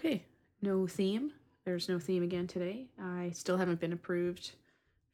Okay, 0.00 0.22
no 0.62 0.86
theme. 0.86 1.32
There's 1.66 1.86
no 1.86 1.98
theme 1.98 2.22
again 2.22 2.46
today. 2.46 2.86
I 2.98 3.32
still 3.34 3.58
haven't 3.58 3.80
been 3.80 3.92
approved 3.92 4.52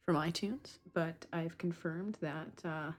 from 0.05 0.15
iTunes, 0.15 0.77
but 0.93 1.25
I've 1.33 1.57
confirmed 1.57 2.17
that 2.21 2.61
uh, 2.63 2.91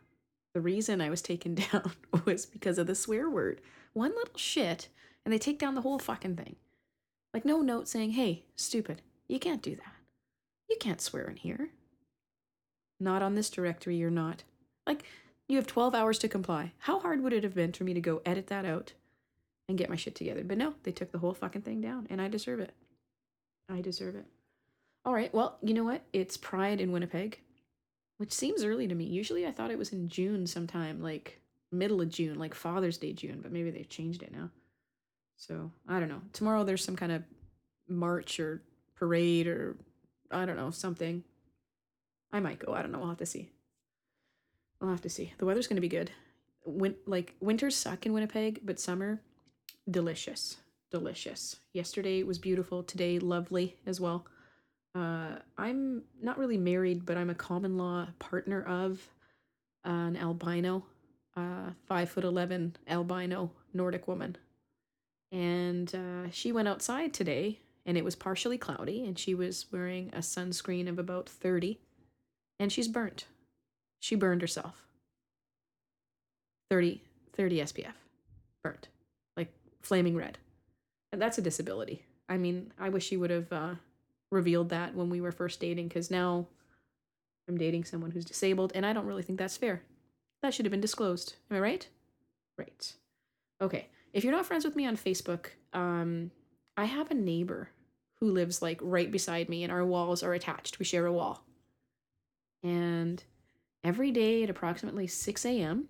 the 0.53 0.61
reason 0.61 1.01
I 1.01 1.09
was 1.09 1.23
taken 1.23 1.55
down 1.73 1.93
was 2.27 2.45
because 2.45 2.77
of 2.77 2.89
the 2.89 2.95
swear 2.95 3.31
word. 3.31 3.63
One 3.95 4.11
little 4.11 4.37
shit, 4.37 4.89
and 5.25 5.33
they 5.33 5.39
take 5.39 5.59
down 5.59 5.75
the 5.75 5.81
whole 5.81 5.99
fucking 5.99 6.37
thing. 6.37 6.57
Like, 7.33 7.47
no 7.47 7.63
note 7.63 7.89
saying, 7.89 8.11
hey, 8.11 8.45
stupid, 8.55 9.01
you 9.27 9.39
can't 9.39 9.63
do 9.63 9.75
that. 9.75 9.95
You 10.69 10.77
can't 10.79 11.01
swear 11.01 11.25
in 11.25 11.37
here. 11.37 11.71
Not 13.01 13.23
on 13.23 13.35
this 13.35 13.49
directory, 13.49 13.97
you're 13.97 14.11
not. 14.11 14.43
Like, 14.87 15.05
you 15.49 15.57
have 15.57 15.67
12 15.67 15.95
hours 15.95 16.19
to 16.19 16.29
comply. 16.29 16.73
How 16.81 17.01
hard 17.01 17.23
would 17.23 17.33
it 17.33 17.45
have 17.45 17.55
been 17.55 17.73
for 17.73 17.85
me 17.85 17.95
to 17.95 18.01
go 18.03 18.21
edit 18.27 18.49
that 18.49 18.67
out 18.67 18.93
and 19.69 19.79
get 19.79 19.91
my 19.91 19.97
shit 19.97 20.15
together? 20.15 20.43
But 20.45 20.59
no, 20.59 20.75
they 20.83 20.93
took 20.93 21.13
the 21.13 21.19
whole 21.19 21.35
fucking 21.35 21.63
thing 21.63 21.81
down, 21.81 22.07
and 22.11 22.21
I 22.21 22.29
deserve 22.29 22.61
it. 22.61 22.75
I 23.69 23.81
deserve 23.81 24.17
it. 24.17 24.27
All 25.05 25.15
right, 25.15 25.33
well, 25.33 25.59
you 25.63 25.75
know 25.75 25.85
what? 25.85 26.03
It's 26.13 26.37
Pride 26.37 26.81
in 26.81 26.93
Winnipeg, 26.93 27.41
which 28.19 28.33
seems 28.33 28.65
early 28.65 28.89
to 28.89 28.95
me. 28.95 29.05
Usually 29.05 29.47
I 29.47 29.53
thought 29.53 29.71
it 29.71 29.79
was 29.79 29.93
in 29.93 30.09
June 30.09 30.47
sometime, 30.47 31.03
like 31.03 31.41
middle 31.71 32.01
of 32.01 32.09
June, 32.09 32.39
like 32.39 32.55
Father's 32.55 32.99
Day 32.99 33.13
June, 33.13 33.41
but 33.43 33.53
maybe 33.53 33.71
they've 33.71 33.89
changed 33.89 34.23
it 34.23 34.33
now. 34.33 34.51
So 35.37 35.71
I 35.89 36.01
don't 36.01 36.09
know. 36.09 36.23
Tomorrow 36.33 36.65
there's 36.65 36.85
some 36.85 36.97
kind 36.97 37.13
of 37.13 37.23
march 37.89 38.41
or 38.41 38.63
parade 38.97 39.47
or 39.47 39.77
I 40.31 40.45
don't 40.45 40.57
know, 40.57 40.71
something. 40.71 41.25
I 42.33 42.41
might 42.41 42.59
go. 42.59 42.75
I 42.75 42.83
don't 42.83 42.93
know. 42.93 43.01
I'll 43.01 43.09
have 43.09 43.19
to 43.19 43.27
see. 43.27 43.51
I'll 44.83 44.91
have 44.91 45.01
to 45.03 45.11
see. 45.11 45.33
The 45.39 45.47
weather's 45.47 45.67
going 45.67 45.77
to 45.77 45.81
be 45.81 45.89
good. 45.89 46.11
Win- 46.65 46.97
like 47.07 47.35
winters 47.41 47.77
suck 47.77 48.05
in 48.05 48.13
Winnipeg, 48.13 48.61
but 48.63 48.79
summer, 48.79 49.23
delicious. 49.91 50.57
Delicious. 50.91 51.57
Yesterday 51.73 52.23
was 52.23 52.39
beautiful. 52.39 52.83
Today, 52.83 53.19
lovely 53.19 53.77
as 53.87 54.01
well. 54.01 54.27
Uh, 54.95 55.37
I'm 55.57 56.03
not 56.21 56.39
really 56.39 56.57
married, 56.57 57.05
but 57.05 57.17
I'm 57.17 57.31
a 57.31 57.35
common 57.35 57.77
law 57.77 58.09
partner 58.19 58.63
of 58.63 59.07
an 59.85 60.17
albino, 60.17 60.85
uh, 61.37 61.71
five 61.87 62.09
foot 62.11 62.25
eleven 62.25 62.77
albino 62.89 63.51
Nordic 63.75 64.09
woman, 64.09 64.37
and 65.31 65.95
uh, 65.95 66.31
she 66.31 66.53
went 66.53 66.69
outside 66.69 67.13
today, 67.13 67.61
and 67.85 67.99
it 67.99 68.05
was 68.05 68.17
partially 68.17 68.59
cloudy, 68.59 69.05
and 69.05 69.19
she 69.19 69.35
was 69.35 69.67
wearing 69.71 70.09
a 70.13 70.19
sunscreen 70.19 70.89
of 70.89 70.99
about 70.99 71.29
thirty, 71.29 71.79
and 72.59 72.73
she's 72.73 72.89
burnt. 72.89 73.27
She 74.01 74.17
burned 74.17 74.41
herself. 74.41 74.85
30, 76.71 77.01
30 77.33 77.61
SPF, 77.61 77.95
burnt, 78.63 78.89
flaming 79.81 80.17
red. 80.17 80.39
And 81.13 81.21
that's 81.21 81.39
a 81.39 81.43
disability. 81.43 82.05
I 82.29 82.37
mean, 82.37 82.73
I 82.79 82.89
wish 82.89 83.11
you 83.11 83.21
would 83.21 83.31
have 83.31 83.53
uh, 83.53 83.75
revealed 84.31 84.69
that 84.71 84.95
when 84.95 85.09
we 85.09 85.21
were 85.21 85.33
first 85.33 85.61
dating 85.61 85.89
because 85.89 86.11
now 86.11 86.47
I'm 87.49 87.57
dating 87.57 87.85
someone 87.85 88.11
who's 88.11 88.25
disabled 88.25 88.73
and 88.75 88.85
I 88.85 88.93
don't 88.93 89.07
really 89.07 89.23
think 89.23 89.39
that's 89.39 89.57
fair. 89.57 89.83
That 90.43 90.53
should 90.53 90.67
have 90.67 90.71
been 90.71 90.81
disclosed. 90.81 91.35
Am 91.51 91.57
I 91.57 91.61
right? 91.61 91.89
Right. 92.59 92.93
Okay. 93.61 93.89
If 94.13 94.25
you're 94.25 94.33
not 94.33 94.47
friends 94.47 94.65
with 94.65 94.77
me 94.77 94.87
on 94.87 94.97
Facebook, 94.97 95.47
um, 95.73 96.31
I 96.77 96.85
have 96.85 97.11
a 97.11 97.15
neighbor 97.15 97.71
who 98.21 98.31
lives 98.31 98.63
like 98.63 98.79
right 98.83 99.11
beside 99.11 99.49
me 99.49 99.63
and 99.63 99.73
our 99.73 99.85
walls 99.85 100.23
are 100.23 100.35
attached. 100.35 100.79
We 100.79 100.85
share 100.85 101.07
a 101.07 101.13
wall. 101.13 101.45
And 102.63 103.23
every 103.85 104.11
day 104.11 104.43
at 104.43 104.51
approximately 104.51 105.07
6 105.07 105.45
a.m., 105.45 105.89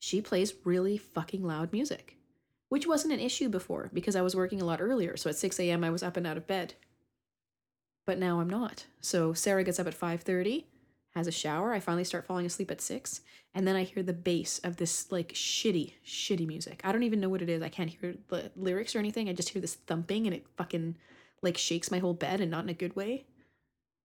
she 0.00 0.20
plays 0.20 0.54
really 0.64 0.98
fucking 0.98 1.42
loud 1.42 1.72
music, 1.72 2.18
which 2.74 2.86
wasn't 2.88 3.14
an 3.14 3.20
issue 3.20 3.48
before 3.48 3.88
because 3.94 4.16
I 4.16 4.22
was 4.22 4.34
working 4.34 4.60
a 4.60 4.64
lot 4.64 4.80
earlier. 4.80 5.16
So 5.16 5.30
at 5.30 5.36
6 5.36 5.60
a.m., 5.60 5.84
I 5.84 5.90
was 5.90 6.02
up 6.02 6.16
and 6.16 6.26
out 6.26 6.36
of 6.36 6.48
bed 6.48 6.74
but 8.06 8.18
now 8.18 8.40
I'm 8.40 8.50
not. 8.50 8.86
So 9.00 9.32
Sarah 9.32 9.64
gets 9.64 9.78
up 9.78 9.86
at 9.86 9.94
5:30, 9.98 10.64
has 11.14 11.26
a 11.26 11.32
shower. 11.32 11.72
I 11.72 11.80
finally 11.80 12.04
start 12.04 12.26
falling 12.26 12.46
asleep 12.46 12.70
at 12.70 12.80
6, 12.80 13.20
and 13.54 13.66
then 13.66 13.76
I 13.76 13.84
hear 13.84 14.02
the 14.02 14.12
bass 14.12 14.58
of 14.60 14.76
this 14.76 15.10
like 15.10 15.32
shitty, 15.32 15.94
shitty 16.04 16.46
music. 16.46 16.80
I 16.84 16.92
don't 16.92 17.02
even 17.02 17.20
know 17.20 17.28
what 17.28 17.42
it 17.42 17.48
is. 17.48 17.62
I 17.62 17.68
can't 17.68 17.90
hear 17.90 18.16
the 18.28 18.50
lyrics 18.56 18.94
or 18.94 18.98
anything. 18.98 19.28
I 19.28 19.32
just 19.32 19.50
hear 19.50 19.62
this 19.62 19.74
thumping 19.74 20.26
and 20.26 20.34
it 20.34 20.46
fucking 20.56 20.96
like 21.42 21.56
shakes 21.56 21.90
my 21.90 21.98
whole 21.98 22.14
bed 22.14 22.40
and 22.40 22.50
not 22.50 22.64
in 22.64 22.70
a 22.70 22.74
good 22.74 22.96
way. 22.96 23.26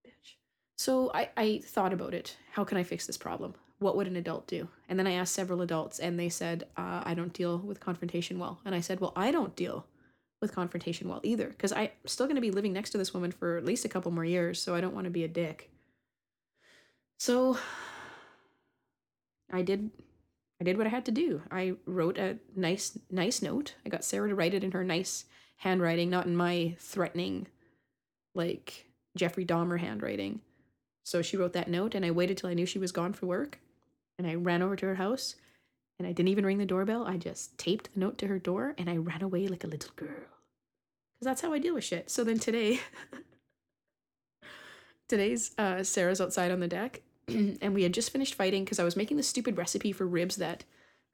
Bitch. 0.06 0.34
So 0.76 1.10
I 1.14 1.30
I 1.36 1.58
thought 1.64 1.92
about 1.92 2.14
it. 2.14 2.36
How 2.52 2.64
can 2.64 2.78
I 2.78 2.82
fix 2.82 3.06
this 3.06 3.18
problem? 3.18 3.54
What 3.80 3.96
would 3.96 4.06
an 4.06 4.16
adult 4.16 4.46
do? 4.46 4.68
And 4.88 4.98
then 4.98 5.06
I 5.06 5.12
asked 5.12 5.34
several 5.34 5.62
adults 5.62 5.98
and 5.98 6.18
they 6.18 6.28
said, 6.28 6.64
uh, 6.76 7.02
I 7.02 7.14
don't 7.14 7.32
deal 7.32 7.58
with 7.58 7.80
confrontation 7.80 8.38
well. 8.38 8.60
And 8.64 8.74
I 8.74 8.80
said, 8.80 9.00
well, 9.00 9.14
I 9.16 9.30
don't 9.30 9.56
deal 9.56 9.86
with 10.40 10.54
confrontation 10.54 11.08
well 11.08 11.20
either 11.22 11.48
because 11.48 11.72
I'm 11.72 11.88
still 12.06 12.26
going 12.26 12.36
to 12.36 12.42
be 12.42 12.50
living 12.50 12.72
next 12.72 12.90
to 12.90 12.98
this 12.98 13.12
woman 13.12 13.32
for 13.32 13.56
at 13.56 13.64
least 13.64 13.84
a 13.84 13.88
couple 13.88 14.10
more 14.10 14.24
years, 14.24 14.60
so 14.60 14.74
I 14.74 14.80
don't 14.80 14.94
want 14.94 15.04
to 15.04 15.10
be 15.10 15.24
a 15.24 15.28
dick. 15.28 15.70
So 17.18 17.58
I 19.52 19.62
did 19.62 19.90
I 20.60 20.64
did 20.64 20.76
what 20.76 20.86
I 20.86 20.90
had 20.90 21.06
to 21.06 21.10
do. 21.10 21.42
I 21.50 21.74
wrote 21.86 22.18
a 22.18 22.38
nice 22.54 22.98
nice 23.10 23.42
note. 23.42 23.74
I 23.84 23.88
got 23.88 24.04
Sarah 24.04 24.28
to 24.28 24.34
write 24.34 24.54
it 24.54 24.64
in 24.64 24.72
her 24.72 24.84
nice 24.84 25.24
handwriting, 25.56 26.10
not 26.10 26.26
in 26.26 26.36
my 26.36 26.76
threatening 26.78 27.46
like 28.34 28.86
Jeffrey 29.16 29.44
Dahmer 29.44 29.78
handwriting. 29.78 30.40
So 31.02 31.22
she 31.22 31.36
wrote 31.36 31.54
that 31.54 31.68
note 31.68 31.94
and 31.94 32.04
I 32.04 32.10
waited 32.10 32.36
till 32.36 32.50
I 32.50 32.54
knew 32.54 32.66
she 32.66 32.78
was 32.78 32.92
gone 32.92 33.12
for 33.12 33.26
work 33.26 33.58
and 34.20 34.30
I 34.30 34.34
ran 34.34 34.60
over 34.60 34.76
to 34.76 34.86
her 34.86 34.96
house 34.96 35.34
and 35.98 36.06
I 36.06 36.12
didn't 36.12 36.28
even 36.28 36.44
ring 36.44 36.58
the 36.58 36.66
doorbell. 36.66 37.04
I 37.06 37.16
just 37.16 37.56
taped 37.56 37.92
the 37.94 38.00
note 38.00 38.18
to 38.18 38.26
her 38.26 38.38
door 38.38 38.74
and 38.76 38.88
I 38.90 38.98
ran 38.98 39.22
away 39.22 39.48
like 39.48 39.64
a 39.64 39.66
little 39.66 39.92
girl. 39.96 40.08
Because 40.08 41.24
that's 41.24 41.40
how 41.40 41.54
I 41.54 41.58
deal 41.58 41.74
with 41.74 41.84
shit. 41.84 42.10
So 42.10 42.22
then 42.22 42.38
today, 42.38 42.80
today's 45.08 45.52
uh, 45.56 45.82
Sarah's 45.82 46.20
outside 46.20 46.50
on 46.50 46.60
the 46.60 46.68
deck 46.68 47.00
and 47.28 47.72
we 47.72 47.82
had 47.82 47.94
just 47.94 48.10
finished 48.10 48.34
fighting 48.34 48.62
because 48.62 48.78
I 48.78 48.84
was 48.84 48.94
making 48.94 49.16
the 49.16 49.22
stupid 49.22 49.56
recipe 49.56 49.90
for 49.90 50.06
ribs 50.06 50.36
that 50.36 50.64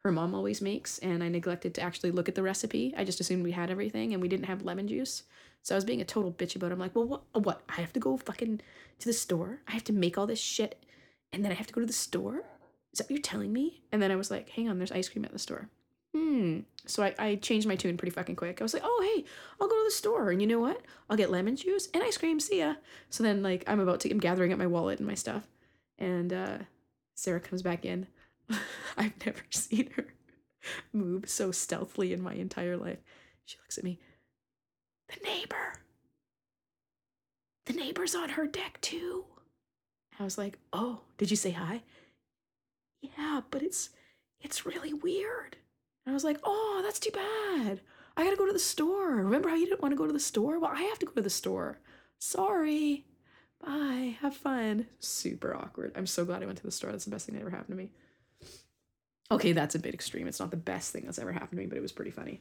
her 0.02 0.10
mom 0.10 0.34
always 0.34 0.60
makes 0.60 0.98
and 0.98 1.22
I 1.22 1.28
neglected 1.28 1.74
to 1.74 1.82
actually 1.82 2.10
look 2.10 2.28
at 2.28 2.34
the 2.34 2.42
recipe. 2.42 2.92
I 2.96 3.04
just 3.04 3.20
assumed 3.20 3.44
we 3.44 3.52
had 3.52 3.70
everything 3.70 4.12
and 4.12 4.20
we 4.20 4.28
didn't 4.28 4.46
have 4.46 4.64
lemon 4.64 4.88
juice. 4.88 5.22
So 5.62 5.74
I 5.74 5.78
was 5.78 5.84
being 5.84 6.00
a 6.00 6.04
total 6.04 6.32
bitch 6.32 6.56
about 6.56 6.70
it. 6.70 6.74
I'm 6.74 6.80
like, 6.80 6.94
well, 6.94 7.06
what? 7.06 7.22
What? 7.44 7.62
I 7.68 7.80
have 7.80 7.92
to 7.92 8.00
go 8.00 8.16
fucking 8.16 8.60
to 8.98 9.06
the 9.06 9.12
store. 9.12 9.60
I 9.68 9.72
have 9.72 9.84
to 9.84 9.92
make 9.92 10.18
all 10.18 10.26
this 10.26 10.40
shit 10.40 10.84
and 11.32 11.44
then 11.44 11.52
I 11.52 11.56
have 11.56 11.66
to 11.66 11.72
go 11.72 11.80
to 11.80 11.86
the 11.86 11.92
store 11.92 12.44
is 12.96 13.06
that 13.06 13.10
you're 13.10 13.20
telling 13.20 13.52
me? 13.52 13.82
And 13.92 14.00
then 14.00 14.10
I 14.10 14.16
was 14.16 14.30
like, 14.30 14.48
hang 14.48 14.70
on, 14.70 14.78
there's 14.78 14.90
ice 14.92 15.08
cream 15.10 15.26
at 15.26 15.32
the 15.32 15.38
store. 15.38 15.68
Hmm. 16.14 16.60
So 16.86 17.02
I, 17.02 17.14
I 17.18 17.34
changed 17.34 17.68
my 17.68 17.76
tune 17.76 17.98
pretty 17.98 18.14
fucking 18.14 18.36
quick. 18.36 18.58
I 18.58 18.64
was 18.64 18.72
like, 18.72 18.84
oh, 18.86 19.12
hey, 19.14 19.24
I'll 19.60 19.68
go 19.68 19.76
to 19.76 19.84
the 19.84 19.90
store. 19.90 20.30
And 20.30 20.40
you 20.40 20.48
know 20.48 20.60
what? 20.60 20.80
I'll 21.10 21.16
get 21.16 21.30
lemon 21.30 21.56
juice 21.56 21.88
and 21.92 22.02
ice 22.02 22.16
cream. 22.16 22.40
See 22.40 22.60
ya. 22.60 22.76
So 23.10 23.22
then, 23.22 23.42
like, 23.42 23.64
I'm 23.66 23.80
about 23.80 24.00
to, 24.00 24.10
I'm 24.10 24.18
gathering 24.18 24.50
up 24.50 24.58
my 24.58 24.66
wallet 24.66 24.98
and 24.98 25.06
my 25.06 25.14
stuff. 25.14 25.46
And 25.98 26.32
uh, 26.32 26.58
Sarah 27.14 27.40
comes 27.40 27.60
back 27.60 27.84
in. 27.84 28.06
I've 28.96 29.26
never 29.26 29.42
seen 29.50 29.90
her 29.96 30.06
move 30.94 31.28
so 31.28 31.52
stealthily 31.52 32.14
in 32.14 32.22
my 32.22 32.32
entire 32.32 32.78
life. 32.78 32.98
She 33.44 33.58
looks 33.58 33.76
at 33.76 33.84
me. 33.84 33.98
The 35.08 35.22
neighbor. 35.22 35.74
The 37.66 37.74
neighbor's 37.74 38.14
on 38.14 38.30
her 38.30 38.46
deck 38.46 38.78
too. 38.80 39.26
I 40.18 40.24
was 40.24 40.38
like, 40.38 40.58
oh, 40.72 41.00
did 41.18 41.30
you 41.30 41.36
say 41.36 41.50
hi? 41.50 41.82
Yeah, 43.00 43.42
but 43.50 43.62
it's 43.62 43.90
it's 44.40 44.66
really 44.66 44.92
weird. 44.92 45.56
And 46.04 46.12
I 46.12 46.14
was 46.14 46.24
like, 46.24 46.38
oh, 46.44 46.80
that's 46.84 47.00
too 47.00 47.10
bad. 47.10 47.80
I 48.16 48.24
gotta 48.24 48.36
go 48.36 48.46
to 48.46 48.52
the 48.52 48.58
store. 48.58 49.16
Remember 49.16 49.48
how 49.48 49.56
you 49.56 49.66
didn't 49.66 49.82
want 49.82 49.92
to 49.92 49.98
go 49.98 50.06
to 50.06 50.12
the 50.12 50.20
store? 50.20 50.58
Well, 50.58 50.70
I 50.74 50.82
have 50.82 50.98
to 51.00 51.06
go 51.06 51.12
to 51.12 51.22
the 51.22 51.30
store. 51.30 51.78
Sorry. 52.18 53.04
Bye. 53.64 54.16
Have 54.20 54.36
fun. 54.36 54.86
Super 55.00 55.54
awkward. 55.54 55.92
I'm 55.96 56.06
so 56.06 56.24
glad 56.24 56.42
I 56.42 56.46
went 56.46 56.58
to 56.58 56.64
the 56.64 56.70
store. 56.70 56.92
That's 56.92 57.04
the 57.04 57.10
best 57.10 57.26
thing 57.26 57.34
that 57.34 57.40
ever 57.40 57.50
happened 57.50 57.76
to 57.76 57.82
me. 57.82 57.90
Okay, 59.30 59.52
that's 59.52 59.74
a 59.74 59.80
bit 59.80 59.94
extreme. 59.94 60.28
It's 60.28 60.40
not 60.40 60.50
the 60.50 60.56
best 60.56 60.92
thing 60.92 61.04
that's 61.04 61.18
ever 61.18 61.32
happened 61.32 61.52
to 61.52 61.56
me, 61.56 61.66
but 61.66 61.76
it 61.76 61.82
was 61.82 61.92
pretty 61.92 62.12
funny. 62.12 62.40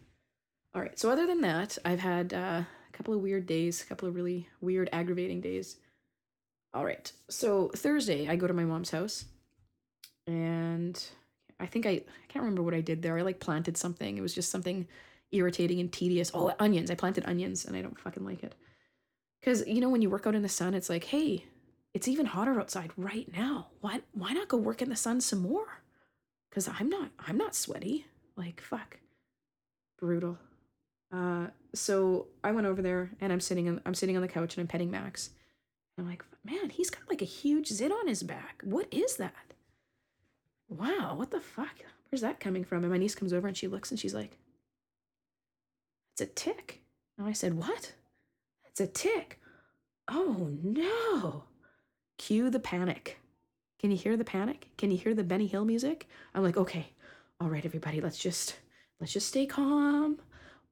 All 0.76 0.82
right. 0.82 0.98
So 1.00 1.10
other 1.10 1.26
than 1.26 1.42
that, 1.42 1.78
I've 1.84 2.00
had 2.00 2.34
uh, 2.34 2.62
a 2.64 2.68
couple 2.94 3.14
of 3.14 3.22
weird 3.22 3.48
days, 3.48 3.82
a 3.82 3.86
couple 3.86 4.08
of 4.08 4.16
really 4.16 4.48
weird, 4.62 4.90
aggravating 4.94 5.42
days. 5.42 5.78
All 6.74 6.86
right. 6.86 7.12
So 7.30 7.70
Thursday, 7.76 8.28
I 8.28 8.36
go 8.36 8.46
to 8.46 8.54
my 8.54 8.66
mom's 8.66 8.92
house 8.92 9.26
and 10.28 11.02
I 11.60 11.66
think 11.66 11.86
I 11.86 11.90
I 11.92 12.26
can't 12.28 12.44
remember 12.44 12.64
what 12.64 12.74
I 12.74 12.82
did 12.82 13.02
there. 13.02 13.18
I 13.18 13.22
like 13.22 13.40
planted 13.40 13.78
something. 13.78 14.18
It 14.18 14.22
was 14.22 14.34
just 14.34 14.52
something 14.52 14.88
irritating 15.32 15.80
and 15.80 15.92
tedious. 15.92 16.32
Oh, 16.34 16.54
onions. 16.60 16.92
I 16.92 16.96
planted 16.96 17.26
onions 17.28 17.66
and 17.66 17.76
I 17.76 17.82
don't 17.82 18.00
fucking 18.00 18.26
like 18.26 18.44
it. 18.44 18.56
Cuz 19.44 19.66
you 19.68 19.82
know 19.82 19.90
when 19.90 20.02
you 20.02 20.10
work 20.10 20.28
out 20.28 20.36
in 20.36 20.42
the 20.42 20.50
sun, 20.50 20.74
it's 20.74 20.90
like, 20.90 21.06
"Hey, 21.06 21.46
it's 21.94 22.08
even 22.08 22.26
hotter 22.26 22.60
outside 22.60 22.92
right 22.98 23.32
now. 23.32 23.70
Why 23.82 24.02
why 24.14 24.34
not 24.34 24.48
go 24.48 24.58
work 24.58 24.82
in 24.82 24.90
the 24.90 24.96
sun 24.96 25.22
some 25.22 25.40
more?" 25.42 25.82
Cuz 26.52 26.68
I'm 26.68 26.90
not 26.90 27.12
I'm 27.20 27.38
not 27.38 27.56
sweaty. 27.56 28.08
Like, 28.36 28.62
fuck. 28.62 29.00
Brutal. 29.98 30.38
Uh 31.12 31.48
so 31.74 32.28
I 32.44 32.52
went 32.52 32.68
over 32.68 32.82
there 32.82 33.12
and 33.22 33.32
I'm 33.32 33.42
sitting 33.42 33.68
on 33.70 33.82
I'm 33.86 33.96
sitting 33.96 34.16
on 34.16 34.22
the 34.22 34.28
couch 34.28 34.56
and 34.56 34.62
I'm 34.62 34.68
petting 34.68 34.92
Max. 34.92 35.30
I'm 35.98 36.08
like, 36.08 36.26
"Man, 36.44 36.70
he's 36.70 36.90
got 36.90 37.10
like 37.10 37.22
a 37.22 37.26
huge 37.26 37.68
zit 37.68 37.92
on 37.92 38.08
his 38.08 38.24
back. 38.24 38.62
What 38.64 38.88
is 38.94 39.16
that?" 39.18 39.55
Wow, 40.70 41.16
what 41.16 41.32
the 41.32 41.42
fuck? 41.42 41.76
Where's 42.10 42.22
that 42.22 42.40
coming 42.40 42.64
from? 42.64 42.84
And 42.84 42.92
my 42.92 42.98
niece 42.98 43.16
comes 43.16 43.34
over 43.34 43.48
and 43.48 43.58
she 43.58 43.68
looks 43.68 43.92
and 43.92 44.00
she's 44.00 44.14
like, 44.14 44.38
it's 46.14 46.22
a 46.22 46.26
tick. 46.28 46.82
And 47.18 47.28
I 47.28 47.34
said, 47.34 47.56
What? 47.56 47.94
That's 48.64 48.80
a 48.80 48.88
tick. 48.88 49.40
Oh 50.08 50.52
no. 50.64 51.44
Cue 52.18 52.50
the 52.50 52.60
panic. 52.60 53.20
Can 53.80 53.92
you 53.92 53.98
hear 53.98 54.16
the 54.16 54.24
panic? 54.24 54.70
Can 54.78 54.92
you 54.92 54.98
hear 54.98 55.14
the 55.14 55.24
Benny 55.24 55.48
Hill 55.48 55.66
music? 55.66 56.08
I'm 56.34 56.44
like, 56.44 56.58
okay, 56.58 56.88
all 57.40 57.50
right, 57.50 57.66
everybody, 57.66 58.00
let's 58.02 58.18
just 58.18 58.56
let's 59.00 59.12
just 59.12 59.28
stay 59.28 59.46
calm. 59.46 60.20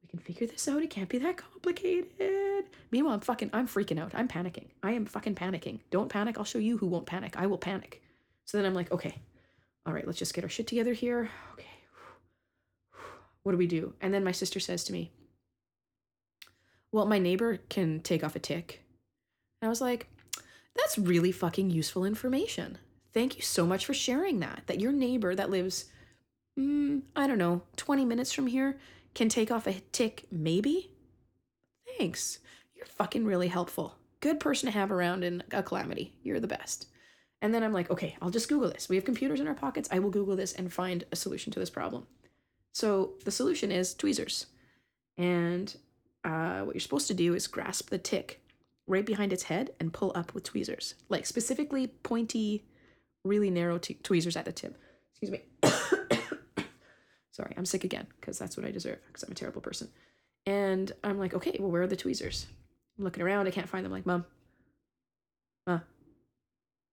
We 0.02 0.08
can 0.08 0.20
figure 0.20 0.48
this 0.48 0.68
out. 0.68 0.82
It 0.82 0.90
can't 0.90 1.10
be 1.10 1.18
that 1.20 1.38
complicated. 1.38 2.66
Meanwhile, 2.92 3.16
I'm 3.16 3.20
fucking 3.20 3.50
I'm 3.54 3.68
freaking 3.68 4.00
out. 4.00 4.14
I'm 4.16 4.28
panicking. 4.28 4.68
I 4.82 4.94
am 4.94 5.06
fucking 5.06 5.36
panicking. 5.36 5.80
Don't 5.92 6.10
panic. 6.10 6.38
I'll 6.38 6.46
show 6.46 6.60
you 6.60 6.78
who 6.78 6.88
won't 6.88 7.06
panic. 7.06 7.36
I 7.38 7.48
will 7.48 7.58
panic. 7.58 8.02
So 8.46 8.58
then 8.58 8.66
I'm 8.66 8.74
like, 8.74 8.92
okay, 8.92 9.16
all 9.86 9.94
right, 9.94 10.06
let's 10.06 10.20
just 10.20 10.34
get 10.34 10.44
our 10.44 10.50
shit 10.50 10.68
together 10.68 10.94
here. 10.94 11.30
Okay. 11.54 11.68
What 13.44 13.52
do 13.52 13.58
we 13.58 13.68
do? 13.68 13.94
And 14.02 14.14
then 14.14 14.24
my 14.24 14.32
sister 14.32 14.60
says 14.60 14.84
to 14.86 14.94
me, 14.94 15.12
Well, 16.92 17.06
my 17.06 17.20
neighbor 17.20 17.58
can 17.70 18.00
take 18.00 18.24
off 18.24 18.36
a 18.36 18.40
tick. 18.40 18.82
And 19.62 19.68
I 19.68 19.70
was 19.70 19.82
like, 19.82 20.08
That's 20.76 20.98
really 20.98 21.32
fucking 21.32 21.70
useful 21.70 22.06
information. 22.06 22.78
Thank 23.14 23.36
you 23.36 23.42
so 23.42 23.66
much 23.66 23.86
for 23.86 23.94
sharing 23.94 24.40
that. 24.40 24.64
That 24.68 24.80
your 24.80 24.94
neighbor 24.94 25.36
that 25.36 25.50
lives, 25.50 25.86
mm, 26.58 27.02
I 27.16 27.28
don't 27.28 27.38
know, 27.38 27.62
20 27.76 28.06
minutes 28.06 28.32
from 28.32 28.48
here 28.48 28.80
can 29.14 29.30
take 29.30 29.52
off 29.52 29.68
a 29.68 29.82
tick, 29.92 30.26
maybe? 30.32 30.92
Thanks. 31.98 32.40
You're 32.76 32.86
fucking 32.86 33.26
really 33.26 33.50
helpful. 33.50 33.98
Good 34.22 34.40
person 34.40 34.68
to 34.68 34.78
have 34.78 34.92
around 34.92 35.24
in 35.24 35.44
a 35.52 35.62
calamity. 35.62 36.14
You're 36.24 36.40
the 36.40 36.48
best. 36.48 36.88
And 37.44 37.54
then 37.54 37.62
I'm 37.62 37.74
like, 37.74 37.92
okay, 37.92 38.16
I'll 38.22 38.30
just 38.30 38.48
Google 38.48 38.70
this. 38.70 38.88
We 38.88 38.96
have 38.96 39.04
computers 39.04 39.42
in 39.42 39.50
our 39.50 39.54
pockets. 39.54 39.90
I 39.92 40.00
will 40.00 40.10
Google 40.10 40.38
this 40.38 40.54
and 40.54 40.72
find 40.72 41.04
a 41.12 41.18
solution 41.18 41.52
to 41.52 41.60
this 41.60 41.70
problem. 41.70 42.08
So 42.72 43.16
the 43.26 43.32
solution 43.32 43.70
is 43.70 43.94
tweezers. 43.94 44.46
And 45.18 45.76
uh, 46.24 46.62
what 46.62 46.74
you're 46.74 46.80
supposed 46.80 47.08
to 47.10 47.14
do 47.14 47.36
is 47.36 47.48
grasp 47.48 47.90
the 47.90 47.98
tick 47.98 48.42
right 48.88 49.06
behind 49.06 49.34
its 49.34 49.44
head 49.44 49.72
and 49.78 49.92
pull 49.92 50.14
up 50.16 50.34
with 50.34 50.46
tweezers, 50.46 50.96
like 51.10 51.26
specifically 51.26 51.88
pointy, 51.88 52.64
really 53.26 53.50
narrow 53.50 53.78
t- 53.78 54.00
tweezers 54.02 54.38
at 54.38 54.46
the 54.46 54.54
tip. 54.54 54.78
Excuse 55.12 55.32
me. 55.32 55.42
Sorry, 57.32 57.54
I'm 57.58 57.66
sick 57.66 57.84
again 57.84 58.08
because 58.22 58.40
that's 58.40 58.56
what 58.56 58.66
I 58.66 58.72
deserve 58.72 59.00
because 59.08 59.24
I'm 59.24 59.34
a 59.34 59.36
terrible 59.36 59.62
person. 59.62 59.90
And 60.46 60.94
I'm 61.04 61.20
like, 61.20 61.34
okay, 61.34 61.58
well, 61.60 61.72
where 61.72 61.82
are 61.82 61.88
the 61.88 61.98
tweezers? 61.98 62.46
I'm 62.98 63.04
looking 63.04 63.24
around, 63.24 63.48
I 63.48 63.52
can't 63.52 63.68
find 63.68 63.84
them. 63.84 63.92
Like, 63.92 64.06
mom, 64.06 64.26
ma, 65.68 65.80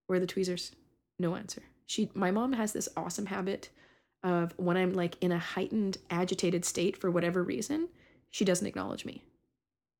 where 0.07 0.17
are 0.17 0.19
the 0.19 0.27
tweezers? 0.27 0.71
No 1.19 1.35
answer. 1.35 1.63
She, 1.85 2.09
my 2.13 2.31
mom 2.31 2.53
has 2.53 2.73
this 2.73 2.89
awesome 2.95 3.27
habit 3.27 3.69
of 4.23 4.53
when 4.57 4.77
I'm 4.77 4.93
like 4.93 5.17
in 5.21 5.31
a 5.31 5.39
heightened, 5.39 5.97
agitated 6.09 6.65
state 6.65 6.95
for 6.97 7.09
whatever 7.09 7.43
reason, 7.43 7.89
she 8.29 8.45
doesn't 8.45 8.67
acknowledge 8.67 9.05
me, 9.05 9.23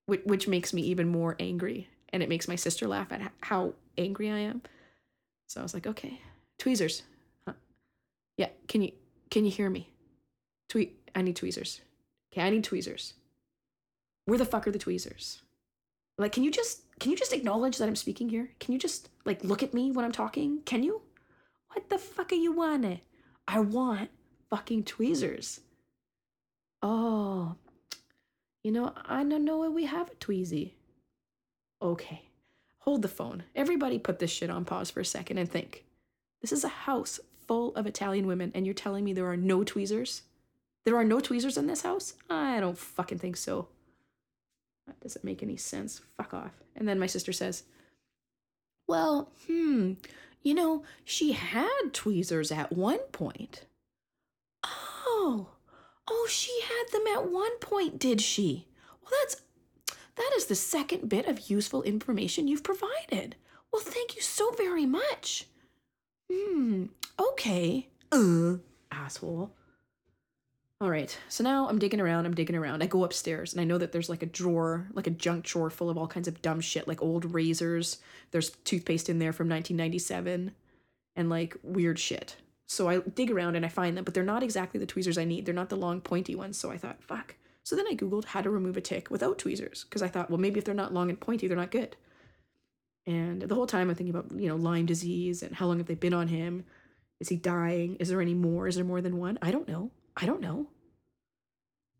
which, 0.06 0.21
which 0.25 0.48
makes 0.48 0.74
me 0.74 0.81
even 0.83 1.09
more 1.09 1.36
angry. 1.39 1.89
And 2.13 2.21
it 2.21 2.30
makes 2.30 2.48
my 2.48 2.56
sister 2.56 2.88
laugh 2.88 3.12
at 3.12 3.31
how 3.42 3.74
angry 3.98 4.30
I 4.30 4.39
am. 4.39 4.62
So 5.48 5.59
I 5.59 5.63
was 5.63 5.74
like, 5.74 5.88
okay, 5.88 6.21
tweezers. 6.59 7.04
Huh. 7.45 7.54
Yeah, 8.38 8.50
can 8.68 8.81
you 8.81 8.92
can 9.30 9.45
you 9.45 9.51
hear 9.51 9.69
me? 9.69 9.89
Tweet. 10.69 10.97
I 11.15 11.21
need 11.21 11.36
tweezers. 11.36 11.81
Okay, 12.31 12.42
I 12.42 12.50
need 12.50 12.63
tweezers. 12.63 13.13
Where 14.25 14.38
the 14.38 14.45
fuck 14.45 14.68
are 14.68 14.71
the 14.71 14.80
tweezers? 14.80 15.42
Like, 16.18 16.31
can 16.31 16.44
you 16.44 16.51
just 16.51 16.83
can 17.01 17.09
you 17.09 17.18
just 17.18 17.33
acknowledge 17.33 17.80
that 17.80 17.88
I'm 17.88 17.95
speaking 17.95 18.30
here? 18.30 18.51
Can 18.59 18.74
you 18.74 18.80
just 18.80 19.09
like 19.25 19.44
look 19.44 19.63
at 19.63 19.74
me 19.74 19.92
when 19.92 20.06
I'm 20.06 20.12
talking? 20.12 20.59
Can 20.65 20.83
you? 20.83 21.01
What 21.69 21.89
the 21.89 21.98
fuck 21.98 22.31
are 22.31 22.36
you 22.36 22.51
wanting? 22.51 23.01
I 23.48 23.59
want 23.59 24.12
fucking 24.51 24.83
tweezers. 24.83 25.62
Oh, 26.83 27.56
you 28.63 28.71
know, 28.71 28.94
I 29.03 29.24
don't 29.24 29.44
know 29.44 29.57
where 29.57 29.71
we 29.71 29.86
have 29.86 30.12
a 30.12 30.15
tweezy. 30.15 30.74
Okay, 31.81 32.21
hold 32.77 33.01
the 33.01 33.07
phone. 33.07 33.45
Everybody 33.56 33.97
put 33.97 34.19
this 34.19 34.30
shit 34.30 34.51
on 34.51 34.63
pause 34.63 34.92
for 34.92 35.00
a 35.00 35.06
second 35.06 35.39
and 35.39 35.50
think. 35.50 35.86
This 36.39 36.51
is 36.51 36.63
a 36.63 36.69
house 36.69 37.19
full 37.47 37.75
of 37.75 37.88
Italian 37.88 38.27
women, 38.27 38.51
and 38.54 38.63
you're 38.63 38.75
telling 38.75 39.04
me 39.04 39.12
there 39.12 39.31
are 39.31 39.36
no 39.38 39.63
tweezers? 39.63 40.21
There 40.86 40.97
are 40.97 41.04
no 41.04 41.19
tweezers 41.19 41.57
in 41.57 41.65
this 41.65 41.81
house? 41.81 42.13
I 42.30 42.59
don't 42.59 42.77
fucking 42.77 43.18
think 43.18 43.38
so. 43.38 43.69
That 44.92 45.00
doesn't 45.00 45.24
make 45.24 45.42
any 45.42 45.56
sense. 45.56 46.02
Fuck 46.18 46.34
off. 46.34 46.52
And 46.76 46.86
then 46.88 47.00
my 47.00 47.08
sister 47.08 47.32
says, 47.32 47.64
Well, 48.88 49.32
hmm, 49.48 49.94
you 50.44 50.54
know, 50.54 50.84
she 51.06 51.32
had 51.32 51.94
tweezers 51.94 52.52
at 52.52 52.74
one 52.74 53.00
point. 53.14 53.64
Oh, 54.66 55.48
oh, 56.10 56.28
she 56.30 56.62
had 56.62 56.92
them 56.92 57.08
at 57.16 57.32
one 57.32 57.58
point, 57.60 58.00
did 58.00 58.20
she? 58.20 58.68
Well, 59.02 59.12
that's 59.22 59.42
that 60.16 60.32
is 60.36 60.48
the 60.48 60.56
second 60.56 61.08
bit 61.08 61.26
of 61.26 61.50
useful 61.50 61.84
information 61.84 62.50
you've 62.50 62.64
provided. 62.64 63.38
Well, 63.72 63.82
thank 63.82 64.18
you 64.18 64.22
so 64.22 64.52
very 64.52 64.86
much. 64.86 65.48
Hmm, 66.30 66.88
okay. 67.18 67.88
Uh, 68.12 68.56
asshole. 68.92 69.52
All 70.81 70.89
right, 70.89 71.16
so 71.30 71.44
now 71.44 71.69
I'm 71.69 71.78
digging 71.78 72.01
around, 72.01 72.25
I'm 72.25 72.33
digging 72.33 72.56
around. 72.56 72.81
I 72.81 72.88
go 72.88 73.04
upstairs 73.04 73.54
and 73.54 73.62
I 73.62 73.66
know 73.66 73.78
that 73.78 73.92
there's 73.92 74.10
like 74.10 74.24
a 74.24 74.25
drawer, 74.25 74.88
like 74.94 75.06
a 75.06 75.12
junk 75.12 75.45
drawer 75.45 75.69
full 75.69 75.92
of 75.92 75.98
all 75.98 76.07
kinds 76.07 76.28
of 76.28 76.42
dumb 76.42 76.60
shit, 76.60 76.88
like 76.88 77.04
old 77.04 77.36
razors. 77.36 78.00
There's 78.31 78.50
toothpaste 78.50 79.07
in 79.07 79.19
there 79.19 79.31
from 79.31 79.48
1997 79.48 80.56
and 81.16 81.30
like 81.30 81.56
weird 81.62 82.00
shit. 82.00 82.36
So 82.66 82.89
I 82.89 82.98
dig 82.98 83.30
around 83.30 83.56
and 83.57 83.63
I 83.63 83.69
find 83.69 83.95
them, 83.95 84.04
but 84.04 84.16
they're 84.16 84.24
not 84.24 84.42
exactly 84.42 84.80
the 84.80 84.88
tweezers 84.88 85.19
I 85.19 85.24
need. 85.24 85.45
They're 85.45 85.54
not 85.54 85.69
the 85.69 85.75
long 85.75 86.01
pointy 86.01 86.33
ones. 86.33 86.57
So 86.57 86.72
I 86.72 86.78
thought, 86.78 87.04
fuck. 87.04 87.36
So 87.63 87.75
then 87.75 87.86
I 87.88 87.94
Googled 87.94 88.25
how 88.25 88.42
to 88.42 88.50
remove 88.50 88.75
a 88.75 88.81
tick 88.81 89.12
without 89.12 89.38
tweezers 89.38 89.83
because 89.83 90.01
I 90.01 90.07
thought, 90.07 90.31
well, 90.31 90.39
maybe 90.39 90.57
if 90.57 90.66
they're 90.66 90.74
not 90.74 90.95
long 90.95 91.12
and 91.12 91.19
pointy, 91.19 91.48
they're 91.48 91.56
not 91.56 91.69
good. 91.69 91.95
And 93.06 93.44
the 93.44 93.54
whole 93.54 93.68
time 93.68 93.92
I'm 93.92 93.95
thinking 93.95 94.16
about, 94.16 94.31
you 94.31 94.48
know, 94.48 94.56
Lyme 94.56 94.88
disease 94.88 95.44
and 95.44 95.54
how 95.54 95.68
long 95.68 95.78
have 95.78 95.86
they 95.86 95.94
been 95.94 96.16
on 96.16 96.30
him? 96.30 96.63
Is 97.19 97.30
he 97.30 97.36
dying? 97.36 97.98
Is 97.98 98.10
there 98.10 98.19
any 98.19 98.33
more? 98.33 98.68
Is 98.68 98.78
there 98.78 98.83
more 98.83 99.01
than 99.01 99.19
one? 99.19 99.38
I 99.44 99.51
don't 99.51 99.68
know. 99.68 99.92
I 100.18 100.25
don't 100.25 100.42
know. 100.42 100.68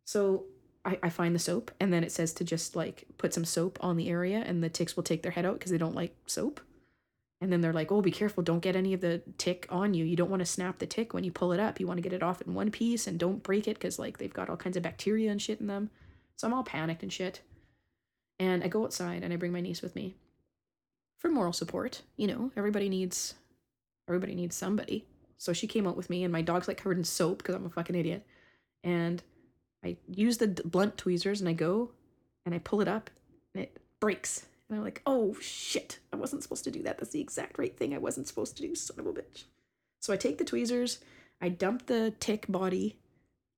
So 0.06 0.46
I, 0.84 1.00
I 1.04 1.10
find 1.10 1.34
the 1.36 1.40
soap 1.40 1.72
and 1.80 1.94
then 1.94 2.04
it 2.04 2.12
says 2.12 2.34
to 2.34 2.44
just 2.44 2.76
like 2.76 3.06
put 3.18 3.34
some 3.34 3.46
soap 3.46 3.78
on 3.82 3.98
the 3.98 4.10
area 4.10 4.44
and 4.46 4.64
the 4.64 4.70
ticks 4.70 4.96
will 4.96 5.04
take 5.04 5.24
their 5.24 5.32
head 5.32 5.46
out 5.46 5.54
because 5.54 5.72
they 5.72 5.78
don't 5.78 5.96
like 5.96 6.16
soap. 6.26 6.60
And 7.40 7.52
then 7.52 7.62
they're 7.62 7.74
like, 7.74 7.92
oh, 7.92 8.02
be 8.02 8.12
careful. 8.12 8.44
Don't 8.44 8.60
get 8.60 8.76
any 8.76 8.94
of 8.94 9.02
the 9.02 9.24
tick 9.40 9.66
on 9.70 9.96
you. 9.96 10.06
You 10.06 10.16
don't 10.16 10.30
want 10.30 10.42
to 10.42 10.46
snap 10.46 10.78
the 10.78 10.86
tick 10.86 11.12
when 11.12 11.24
you 11.24 11.32
pull 11.32 11.52
it 11.52 11.60
up. 11.60 11.80
You 11.80 11.88
want 11.88 11.98
to 11.98 12.04
get 12.04 12.14
it 12.14 12.22
off 12.22 12.42
in 12.42 12.54
one 12.54 12.70
piece 12.70 13.08
and 13.08 13.18
don't 13.18 13.42
break 13.42 13.68
it 13.68 13.78
because 13.78 13.98
like 13.98 14.20
they've 14.20 14.34
got 14.34 14.50
all 14.50 14.58
kinds 14.58 14.78
of 14.78 14.84
bacteria 14.84 15.32
and 15.32 15.42
shit 15.42 15.60
in 15.60 15.68
them. 15.68 15.90
So 16.36 16.48
I'm 16.48 16.54
all 16.54 16.64
panicked 16.64 17.02
and 17.02 17.12
shit. 17.12 17.42
And 18.38 18.64
I 18.64 18.68
go 18.68 18.84
outside 18.84 19.24
and 19.24 19.34
I 19.34 19.38
bring 19.38 19.52
my 19.52 19.62
niece 19.62 19.82
with 19.82 19.96
me 19.96 20.16
for 21.18 21.30
moral 21.30 21.54
support. 21.54 22.02
You 22.16 22.28
know, 22.28 22.52
everybody 22.56 22.90
needs 22.90 23.36
everybody 24.08 24.36
needs 24.36 24.56
somebody. 24.56 25.06
So 25.42 25.54
she 25.54 25.66
came 25.66 25.88
out 25.88 25.98
with 25.98 26.12
me, 26.12 26.24
and 26.24 26.32
my 26.32 26.44
dog's 26.44 26.68
like 26.68 26.78
covered 26.78 27.00
in 27.00 27.04
soap 27.04 27.40
because 27.40 27.56
I'm 27.56 27.66
a 27.66 27.70
fucking 27.70 27.96
idiot. 27.96 28.28
And 28.84 29.24
I 29.84 29.98
use 30.08 30.38
the 30.38 30.50
blunt 30.50 31.00
tweezers 31.00 31.40
and 31.40 31.50
I 31.50 31.54
go 31.54 31.90
and 32.46 32.54
I 32.54 32.60
pull 32.60 32.80
it 32.80 32.88
up 32.88 33.10
and 33.56 33.64
it 33.64 33.76
breaks. 34.00 34.46
And 34.70 34.78
I'm 34.78 34.84
like, 34.84 35.02
oh 35.08 35.36
shit, 35.42 35.98
I 36.14 36.16
wasn't 36.16 36.44
supposed 36.44 36.64
to 36.66 36.72
do 36.72 36.84
that. 36.84 37.00
That's 37.00 37.10
the 37.10 37.22
exact 37.22 37.58
right 37.58 37.76
thing 37.76 37.96
I 37.96 37.98
wasn't 37.98 38.28
supposed 38.28 38.56
to 38.58 38.62
do, 38.62 38.76
son 38.76 39.00
of 39.00 39.08
a 39.08 39.14
bitch. 39.14 39.46
So 40.00 40.14
I 40.14 40.16
take 40.16 40.38
the 40.38 40.46
tweezers, 40.46 41.00
I 41.42 41.50
dump 41.50 41.88
the 41.88 42.14
tick 42.20 42.46
body 42.48 43.00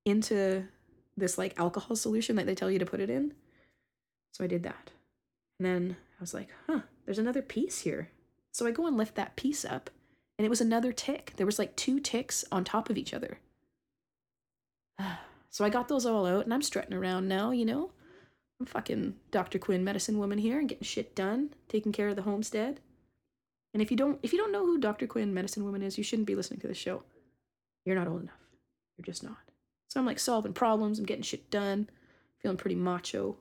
into 0.05 0.63
this 1.17 1.37
like 1.37 1.59
alcohol 1.59 1.97
solution 1.97 2.37
that 2.37 2.45
they 2.45 2.55
tell 2.55 2.71
you 2.71 2.79
to 2.79 2.85
put 2.85 3.01
it 3.01 3.09
in. 3.09 3.33
So 4.31 4.45
I 4.45 4.47
did 4.47 4.63
that. 4.63 4.91
And 5.59 5.65
then 5.65 5.97
I 6.17 6.21
was 6.21 6.33
like, 6.33 6.47
huh, 6.65 6.83
there's 7.03 7.19
another 7.19 7.41
piece 7.41 7.81
here. 7.81 8.09
So 8.53 8.65
I 8.65 8.71
go 8.71 8.87
and 8.87 8.95
lift 8.95 9.15
that 9.15 9.35
piece 9.35 9.65
up 9.65 9.89
and 10.37 10.45
it 10.45 10.49
was 10.49 10.61
another 10.61 10.91
tick. 10.91 11.33
There 11.37 11.45
was 11.45 11.59
like 11.59 11.75
two 11.75 11.99
ticks 11.99 12.43
on 12.51 12.63
top 12.63 12.89
of 12.89 12.97
each 12.97 13.13
other. 13.13 13.39
So 15.49 15.63
I 15.63 15.69
got 15.69 15.87
those 15.87 16.07
all 16.07 16.25
out 16.25 16.45
and 16.45 16.51
I'm 16.51 16.63
strutting 16.63 16.95
around 16.95 17.27
now, 17.27 17.51
you 17.51 17.63
know. 17.63 17.91
I'm 18.59 18.65
fucking 18.65 19.17
Dr. 19.29 19.59
Quinn 19.59 19.83
medicine 19.83 20.17
woman 20.17 20.39
here 20.39 20.57
and 20.57 20.67
getting 20.67 20.83
shit 20.83 21.15
done, 21.15 21.51
taking 21.69 21.91
care 21.91 22.07
of 22.07 22.15
the 22.15 22.23
homestead. 22.23 22.79
And 23.71 23.79
if 23.79 23.91
you 23.91 23.97
don't 23.97 24.19
if 24.23 24.33
you 24.33 24.39
don't 24.39 24.51
know 24.51 24.65
who 24.65 24.79
Dr. 24.79 25.05
Quinn 25.05 25.31
medicine 25.31 25.63
woman 25.63 25.83
is, 25.83 25.95
you 25.95 26.03
shouldn't 26.03 26.25
be 26.25 26.33
listening 26.33 26.59
to 26.61 26.67
this 26.67 26.77
show. 26.79 27.03
You're 27.85 27.95
not 27.95 28.07
old 28.07 28.23
enough. 28.23 28.39
You're 28.97 29.05
just 29.05 29.23
not. 29.23 29.37
So 29.89 29.99
I'm 29.99 30.07
like 30.07 30.17
solving 30.17 30.53
problems, 30.53 30.97
I'm 30.97 31.05
getting 31.05 31.21
shit 31.21 31.51
done, 31.51 31.87
feeling 32.39 32.57
pretty 32.57 32.75
macho. 32.75 33.37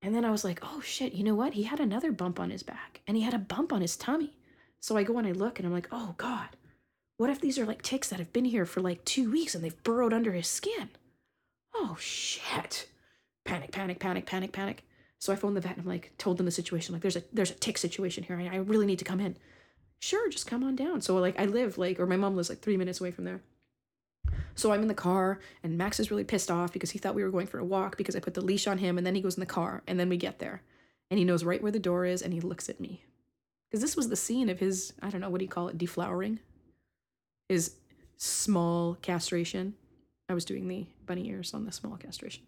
And 0.00 0.14
then 0.14 0.24
I 0.24 0.30
was 0.30 0.42
like, 0.42 0.60
oh 0.62 0.80
shit, 0.80 1.12
you 1.12 1.22
know 1.22 1.34
what? 1.34 1.52
He 1.52 1.64
had 1.64 1.80
another 1.80 2.12
bump 2.12 2.40
on 2.40 2.48
his 2.48 2.62
back 2.62 3.02
and 3.06 3.14
he 3.16 3.22
had 3.22 3.34
a 3.34 3.38
bump 3.38 3.74
on 3.74 3.82
his 3.82 3.96
tummy. 3.96 4.38
So 4.82 4.96
I 4.96 5.04
go 5.04 5.16
and 5.16 5.26
I 5.26 5.32
look 5.32 5.58
and 5.58 5.66
I'm 5.66 5.72
like, 5.72 5.88
oh 5.92 6.16
God, 6.18 6.48
what 7.16 7.30
if 7.30 7.40
these 7.40 7.56
are 7.56 7.64
like 7.64 7.82
ticks 7.82 8.08
that 8.08 8.18
have 8.18 8.32
been 8.32 8.44
here 8.44 8.66
for 8.66 8.80
like 8.80 9.04
two 9.04 9.30
weeks 9.30 9.54
and 9.54 9.62
they've 9.62 9.82
burrowed 9.84 10.12
under 10.12 10.32
his 10.32 10.48
skin? 10.48 10.90
Oh 11.72 11.96
shit. 12.00 12.88
Panic, 13.44 13.70
panic, 13.70 14.00
panic, 14.00 14.26
panic, 14.26 14.50
panic. 14.52 14.84
So 15.20 15.32
I 15.32 15.36
phoned 15.36 15.56
the 15.56 15.60
vet 15.60 15.76
and 15.76 15.82
I'm 15.82 15.88
like, 15.88 16.12
told 16.18 16.36
them 16.36 16.46
the 16.46 16.52
situation. 16.52 16.92
Like, 16.92 17.02
there's 17.02 17.14
a 17.14 17.22
there's 17.32 17.52
a 17.52 17.54
tick 17.54 17.78
situation 17.78 18.24
here. 18.24 18.36
I, 18.36 18.56
I 18.56 18.58
really 18.58 18.84
need 18.84 18.98
to 18.98 19.04
come 19.04 19.20
in. 19.20 19.36
Sure, 20.00 20.28
just 20.28 20.48
come 20.48 20.64
on 20.64 20.74
down. 20.74 21.00
So 21.00 21.16
like 21.16 21.38
I 21.38 21.44
live 21.44 21.78
like 21.78 22.00
or 22.00 22.06
my 22.06 22.16
mom 22.16 22.34
lives 22.34 22.50
like 22.50 22.60
three 22.60 22.76
minutes 22.76 23.00
away 23.00 23.12
from 23.12 23.24
there. 23.24 23.40
So 24.56 24.72
I'm 24.72 24.82
in 24.82 24.88
the 24.88 24.94
car, 24.94 25.38
and 25.62 25.78
Max 25.78 26.00
is 26.00 26.10
really 26.10 26.24
pissed 26.24 26.50
off 26.50 26.72
because 26.72 26.90
he 26.90 26.98
thought 26.98 27.14
we 27.14 27.22
were 27.22 27.30
going 27.30 27.46
for 27.46 27.58
a 27.58 27.64
walk 27.64 27.96
because 27.96 28.16
I 28.16 28.20
put 28.20 28.34
the 28.34 28.40
leash 28.40 28.66
on 28.66 28.78
him, 28.78 28.98
and 28.98 29.06
then 29.06 29.14
he 29.14 29.22
goes 29.22 29.36
in 29.36 29.40
the 29.40 29.46
car, 29.46 29.82
and 29.86 29.98
then 29.98 30.08
we 30.08 30.16
get 30.16 30.40
there. 30.40 30.62
And 31.10 31.18
he 31.18 31.24
knows 31.24 31.44
right 31.44 31.62
where 31.62 31.72
the 31.72 31.78
door 31.78 32.04
is, 32.04 32.20
and 32.20 32.34
he 32.34 32.40
looks 32.40 32.68
at 32.68 32.80
me. 32.80 33.04
Because 33.72 33.80
this 33.80 33.96
was 33.96 34.10
the 34.10 34.16
scene 34.16 34.50
of 34.50 34.58
his, 34.58 34.92
I 35.00 35.08
don't 35.08 35.22
know, 35.22 35.30
what 35.30 35.38
do 35.38 35.46
you 35.46 35.50
call 35.50 35.68
it, 35.68 35.78
deflowering? 35.78 36.40
His 37.48 37.76
small 38.18 38.98
castration. 39.00 39.72
I 40.28 40.34
was 40.34 40.44
doing 40.44 40.68
the 40.68 40.86
bunny 41.06 41.26
ears 41.28 41.54
on 41.54 41.64
the 41.64 41.72
small 41.72 41.96
castration. 41.96 42.42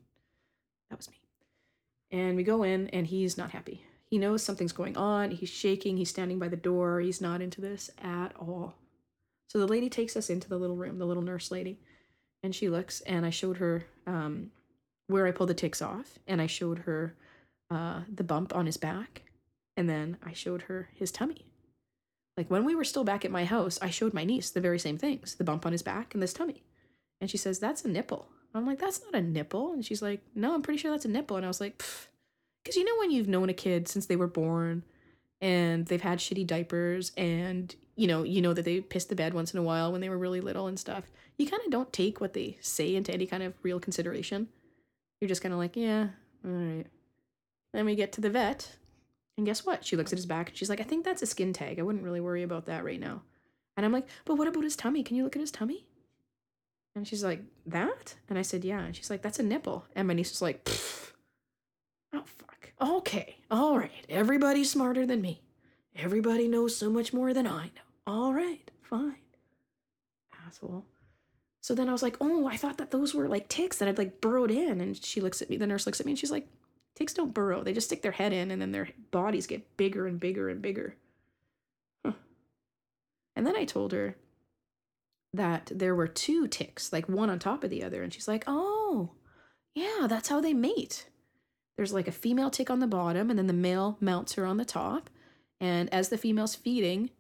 That 0.90 0.98
was 0.98 1.08
me. 1.08 1.16
And 2.10 2.36
we 2.36 2.42
go 2.42 2.62
in, 2.62 2.88
and 2.88 3.06
he's 3.06 3.38
not 3.38 3.52
happy. 3.52 3.82
He 4.04 4.18
knows 4.18 4.42
something's 4.42 4.72
going 4.72 4.98
on. 4.98 5.30
He's 5.30 5.48
shaking. 5.48 5.96
He's 5.96 6.10
standing 6.10 6.38
by 6.38 6.48
the 6.48 6.56
door. 6.58 7.00
He's 7.00 7.22
not 7.22 7.40
into 7.40 7.62
this 7.62 7.88
at 8.02 8.36
all. 8.38 8.74
So 9.48 9.58
the 9.58 9.66
lady 9.66 9.88
takes 9.88 10.18
us 10.18 10.28
into 10.28 10.50
the 10.50 10.58
little 10.58 10.76
room, 10.76 10.98
the 10.98 11.06
little 11.06 11.22
nurse 11.22 11.50
lady, 11.50 11.80
and 12.42 12.54
she 12.54 12.68
looks, 12.68 13.00
and 13.00 13.24
I 13.24 13.30
showed 13.30 13.56
her 13.56 13.86
um, 14.06 14.50
where 15.06 15.26
I 15.26 15.30
pulled 15.30 15.48
the 15.48 15.54
ticks 15.54 15.80
off, 15.80 16.18
and 16.28 16.42
I 16.42 16.48
showed 16.48 16.80
her 16.80 17.14
uh, 17.70 18.00
the 18.14 18.24
bump 18.24 18.54
on 18.54 18.66
his 18.66 18.76
back, 18.76 19.22
and 19.76 19.88
then 19.88 20.16
I 20.24 20.32
showed 20.32 20.62
her 20.62 20.88
his 20.94 21.10
tummy. 21.10 21.46
Like 22.36 22.50
when 22.50 22.64
we 22.64 22.74
were 22.74 22.84
still 22.84 23.04
back 23.04 23.24
at 23.24 23.30
my 23.30 23.44
house, 23.44 23.78
I 23.80 23.90
showed 23.90 24.14
my 24.14 24.24
niece 24.24 24.50
the 24.50 24.60
very 24.60 24.78
same 24.78 24.98
things 24.98 25.34
the 25.36 25.44
bump 25.44 25.64
on 25.66 25.72
his 25.72 25.82
back 25.82 26.14
and 26.14 26.22
this 26.22 26.32
tummy. 26.32 26.64
And 27.20 27.30
she 27.30 27.36
says, 27.36 27.58
That's 27.58 27.84
a 27.84 27.88
nipple. 27.88 28.28
I'm 28.54 28.66
like, 28.66 28.78
That's 28.78 29.00
not 29.02 29.14
a 29.14 29.24
nipple. 29.24 29.72
And 29.72 29.84
she's 29.84 30.02
like, 30.02 30.20
No, 30.34 30.54
I'm 30.54 30.62
pretty 30.62 30.78
sure 30.78 30.90
that's 30.90 31.04
a 31.04 31.08
nipple. 31.08 31.36
And 31.36 31.46
I 31.46 31.48
was 31.48 31.60
like, 31.60 31.82
Because 32.62 32.76
you 32.76 32.84
know, 32.84 32.96
when 32.98 33.10
you've 33.10 33.28
known 33.28 33.48
a 33.48 33.54
kid 33.54 33.88
since 33.88 34.06
they 34.06 34.16
were 34.16 34.26
born 34.26 34.82
and 35.40 35.86
they've 35.86 36.00
had 36.00 36.18
shitty 36.18 36.46
diapers 36.46 37.12
and 37.16 37.74
you 37.96 38.08
know, 38.08 38.24
you 38.24 38.42
know 38.42 38.52
that 38.52 38.64
they 38.64 38.80
pissed 38.80 39.08
the 39.08 39.14
bed 39.14 39.34
once 39.34 39.54
in 39.54 39.60
a 39.60 39.62
while 39.62 39.92
when 39.92 40.00
they 40.00 40.08
were 40.08 40.18
really 40.18 40.40
little 40.40 40.66
and 40.66 40.78
stuff. 40.78 41.04
You 41.38 41.46
kind 41.46 41.62
of 41.64 41.70
don't 41.70 41.92
take 41.92 42.20
what 42.20 42.32
they 42.32 42.58
say 42.60 42.94
into 42.94 43.12
any 43.12 43.26
kind 43.26 43.42
of 43.42 43.54
real 43.62 43.78
consideration. 43.78 44.48
You're 45.20 45.28
just 45.28 45.42
kind 45.42 45.52
of 45.52 45.58
like, 45.58 45.76
yeah, 45.76 46.08
all 46.44 46.50
right. 46.50 46.86
Then 47.72 47.86
we 47.86 47.94
get 47.94 48.12
to 48.12 48.20
the 48.20 48.30
vet, 48.30 48.76
and 49.36 49.46
guess 49.46 49.66
what? 49.66 49.84
She 49.84 49.96
looks 49.96 50.12
at 50.12 50.18
his 50.18 50.26
back 50.26 50.48
and 50.48 50.56
she's 50.56 50.70
like, 50.70 50.80
I 50.80 50.84
think 50.84 51.04
that's 51.04 51.22
a 51.22 51.26
skin 51.26 51.52
tag. 51.52 51.78
I 51.78 51.82
wouldn't 51.82 52.04
really 52.04 52.20
worry 52.20 52.42
about 52.42 52.66
that 52.66 52.84
right 52.84 53.00
now. 53.00 53.22
And 53.76 53.84
I'm 53.84 53.92
like, 53.92 54.06
but 54.24 54.36
what 54.36 54.48
about 54.48 54.62
his 54.62 54.76
tummy? 54.76 55.02
Can 55.02 55.16
you 55.16 55.24
look 55.24 55.36
at 55.36 55.40
his 55.40 55.50
tummy? 55.50 55.86
And 56.94 57.06
she's 57.08 57.24
like, 57.24 57.42
that? 57.66 58.14
And 58.28 58.38
I 58.38 58.42
said, 58.42 58.64
yeah. 58.64 58.80
And 58.80 58.94
she's 58.94 59.10
like, 59.10 59.22
that's 59.22 59.40
a 59.40 59.42
nipple. 59.42 59.84
And 59.96 60.06
my 60.06 60.14
niece 60.14 60.30
was 60.30 60.42
like, 60.42 60.68
oh, 62.12 62.22
fuck. 62.24 62.72
Okay. 62.80 63.38
All 63.50 63.76
right. 63.76 64.06
Everybody's 64.08 64.70
smarter 64.70 65.04
than 65.04 65.20
me. 65.20 65.42
Everybody 65.96 66.46
knows 66.46 66.76
so 66.76 66.88
much 66.90 67.12
more 67.12 67.34
than 67.34 67.48
I 67.48 67.64
know. 67.64 67.82
All 68.06 68.32
right. 68.32 68.70
Fine. 68.82 69.16
Asshole. 70.46 70.84
So 71.60 71.74
then 71.74 71.88
I 71.88 71.92
was 71.92 72.02
like, 72.02 72.16
oh, 72.20 72.46
I 72.46 72.56
thought 72.56 72.78
that 72.78 72.92
those 72.92 73.14
were 73.14 73.26
like 73.26 73.48
ticks 73.48 73.78
that 73.78 73.88
had 73.88 73.98
like 73.98 74.20
burrowed 74.20 74.50
in. 74.52 74.80
And 74.80 75.02
she 75.02 75.20
looks 75.20 75.42
at 75.42 75.50
me, 75.50 75.56
the 75.56 75.66
nurse 75.66 75.86
looks 75.86 75.98
at 75.98 76.06
me 76.06 76.12
and 76.12 76.18
she's 76.18 76.30
like, 76.30 76.46
ticks 76.94 77.14
don't 77.14 77.34
burrow. 77.34 77.62
They 77.62 77.72
just 77.72 77.88
stick 77.88 78.02
their 78.02 78.12
head 78.12 78.32
in 78.32 78.50
and 78.50 78.60
then 78.60 78.72
their 78.72 78.88
bodies 79.10 79.46
get 79.46 79.76
bigger 79.76 80.06
and 80.06 80.20
bigger 80.20 80.48
and 80.48 80.62
bigger. 80.62 80.96
Huh. 82.04 82.12
And 83.36 83.46
then 83.46 83.56
I 83.56 83.64
told 83.64 83.92
her 83.92 84.16
that 85.32 85.70
there 85.74 85.94
were 85.94 86.06
two 86.06 86.46
ticks, 86.46 86.92
like 86.92 87.08
one 87.08 87.28
on 87.30 87.38
top 87.38 87.64
of 87.64 87.70
the 87.70 87.82
other. 87.82 88.02
And 88.02 88.12
she's 88.12 88.28
like, 88.28 88.44
oh, 88.46 89.10
yeah, 89.74 90.06
that's 90.08 90.28
how 90.28 90.40
they 90.40 90.54
mate. 90.54 91.08
There's 91.76 91.92
like 91.92 92.06
a 92.06 92.12
female 92.12 92.50
tick 92.50 92.70
on 92.70 92.78
the 92.78 92.86
bottom 92.86 93.30
and 93.30 93.38
then 93.38 93.48
the 93.48 93.52
male 93.52 93.96
mounts 94.00 94.34
her 94.34 94.46
on 94.46 94.56
the 94.56 94.64
top. 94.64 95.10
And 95.60 95.92
as 95.92 96.08
the 96.08 96.18
female's 96.18 96.54
feeding, 96.54 97.10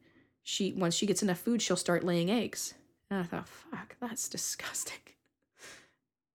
she 0.42 0.72
once 0.72 0.94
she 0.94 1.06
gets 1.06 1.22
enough 1.22 1.40
food, 1.40 1.60
she'll 1.60 1.76
start 1.76 2.04
laying 2.04 2.30
eggs. 2.30 2.74
And 3.10 3.20
I 3.20 3.24
thought, 3.24 3.48
fuck, 3.48 3.96
that's 4.00 4.28
disgusting. 4.28 4.98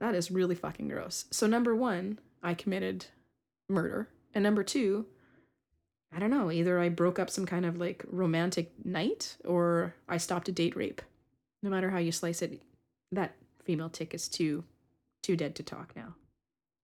that 0.01 0.15
is 0.15 0.31
really 0.31 0.55
fucking 0.55 0.89
gross. 0.89 1.25
So 1.31 1.47
number 1.47 1.75
one, 1.75 2.19
I 2.43 2.53
committed 2.53 3.05
murder. 3.69 4.09
And 4.33 4.43
number 4.43 4.63
two, 4.63 5.05
I 6.13 6.19
don't 6.19 6.31
know, 6.31 6.51
either 6.51 6.79
I 6.79 6.89
broke 6.89 7.19
up 7.19 7.29
some 7.29 7.45
kind 7.45 7.65
of 7.65 7.77
like 7.77 8.03
romantic 8.09 8.73
night 8.83 9.37
or 9.45 9.95
I 10.07 10.17
stopped 10.17 10.49
a 10.49 10.51
date 10.51 10.75
rape. 10.75 11.01
No 11.61 11.69
matter 11.69 11.89
how 11.89 11.99
you 11.99 12.11
slice 12.11 12.41
it, 12.41 12.61
that 13.11 13.35
female 13.63 13.89
tick 13.89 14.13
is 14.13 14.27
too 14.27 14.63
too 15.21 15.35
dead 15.35 15.55
to 15.55 15.63
talk 15.63 15.95
now. 15.95 16.15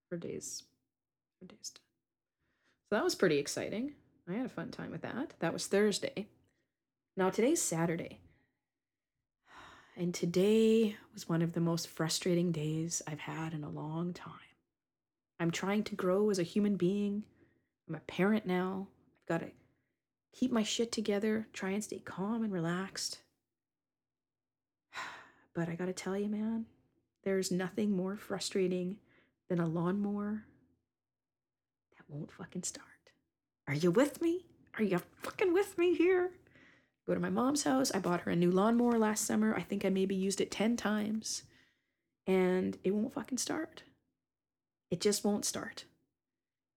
For 0.10 0.18
days. 0.18 0.64
For 1.40 1.48
days. 1.48 1.72
So 1.74 2.96
that 2.96 3.04
was 3.04 3.16
pretty 3.16 3.40
exciting. 3.40 3.94
I 4.30 4.34
had 4.34 4.46
a 4.46 4.50
fun 4.50 4.70
time 4.72 4.92
with 4.92 5.02
that. 5.02 5.34
That 5.40 5.54
was 5.54 5.68
Thursday. 5.68 6.28
Now 7.18 7.30
today's 7.30 7.62
Saturday. 7.62 8.20
And 9.98 10.14
today 10.14 10.98
was 11.14 11.30
one 11.30 11.42
of 11.42 11.54
the 11.54 11.62
most 11.62 11.88
frustrating 11.88 12.52
days 12.52 13.02
I've 13.08 13.22
had 13.22 13.54
in 13.54 13.64
a 13.64 13.70
long 13.70 14.12
time. 14.12 14.55
I'm 15.40 15.52
trying 15.52 15.84
to 15.86 15.96
grow 15.96 16.30
as 16.30 16.40
a 16.40 16.44
human 16.44 16.76
being. 16.76 17.24
I'm 17.88 17.96
a 17.96 18.00
parent 18.00 18.46
now. 18.46 18.88
I've 19.22 19.40
got 19.40 19.46
to 19.46 19.52
keep 20.34 20.52
my 20.52 20.64
shit 20.64 20.92
together, 20.92 21.48
try 21.54 21.72
and 21.72 21.84
stay 21.84 22.00
calm 22.00 22.44
and 22.44 22.54
relaxed. 22.54 23.20
But 25.54 25.70
I 25.70 25.76
got 25.76 25.86
to 25.86 25.94
tell 25.94 26.18
you, 26.18 26.28
man, 26.28 26.66
there's 27.24 27.50
nothing 27.50 27.96
more 27.96 28.18
frustrating 28.18 28.98
than 29.48 29.62
a 29.62 29.68
lawnmower 29.68 30.44
that 31.96 32.04
won't 32.10 32.32
fucking 32.32 32.64
start. 32.64 32.86
Are 33.68 33.74
you 33.74 33.90
with 33.90 34.22
me? 34.22 34.46
Are 34.78 34.84
you 34.84 35.02
fucking 35.24 35.54
with 35.54 35.78
me 35.78 35.96
here? 35.96 36.32
Go 37.08 37.14
to 37.14 37.20
my 37.20 37.30
mom's 37.30 37.64
house. 37.64 37.92
I 37.94 38.00
bought 38.00 38.22
her 38.22 38.32
a 38.32 38.36
new 38.36 38.52
lawnmower 38.52 38.98
last 38.98 39.26
summer. 39.26 39.56
I 39.56 39.62
think 39.62 39.86
I 39.86 39.90
maybe 39.90 40.16
used 40.16 40.42
it 40.42 40.52
10 40.52 40.76
times. 40.76 41.44
And 42.28 42.78
it 42.84 42.94
won't 42.94 43.14
fucking 43.14 43.38
start. 43.38 43.84
It 44.96 45.02
just 45.02 45.26
won't 45.26 45.44
start. 45.44 45.84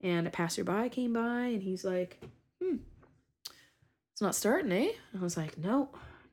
And 0.00 0.26
a 0.26 0.30
passerby 0.30 0.88
came 0.88 1.12
by 1.12 1.44
and 1.44 1.62
he's 1.62 1.84
like, 1.84 2.18
hmm, 2.60 2.78
it's 4.10 4.20
not 4.20 4.34
starting, 4.34 4.72
eh? 4.72 4.90
I 5.16 5.22
was 5.22 5.36
like, 5.36 5.56
no, 5.56 5.90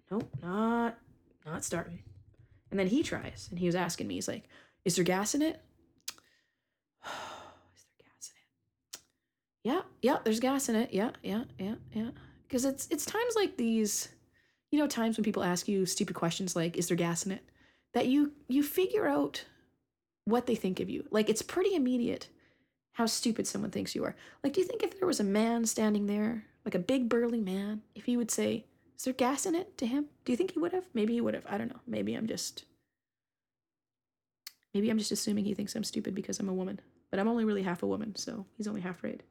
nope, 0.10 0.27
not, 0.42 0.98
not 1.46 1.63
starting. 1.63 2.00
And 2.72 2.80
then 2.80 2.88
he 2.88 3.04
tries 3.04 3.50
and 3.51 3.60
he 3.60 3.68
was 3.68 3.75
asking 3.75 4.08
me, 4.08 4.15
he's 4.15 4.27
like, 4.27 4.46
is 4.84 4.96
there 4.96 5.06
gas 5.06 5.36
in 5.36 5.44
it? 5.44 5.62
is 7.06 7.86
there 7.86 8.08
gas 8.08 8.32
in 8.32 8.42
it? 8.42 9.01
yeah, 9.63 9.82
yeah, 10.01 10.18
there's 10.24 10.39
gas 10.39 10.70
in 10.70 10.75
it. 10.75 10.92
Yeah, 10.92 11.12
yeah, 11.22 11.44
yeah, 11.60 11.75
yeah. 11.94 12.10
Because 12.48 12.65
it's 12.65 12.88
it's 12.89 13.06
times 13.06 13.36
like 13.36 13.58
these, 13.58 14.10
you 14.72 14.80
know, 14.80 14.88
times 14.88 15.18
when 15.18 15.24
people 15.24 15.44
ask 15.44 15.68
you 15.68 15.86
stupid 15.86 16.15
questions 16.15 16.56
like, 16.56 16.77
"Is 16.77 16.88
there 16.88 16.98
gas 16.98 17.27
in 17.27 17.32
it?" 17.32 17.44
That 17.94 18.08
you 18.08 18.32
you 18.48 18.63
figure 18.63 19.08
out 19.08 19.46
what 20.25 20.48
they 20.48 20.55
think 20.55 20.79
of 20.79 20.89
you. 20.89 21.05
Like 21.12 21.29
it's 21.29 21.41
pretty 21.41 21.75
immediate 21.75 22.27
how 22.94 23.05
stupid 23.05 23.48
someone 23.48 23.72
thinks 23.72 23.96
you 23.96 24.03
are. 24.03 24.15
Like, 24.44 24.53
do 24.53 24.62
you 24.62 24.67
think 24.67 24.82
if 24.84 24.98
there 24.98 25.08
was 25.08 25.20
a 25.20 25.24
man 25.24 25.65
standing 25.65 26.08
there, 26.08 26.46
like 26.63 26.75
a 26.75 26.79
big 26.79 27.08
burly 27.10 27.41
man, 27.41 27.82
if 27.94 28.05
he 28.05 28.17
would 28.17 28.32
say, 28.32 28.65
"Is 28.98 29.03
there 29.03 29.13
gas 29.13 29.46
in 29.46 29.53
it?" 29.55 29.77
to 29.77 29.86
him, 29.86 30.08
do 30.24 30.32
you 30.32 30.38
think 30.38 30.51
he 30.51 30.60
would 30.60 30.74
have? 30.74 30.86
Maybe 30.94 31.13
he 31.13 31.22
would 31.22 31.34
have. 31.34 31.46
I 31.48 31.58
don't 31.58 31.70
know. 31.70 31.82
Maybe 31.86 32.15
I'm 32.15 32.27
just. 32.27 32.65
Maybe 34.74 34.89
I'm 34.89 34.98
just 34.98 35.12
assuming 35.12 35.46
he 35.46 35.53
thinks 35.53 35.75
I'm 35.75 35.84
stupid 35.84 36.15
because 36.15 36.39
I'm 36.39 36.50
a 36.50 36.53
woman. 36.53 36.79
But 37.12 37.20
I'm 37.20 37.27
only 37.27 37.46
really 37.46 37.63
half 37.63 37.84
a 37.84 37.88
woman, 37.88 38.15
so 38.15 38.46
he's 38.58 38.67
only 38.67 38.82
half 38.82 39.03
right. 39.03 39.22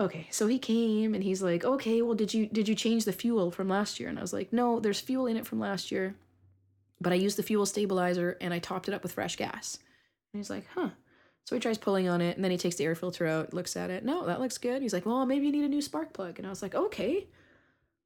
Okay, 0.00 0.26
so 0.30 0.48
he 0.48 0.58
came 0.58 1.14
and 1.14 1.22
he's 1.22 1.42
like, 1.42 1.64
"Okay, 1.64 2.02
well, 2.02 2.14
did 2.14 2.32
you 2.34 2.46
did 2.46 2.68
you 2.68 2.74
change 2.74 3.04
the 3.04 3.12
fuel 3.12 3.50
from 3.50 3.68
last 3.68 4.00
year?" 4.00 4.08
And 4.08 4.18
I 4.18 4.22
was 4.22 4.32
like, 4.32 4.52
"No, 4.52 4.80
there's 4.80 5.00
fuel 5.00 5.26
in 5.26 5.36
it 5.36 5.46
from 5.46 5.60
last 5.60 5.92
year, 5.92 6.16
but 7.04 7.12
I 7.12 7.16
used 7.16 7.38
the 7.38 7.42
fuel 7.44 7.66
stabilizer 7.66 8.36
and 8.40 8.52
I 8.52 8.58
topped 8.58 8.88
it 8.88 8.94
up 8.94 9.02
with 9.04 9.12
fresh 9.12 9.36
gas." 9.36 9.78
And 10.32 10.40
he's 10.40 10.50
like, 10.50 10.66
"Huh." 10.74 10.90
So 11.44 11.54
he 11.54 11.60
tries 11.60 11.78
pulling 11.78 12.08
on 12.08 12.20
it 12.20 12.36
and 12.36 12.42
then 12.44 12.50
he 12.50 12.56
takes 12.56 12.76
the 12.76 12.84
air 12.84 12.94
filter 12.94 13.26
out, 13.26 13.54
looks 13.54 13.76
at 13.76 13.90
it. 13.90 14.04
No, 14.04 14.26
that 14.26 14.40
looks 14.40 14.58
good. 14.58 14.82
He's 14.82 14.92
like, 14.92 15.06
"Well, 15.06 15.26
maybe 15.26 15.46
you 15.46 15.52
need 15.52 15.64
a 15.64 15.68
new 15.68 15.82
spark 15.82 16.12
plug." 16.12 16.38
And 16.38 16.46
I 16.46 16.50
was 16.50 16.62
like, 16.62 16.74
"Okay, 16.74 17.28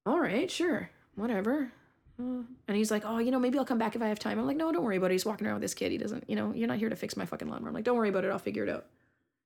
all 0.05 0.21
right, 0.21 0.51
sure, 0.51 0.91
whatever." 1.15 1.73
And 2.19 2.77
he's 2.77 2.91
like, 2.91 3.05
"Oh, 3.07 3.19
you 3.19 3.31
know, 3.31 3.39
maybe 3.39 3.59
I'll 3.59 3.65
come 3.65 3.79
back 3.79 3.95
if 3.95 4.03
I 4.03 4.09
have 4.09 4.19
time." 4.19 4.39
I'm 4.41 4.47
like, 4.47 4.57
"No, 4.57 4.73
don't 4.73 4.83
worry 4.83 4.97
about 4.97 5.13
it. 5.13 5.15
He's 5.15 5.25
walking 5.25 5.47
around 5.47 5.57
with 5.57 5.63
this 5.63 5.75
kid. 5.75 5.93
He 5.93 5.99
doesn't, 5.99 6.29
you 6.29 6.35
know, 6.35 6.53
you're 6.53 6.67
not 6.67 6.79
here 6.79 6.89
to 6.89 6.97
fix 6.97 7.17
my 7.17 7.25
fucking 7.25 7.49
lawnmower." 7.49 7.69
I'm 7.69 7.75
like, 7.75 7.85
"Don't 7.85 7.97
worry 7.97 8.09
about 8.09 8.25
it. 8.25 8.33
I'll 8.33 8.41
figure 8.41 8.65
it 8.65 8.69
out." 8.69 8.87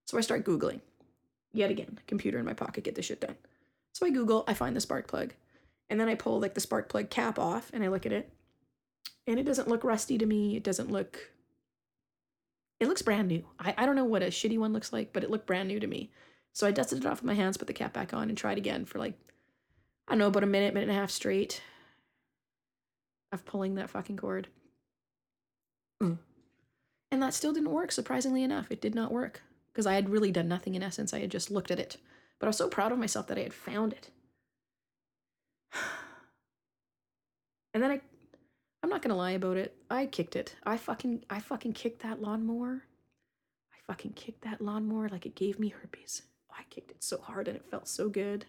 So 0.06 0.16
I 0.16 0.22
start 0.22 0.44
googling 0.44 0.80
yet 1.52 1.70
again, 1.70 2.00
computer 2.06 2.38
in 2.38 2.46
my 2.46 2.54
pocket, 2.54 2.84
get 2.84 2.94
this 2.94 3.04
shit 3.04 3.20
done. 3.20 3.36
So 3.92 4.06
I 4.06 4.10
Google, 4.10 4.44
I 4.48 4.54
find 4.54 4.74
the 4.74 4.80
spark 4.80 5.06
plug, 5.06 5.34
and 5.90 6.00
then 6.00 6.08
I 6.08 6.14
pull 6.14 6.40
like 6.40 6.54
the 6.54 6.60
spark 6.60 6.88
plug 6.88 7.10
cap 7.10 7.38
off 7.38 7.70
and 7.74 7.84
I 7.84 7.88
look 7.88 8.06
at 8.06 8.12
it, 8.12 8.30
and 9.26 9.38
it 9.38 9.44
doesn't 9.44 9.68
look 9.68 9.84
rusty 9.84 10.18
to 10.18 10.26
me. 10.26 10.56
It 10.56 10.64
doesn't 10.64 10.90
look. 10.90 11.30
It 12.80 12.88
looks 12.88 13.02
brand 13.02 13.28
new. 13.28 13.44
I, 13.58 13.74
I 13.78 13.86
don't 13.86 13.96
know 13.96 14.04
what 14.04 14.22
a 14.22 14.26
shitty 14.26 14.58
one 14.58 14.72
looks 14.72 14.92
like, 14.92 15.12
but 15.12 15.22
it 15.22 15.30
looked 15.30 15.46
brand 15.46 15.68
new 15.68 15.78
to 15.78 15.86
me. 15.86 16.10
So 16.52 16.66
I 16.66 16.70
dusted 16.72 16.98
it 16.98 17.06
off 17.06 17.22
with 17.22 17.26
my 17.26 17.34
hands, 17.34 17.56
put 17.56 17.66
the 17.66 17.72
cap 17.72 17.92
back 17.92 18.12
on, 18.12 18.28
and 18.28 18.36
tried 18.36 18.58
again 18.58 18.84
for 18.84 18.98
like, 18.98 19.14
I 20.08 20.12
don't 20.12 20.18
know, 20.18 20.26
about 20.26 20.42
a 20.42 20.46
minute, 20.46 20.74
minute 20.74 20.88
and 20.88 20.96
a 20.96 21.00
half 21.00 21.10
straight 21.10 21.62
of 23.30 23.44
pulling 23.44 23.76
that 23.76 23.90
fucking 23.90 24.16
cord. 24.16 24.48
Mm. 26.02 26.18
And 27.10 27.22
that 27.22 27.34
still 27.34 27.52
didn't 27.52 27.70
work, 27.70 27.92
surprisingly 27.92 28.42
enough. 28.42 28.66
It 28.70 28.80
did 28.82 28.94
not 28.94 29.12
work 29.12 29.42
because 29.72 29.86
I 29.86 29.94
had 29.94 30.10
really 30.10 30.32
done 30.32 30.48
nothing 30.48 30.74
in 30.74 30.82
essence. 30.82 31.14
I 31.14 31.20
had 31.20 31.30
just 31.30 31.50
looked 31.50 31.70
at 31.70 31.78
it. 31.78 31.96
But 32.38 32.46
I 32.46 32.48
was 32.48 32.56
so 32.56 32.68
proud 32.68 32.92
of 32.92 32.98
myself 32.98 33.28
that 33.28 33.38
I 33.38 33.42
had 33.42 33.54
found 33.54 33.92
it. 33.92 34.10
And 37.74 37.82
then 37.82 37.90
I 37.90 38.00
I'm 38.82 38.90
not 38.90 39.02
gonna 39.02 39.16
lie 39.16 39.32
about 39.32 39.56
it. 39.56 39.76
I 39.90 40.06
kicked 40.06 40.36
it. 40.36 40.56
I 40.64 40.76
fucking 40.76 41.24
I 41.30 41.40
fucking 41.40 41.72
kicked 41.74 42.02
that 42.02 42.20
lawnmower. 42.20 42.82
I 43.72 43.76
fucking 43.86 44.12
kicked 44.14 44.42
that 44.42 44.60
lawnmower 44.60 45.08
like 45.08 45.26
it 45.26 45.36
gave 45.36 45.58
me 45.58 45.68
herpes. 45.68 46.22
I 46.50 46.64
kicked 46.70 46.90
it 46.90 47.02
so 47.02 47.18
hard 47.18 47.48
and 47.48 47.56
it 47.56 47.70
felt 47.70 47.88
so 47.88 48.08
good. 48.08 48.46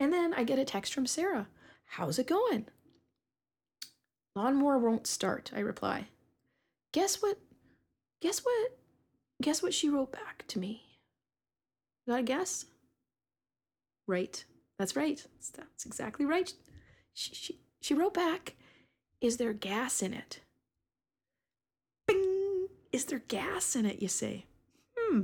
And 0.00 0.12
then 0.12 0.32
I 0.32 0.44
get 0.44 0.58
a 0.58 0.64
text 0.64 0.94
from 0.94 1.06
Sarah. 1.06 1.48
How's 1.84 2.18
it 2.18 2.26
going? 2.26 2.66
Lawnmower 4.34 4.78
won't 4.78 5.06
start, 5.06 5.50
I 5.54 5.60
reply. 5.60 6.08
Guess 6.92 7.16
what? 7.22 7.38
Guess 8.20 8.40
what? 8.40 8.78
Guess 9.42 9.62
what 9.62 9.74
she 9.74 9.88
wrote 9.88 10.12
back 10.12 10.44
to 10.48 10.58
me? 10.58 10.82
Got 12.08 12.20
a 12.20 12.22
guess? 12.22 12.64
Right. 14.06 14.44
That's 14.78 14.94
right. 14.94 15.24
That's, 15.56 15.84
exactly 15.84 16.24
right. 16.24 16.52
She, 17.12 17.34
she, 17.34 17.58
she 17.80 17.94
wrote 17.94 18.14
back, 18.14 18.54
Is 19.20 19.36
there 19.36 19.52
gas 19.52 20.02
in 20.02 20.14
it? 20.14 20.40
Bing! 22.06 22.68
Is 22.92 23.04
there 23.06 23.22
gas 23.26 23.74
in 23.74 23.86
it, 23.86 24.00
you 24.00 24.08
say? 24.08 24.46
Hmm. 24.96 25.22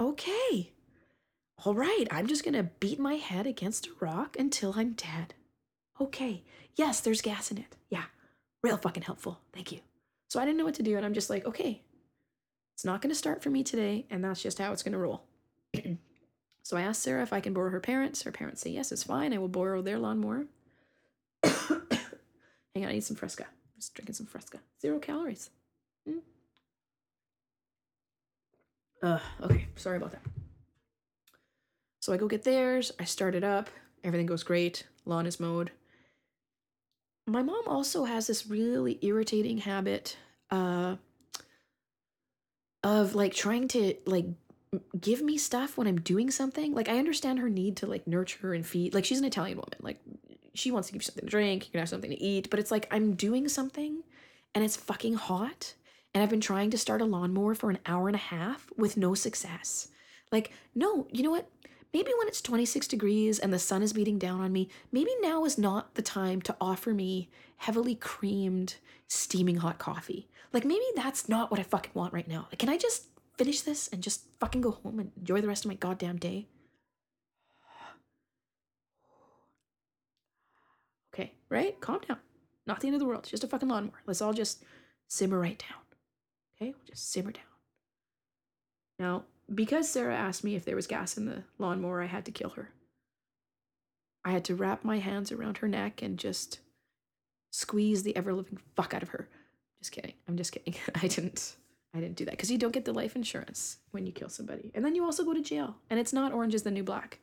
Okay. 0.00 0.72
All 1.64 1.74
right, 1.74 2.06
I'm 2.10 2.26
just 2.26 2.44
gonna 2.44 2.70
beat 2.80 2.98
my 2.98 3.14
head 3.14 3.46
against 3.46 3.88
a 3.88 3.90
rock 4.00 4.36
until 4.38 4.74
I'm 4.76 4.92
dead. 4.92 5.34
Okay. 6.00 6.44
Yes, 6.76 7.00
there's 7.00 7.20
gas 7.20 7.50
in 7.50 7.58
it. 7.58 7.76
Yeah. 7.90 8.04
Real 8.62 8.76
fucking 8.76 9.02
helpful. 9.02 9.40
Thank 9.52 9.72
you. 9.72 9.80
So 10.28 10.40
I 10.40 10.44
didn't 10.44 10.58
know 10.58 10.64
what 10.64 10.74
to 10.74 10.82
do, 10.82 10.96
and 10.96 11.04
I'm 11.04 11.14
just 11.14 11.30
like, 11.30 11.44
okay, 11.44 11.82
it's 12.74 12.84
not 12.84 13.02
gonna 13.02 13.14
start 13.14 13.42
for 13.42 13.50
me 13.50 13.64
today, 13.64 14.06
and 14.08 14.22
that's 14.24 14.42
just 14.42 14.58
how 14.58 14.72
it's 14.72 14.82
gonna 14.82 14.98
roll. 14.98 15.24
So 16.68 16.76
I 16.76 16.82
asked 16.82 17.02
Sarah 17.02 17.22
if 17.22 17.32
I 17.32 17.40
can 17.40 17.54
borrow 17.54 17.70
her 17.70 17.80
parents. 17.80 18.24
Her 18.24 18.30
parents 18.30 18.60
say, 18.60 18.68
yes, 18.68 18.92
it's 18.92 19.04
fine. 19.04 19.32
I 19.32 19.38
will 19.38 19.48
borrow 19.48 19.80
their 19.80 19.98
lawnmower. 19.98 20.44
Hang 21.42 21.64
on, 22.76 22.84
I 22.84 22.92
need 22.92 23.04
some 23.04 23.16
Fresca. 23.16 23.46
Just 23.76 23.94
drinking 23.94 24.16
some 24.16 24.26
Fresca. 24.26 24.58
Zero 24.78 24.98
calories. 24.98 25.48
Hmm? 26.06 26.18
Uh, 29.02 29.18
okay, 29.40 29.68
sorry 29.76 29.96
about 29.96 30.12
that. 30.12 30.20
So 32.00 32.12
I 32.12 32.18
go 32.18 32.28
get 32.28 32.42
theirs. 32.42 32.92
I 33.00 33.04
start 33.04 33.34
it 33.34 33.44
up. 33.44 33.70
Everything 34.04 34.26
goes 34.26 34.42
great. 34.42 34.86
Lawn 35.06 35.24
is 35.24 35.40
mowed. 35.40 35.70
My 37.26 37.40
mom 37.40 37.62
also 37.66 38.04
has 38.04 38.26
this 38.26 38.46
really 38.46 38.98
irritating 39.00 39.56
habit 39.56 40.18
uh, 40.50 40.96
of 42.84 43.14
like 43.14 43.32
trying 43.32 43.68
to 43.68 43.94
like 44.04 44.26
give 44.98 45.22
me 45.22 45.38
stuff 45.38 45.76
when 45.76 45.86
I'm 45.86 46.00
doing 46.00 46.30
something. 46.30 46.74
Like 46.74 46.88
I 46.88 46.98
understand 46.98 47.38
her 47.38 47.48
need 47.48 47.76
to 47.78 47.86
like 47.86 48.06
nurture 48.06 48.52
and 48.54 48.66
feed. 48.66 48.94
Like 48.94 49.04
she's 49.04 49.18
an 49.18 49.24
Italian 49.24 49.58
woman. 49.58 49.78
Like 49.80 50.00
she 50.54 50.70
wants 50.70 50.88
to 50.88 50.92
give 50.92 51.02
you 51.02 51.06
something 51.06 51.24
to 51.24 51.30
drink, 51.30 51.66
you 51.66 51.70
can 51.72 51.80
have 51.80 51.88
something 51.88 52.10
to 52.10 52.22
eat, 52.22 52.50
but 52.50 52.58
it's 52.58 52.70
like 52.70 52.86
I'm 52.90 53.14
doing 53.14 53.48
something 53.48 54.02
and 54.54 54.64
it's 54.64 54.76
fucking 54.76 55.14
hot 55.14 55.74
and 56.14 56.22
I've 56.22 56.30
been 56.30 56.40
trying 56.40 56.70
to 56.70 56.78
start 56.78 57.02
a 57.02 57.04
lawnmower 57.04 57.54
for 57.54 57.70
an 57.70 57.78
hour 57.86 58.08
and 58.08 58.16
a 58.16 58.18
half 58.18 58.66
with 58.76 58.96
no 58.96 59.14
success. 59.14 59.88
Like, 60.32 60.52
no, 60.74 61.06
you 61.12 61.22
know 61.22 61.30
what? 61.30 61.48
Maybe 61.92 62.10
when 62.18 62.28
it's 62.28 62.42
26 62.42 62.86
degrees 62.86 63.38
and 63.38 63.52
the 63.52 63.58
sun 63.58 63.82
is 63.82 63.92
beating 63.92 64.18
down 64.18 64.40
on 64.40 64.52
me, 64.52 64.68
maybe 64.92 65.10
now 65.20 65.44
is 65.44 65.58
not 65.58 65.94
the 65.94 66.02
time 66.02 66.42
to 66.42 66.56
offer 66.60 66.92
me 66.92 67.30
heavily 67.58 67.94
creamed, 67.94 68.76
steaming 69.06 69.56
hot 69.56 69.78
coffee. 69.78 70.28
Like, 70.52 70.64
maybe 70.64 70.84
that's 70.94 71.28
not 71.28 71.50
what 71.50 71.60
I 71.60 71.62
fucking 71.62 71.92
want 71.94 72.12
right 72.12 72.28
now. 72.28 72.46
Like, 72.50 72.58
can 72.58 72.68
I 72.68 72.76
just 72.76 73.06
finish 73.38 73.60
this 73.62 73.88
and 73.88 74.02
just 74.02 74.24
fucking 74.40 74.60
go 74.60 74.72
home 74.72 74.98
and 74.98 75.12
enjoy 75.16 75.40
the 75.40 75.48
rest 75.48 75.64
of 75.64 75.70
my 75.70 75.76
goddamn 75.76 76.18
day? 76.18 76.48
Okay, 81.14 81.32
right? 81.48 81.80
Calm 81.80 82.00
down. 82.06 82.18
Not 82.66 82.80
the 82.80 82.88
end 82.88 82.94
of 82.94 83.00
the 83.00 83.06
world. 83.06 83.20
It's 83.20 83.30
just 83.30 83.44
a 83.44 83.48
fucking 83.48 83.68
lawnmower. 83.68 84.02
Let's 84.06 84.20
all 84.20 84.32
just 84.32 84.62
simmer 85.08 85.38
right 85.38 85.58
down. 85.58 85.80
Okay? 86.56 86.72
We'll 86.72 86.86
just 86.86 87.10
simmer 87.10 87.32
down. 87.32 87.42
Now, 88.98 89.24
because 89.52 89.88
Sarah 89.88 90.16
asked 90.16 90.44
me 90.44 90.54
if 90.54 90.64
there 90.64 90.76
was 90.76 90.86
gas 90.86 91.16
in 91.16 91.24
the 91.26 91.44
lawnmower, 91.58 92.02
I 92.02 92.06
had 92.06 92.24
to 92.26 92.32
kill 92.32 92.50
her. 92.50 92.70
I 94.24 94.32
had 94.32 94.44
to 94.46 94.54
wrap 94.54 94.84
my 94.84 94.98
hands 94.98 95.32
around 95.32 95.58
her 95.58 95.68
neck 95.68 96.02
and 96.02 96.18
just 96.18 96.58
squeeze 97.50 98.02
the 98.02 98.14
ever 98.16 98.34
living 98.34 98.58
fuck 98.76 98.92
out 98.92 99.02
of 99.02 99.10
her. 99.10 99.28
Just 99.78 99.92
kidding. 99.92 100.14
I'm 100.26 100.36
just 100.36 100.52
kidding. 100.52 100.74
I 100.94 101.06
didn't. 101.06 101.56
I 101.94 102.00
didn't 102.00 102.16
do 102.16 102.24
that 102.26 102.32
because 102.32 102.50
you 102.50 102.58
don't 102.58 102.72
get 102.72 102.84
the 102.84 102.92
life 102.92 103.16
insurance 103.16 103.78
when 103.92 104.06
you 104.06 104.12
kill 104.12 104.28
somebody. 104.28 104.70
And 104.74 104.84
then 104.84 104.94
you 104.94 105.04
also 105.04 105.24
go 105.24 105.32
to 105.32 105.42
jail. 105.42 105.76
And 105.88 105.98
it's 105.98 106.12
not 106.12 106.32
Orange 106.32 106.54
is 106.54 106.62
the 106.62 106.70
New 106.70 106.84
Black. 106.84 107.18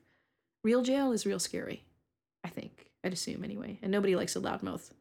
Real 0.63 0.82
jail 0.82 1.12
is 1.12 1.25
real 1.25 1.39
scary, 1.39 1.86
I 2.43 2.49
think. 2.49 2.88
I'd 3.04 3.13
assume 3.13 3.43
anyway. 3.43 3.78
And 3.84 3.91
nobody 3.91 4.15
likes 4.15 4.36
a 4.36 4.39
loudmouth, 4.39 4.91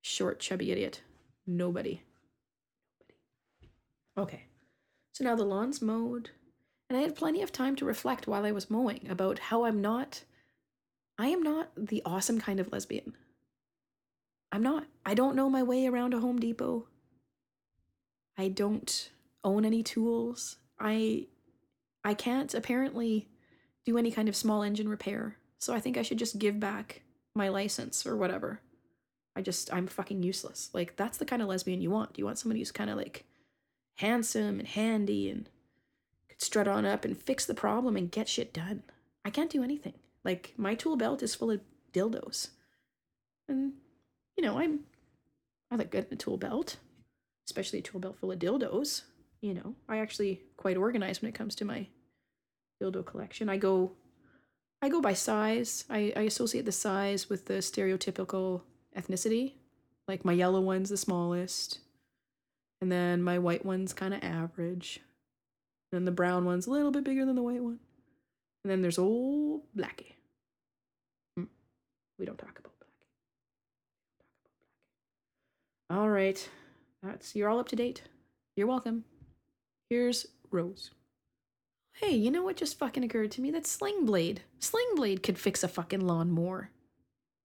short, 0.00 0.40
chubby 0.40 0.72
idiot. 0.72 1.02
Nobody. 1.46 2.02
Nobody. 2.98 3.70
Okay. 4.16 4.44
So 5.12 5.24
now 5.24 5.36
the 5.36 5.44
lawn's 5.44 5.82
mowed. 5.82 6.30
And 6.88 6.98
I 6.98 7.02
had 7.02 7.16
plenty 7.16 7.42
of 7.42 7.52
time 7.52 7.76
to 7.76 7.84
reflect 7.84 8.26
while 8.26 8.44
I 8.44 8.52
was 8.52 8.70
mowing 8.70 9.06
about 9.10 9.38
how 9.38 9.64
I'm 9.64 9.80
not. 9.80 10.24
I 11.18 11.28
am 11.28 11.42
not 11.42 11.70
the 11.76 12.02
awesome 12.04 12.40
kind 12.40 12.58
of 12.58 12.72
lesbian. 12.72 13.14
I'm 14.50 14.62
not. 14.62 14.86
I 15.04 15.14
don't 15.14 15.36
know 15.36 15.50
my 15.50 15.62
way 15.62 15.86
around 15.86 16.14
a 16.14 16.20
Home 16.20 16.38
Depot. 16.38 16.86
I 18.36 18.48
don't 18.48 19.10
own 19.42 19.64
any 19.64 19.82
tools. 19.82 20.56
I 20.78 21.26
I 22.04 22.14
can't 22.14 22.52
apparently 22.54 23.28
do 23.84 23.98
any 23.98 24.10
kind 24.10 24.28
of 24.28 24.36
small 24.36 24.62
engine 24.62 24.88
repair. 24.88 25.36
So 25.58 25.74
I 25.74 25.80
think 25.80 25.96
I 25.96 26.02
should 26.02 26.18
just 26.18 26.38
give 26.38 26.60
back 26.60 27.02
my 27.34 27.48
license 27.48 28.06
or 28.06 28.16
whatever. 28.16 28.60
I 29.36 29.42
just 29.42 29.72
I'm 29.72 29.86
fucking 29.86 30.22
useless. 30.22 30.70
Like 30.72 30.96
that's 30.96 31.18
the 31.18 31.24
kind 31.24 31.42
of 31.42 31.48
lesbian 31.48 31.80
you 31.80 31.90
want. 31.90 32.18
You 32.18 32.24
want 32.24 32.38
somebody 32.38 32.60
who's 32.60 32.72
kind 32.72 32.90
of 32.90 32.96
like 32.96 33.24
handsome 33.96 34.58
and 34.58 34.68
handy 34.68 35.30
and 35.30 35.48
could 36.28 36.42
strut 36.42 36.68
on 36.68 36.84
up 36.84 37.04
and 37.04 37.16
fix 37.16 37.46
the 37.46 37.54
problem 37.54 37.96
and 37.96 38.10
get 38.10 38.28
shit 38.28 38.52
done. 38.52 38.82
I 39.24 39.30
can't 39.30 39.50
do 39.50 39.62
anything. 39.62 39.94
Like 40.24 40.54
my 40.56 40.74
tool 40.74 40.96
belt 40.96 41.22
is 41.22 41.34
full 41.34 41.50
of 41.50 41.60
dildos. 41.92 42.48
And 43.48 43.74
you 44.36 44.44
know, 44.44 44.58
I'm 44.58 44.80
I 45.70 45.76
look 45.76 45.90
good 45.90 46.06
in 46.08 46.14
a 46.14 46.16
tool 46.16 46.36
belt 46.36 46.76
especially 47.46 47.80
a 47.80 47.82
tool 47.82 48.00
belt 48.00 48.16
full 48.18 48.32
of 48.32 48.38
dildos. 48.38 49.02
You 49.40 49.54
know, 49.54 49.74
I 49.88 49.98
actually 49.98 50.42
quite 50.56 50.76
organized 50.76 51.22
when 51.22 51.28
it 51.28 51.34
comes 51.34 51.54
to 51.56 51.64
my 51.64 51.86
dildo 52.82 53.04
collection. 53.04 53.48
I 53.48 53.56
go 53.56 53.92
I 54.84 54.90
go 54.90 55.00
by 55.00 55.14
size. 55.14 55.84
I, 55.88 56.12
I 56.14 56.20
associate 56.22 56.66
the 56.66 56.72
size 56.72 57.30
with 57.30 57.46
the 57.46 57.54
stereotypical 57.54 58.60
ethnicity. 58.94 59.54
Like 60.06 60.26
my 60.26 60.34
yellow 60.34 60.60
one's 60.60 60.90
the 60.90 60.98
smallest. 60.98 61.78
And 62.82 62.92
then 62.92 63.22
my 63.22 63.38
white 63.38 63.64
one's 63.64 63.94
kind 63.94 64.12
of 64.12 64.22
average. 64.22 65.00
And 65.90 66.06
the 66.06 66.12
brown 66.12 66.44
one's 66.44 66.66
a 66.66 66.70
little 66.70 66.90
bit 66.90 67.02
bigger 67.04 67.24
than 67.24 67.34
the 67.34 67.42
white 67.42 67.62
one. 67.62 67.78
And 68.62 68.70
then 68.70 68.82
there's 68.82 68.98
old 68.98 69.62
Blackie. 69.74 70.16
Hmm. 71.36 71.44
We 72.18 72.26
don't 72.26 72.36
talk 72.36 72.58
about 72.58 72.72
Blackie. 75.88 75.96
All 75.96 76.10
right. 76.10 76.46
That's 77.04 77.36
you're 77.36 77.50
all 77.50 77.58
up 77.58 77.68
to 77.68 77.76
date. 77.76 78.02
You're 78.56 78.66
welcome. 78.66 79.04
Here's 79.90 80.26
Rose. 80.50 80.90
Hey, 81.92 82.14
you 82.14 82.30
know 82.30 82.42
what 82.42 82.56
just 82.56 82.78
fucking 82.78 83.04
occurred 83.04 83.30
to 83.32 83.40
me? 83.40 83.50
That 83.50 83.66
Sling 83.66 84.06
Blade. 84.06 84.42
Sling 84.58 84.88
Blade 84.96 85.22
could 85.22 85.38
fix 85.38 85.62
a 85.62 85.68
fucking 85.68 86.00
lawnmower. 86.00 86.70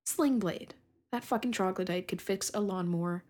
Sling 0.05 0.39
Blade. 0.39 0.75
That 1.11 1.25
fucking 1.25 1.51
troglodyte 1.51 2.07
could 2.07 2.21
fix 2.21 2.49
a 2.53 2.61
lawnmower. 2.61 3.23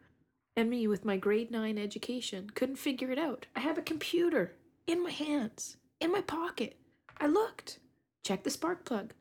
And 0.55 0.69
me, 0.69 0.87
with 0.87 1.03
my 1.03 1.17
grade 1.17 1.51
9 1.51 1.77
education, 1.77 2.51
couldn't 2.53 2.75
figure 2.75 3.11
it 3.11 3.17
out. 3.17 3.47
I 3.55 3.61
have 3.61 3.77
a 3.77 3.81
computer 3.81 4.53
in 4.85 5.01
my 5.01 5.11
hands, 5.11 5.77
in 5.99 6.11
my 6.11 6.21
pocket. 6.21 6.77
I 7.17 7.27
looked. 7.27 7.79
Check 8.23 8.43
the 8.43 8.49
spark 8.49 8.85
plug. 8.85 9.13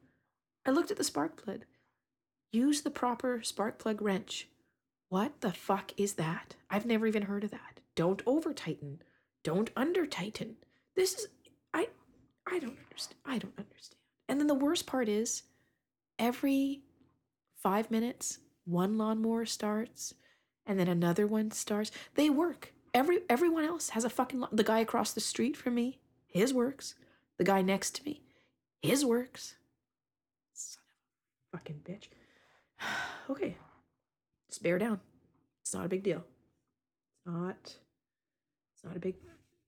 I 0.67 0.71
looked 0.71 0.91
at 0.91 0.99
the 0.99 1.05
spark 1.05 1.43
plug. 1.43 1.65
Use 2.53 2.83
the 2.83 2.91
proper 2.91 3.41
spark 3.43 3.79
plug 3.79 4.03
wrench. 4.03 4.49
What 5.09 5.41
the 5.41 5.53
fuck 5.53 5.93
is 5.97 6.15
that? 6.15 6.57
I've 6.71 6.87
never 6.87 7.07
even 7.07 7.23
heard 7.23 7.45
of 7.45 7.51
that. 7.51 7.81
Don't 7.95 8.23
over 8.27 8.53
tighten. 8.53 9.01
Don't 9.43 9.71
under 9.75 10.07
tighten. 10.07 10.57
This 10.95 11.15
is 11.15 11.29
I 11.73 11.89
I 12.47 12.59
don't 12.59 12.79
understand. 12.79 13.17
I 13.25 13.39
don't 13.39 13.59
understand. 13.59 13.97
And 14.29 14.39
then 14.39 14.47
the 14.47 14.55
worst 14.55 14.87
part 14.87 15.09
is 15.09 15.45
every 16.19 16.83
5 17.63 17.91
minutes 17.91 18.39
one 18.65 18.99
lawnmower 18.99 19.47
starts 19.47 20.15
and 20.67 20.79
then 20.79 20.89
another 20.89 21.27
one 21.27 21.51
starts. 21.51 21.91
They 22.15 22.29
work. 22.29 22.75
Every 22.93 23.21
everyone 23.31 23.65
else 23.65 23.91
has 23.91 24.05
a 24.05 24.11
fucking 24.11 24.45
the 24.53 24.65
guy 24.65 24.81
across 24.81 25.13
the 25.13 25.21
street 25.21 25.57
from 25.57 25.75
me, 25.75 26.01
his 26.27 26.53
works. 26.53 26.95
The 27.39 27.45
guy 27.45 27.63
next 27.63 27.95
to 27.97 28.05
me, 28.05 28.23
his 28.83 29.05
works. 29.05 29.55
Son 30.53 30.83
of 31.53 31.55
a 31.55 31.57
fucking 31.57 31.81
bitch. 31.85 32.09
okay. 33.31 33.57
Just 34.59 34.65
bear 34.65 34.79
down. 34.81 34.99
It's 35.63 35.73
not 35.73 35.87
a 35.87 35.89
big 35.89 36.03
deal. 36.03 36.25
It's 37.15 37.27
not. 37.27 37.77
It's 38.75 38.85
not 38.85 38.97
a 38.97 38.99
big 38.99 39.15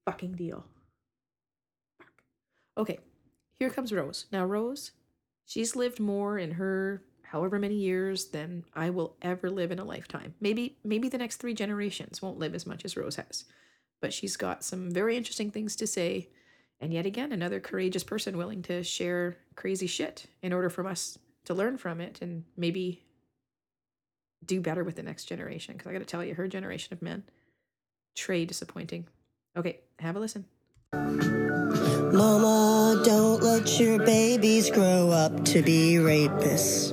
fucking 0.05 0.33
deal. 0.33 0.64
Okay, 2.76 2.98
here 3.61 3.70
comes 3.70 3.92
Rose. 3.92 4.26
Now, 4.33 4.44
Rose, 4.44 4.90
She's 5.50 5.74
lived 5.74 5.98
more 5.98 6.38
in 6.38 6.53
her 6.53 7.03
however 7.22 7.59
many 7.59 7.74
years 7.74 8.26
than 8.26 8.62
I 8.72 8.90
will 8.90 9.16
ever 9.20 9.50
live 9.50 9.72
in 9.72 9.81
a 9.81 9.85
lifetime. 9.85 10.33
Maybe 10.40 10.76
maybe 10.85 11.09
the 11.09 11.18
next 11.18 11.38
3 11.38 11.55
generations 11.55 12.22
won't 12.22 12.38
live 12.38 12.55
as 12.55 12.66
much 12.66 12.85
as 12.85 12.96
Rose 12.96 13.16
has. 13.16 13.46
But 14.00 14.12
she's 14.12 14.37
got 14.37 14.62
some 14.62 14.92
very 14.92 15.16
interesting 15.16 15.50
things 15.50 15.74
to 15.74 15.88
say 15.88 16.29
and 16.81 16.92
yet 16.94 17.05
again 17.05 17.33
another 17.33 17.59
courageous 17.59 18.05
person 18.05 18.38
willing 18.38 18.62
to 18.62 18.85
share 18.85 19.38
crazy 19.57 19.88
shit 19.88 20.26
in 20.40 20.53
order 20.53 20.70
for 20.70 20.87
us 20.87 21.18
to 21.46 21.55
learn 21.55 21.79
from 21.79 22.00
it 22.00 22.22
and 22.22 22.44
maybe 22.57 23.03
do 24.44 24.61
better 24.61 24.85
with 24.85 24.96
the 24.96 25.03
next 25.03 25.24
generation 25.26 25.74
because 25.74 25.88
I 25.88 25.92
got 25.92 26.00
to 26.00 26.05
tell 26.05 26.24
you 26.24 26.35
her 26.35 26.48
generation 26.48 26.94
of 26.94 27.03
men 27.03 27.24
trade 28.14 28.48
disappointing. 28.48 29.07
Okay, 29.57 29.81
have 29.98 30.16
a 30.16 30.20
listen. 30.20 30.44
Mama, 32.12 33.03
don't 33.05 33.42
let 33.42 33.79
your 33.79 34.05
babies 34.05 34.70
grow 34.70 35.11
up 35.11 35.44
to 35.46 35.62
be 35.62 35.94
rapists. 35.94 36.90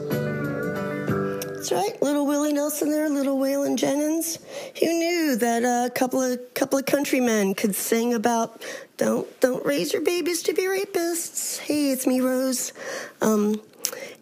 That's 1.69 1.71
right, 1.71 2.01
little 2.01 2.25
Willie 2.27 2.53
Nelson 2.53 2.91
there, 2.91 3.09
little 3.09 3.37
Waylon 3.37 3.77
Jennings. 3.77 4.39
Who 4.79 4.85
knew 4.85 5.35
that 5.37 5.63
a 5.63 5.89
couple 5.89 6.21
of 6.21 6.53
couple 6.53 6.77
of 6.79 6.85
countrymen 6.85 7.55
could 7.55 7.75
sing 7.75 8.13
about 8.13 8.63
don't 8.97 9.27
don't 9.41 9.65
raise 9.65 9.91
your 9.91 10.03
babies 10.03 10.43
to 10.43 10.53
be 10.53 10.63
rapists. 10.63 11.57
Hey, 11.57 11.91
it's 11.91 12.07
me, 12.07 12.21
Rose. 12.21 12.73
Um, 13.21 13.59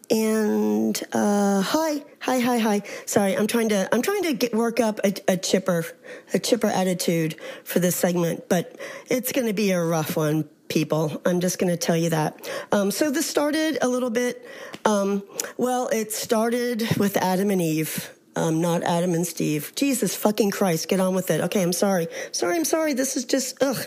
and 0.10 1.02
uh, 1.14 1.62
hi, 1.62 2.04
hi, 2.20 2.40
hi, 2.40 2.58
hi. 2.58 2.82
Sorry, 3.06 3.38
I'm 3.38 3.48
trying 3.48 3.70
to 3.70 3.90
I'm 3.94 4.02
trying 4.02 4.24
to 4.24 4.34
get 4.34 4.54
work 4.54 4.80
up 4.80 5.00
a, 5.04 5.14
a 5.28 5.38
chipper 5.38 5.86
a 6.34 6.40
chipper 6.40 6.68
attitude 6.68 7.36
for 7.64 7.80
this 7.80 7.96
segment, 7.96 8.50
but 8.50 8.78
it's 9.10 9.32
going 9.32 9.48
to 9.48 9.54
be 9.54 9.72
a 9.72 9.84
rough 9.84 10.16
one, 10.16 10.44
people. 10.68 11.22
I'm 11.26 11.40
just 11.40 11.60
going 11.60 11.72
to 11.72 11.78
tell 11.78 11.98
you 11.98 12.10
that. 12.10 12.50
Um, 12.72 12.92
so 12.92 13.12
this 13.12 13.28
started 13.28 13.78
a 13.82 13.88
little 13.88 14.10
bit. 14.10 14.48
Um, 14.84 15.24
well, 15.58 15.88
it 15.90 16.12
started 16.12 16.98
with 16.98 17.18
Adam 17.18 17.50
and 17.50 17.62
Eve 17.62 18.12
um, 18.36 18.62
not 18.62 18.84
Adam 18.84 19.14
and 19.14 19.26
Steve. 19.26 19.74
Jesus 19.76 20.16
fucking 20.16 20.52
Christ, 20.52 20.88
get 20.88 21.00
on 21.00 21.16
with 21.16 21.32
it. 21.32 21.42
Okay, 21.42 21.62
I'm 21.62 21.74
sorry. 21.74 22.08
Sorry, 22.32 22.56
I'm 22.56 22.66
sorry. 22.66 22.94
This 22.94 23.16
is 23.18 23.26
just, 23.26 23.62
ugh. 23.62 23.78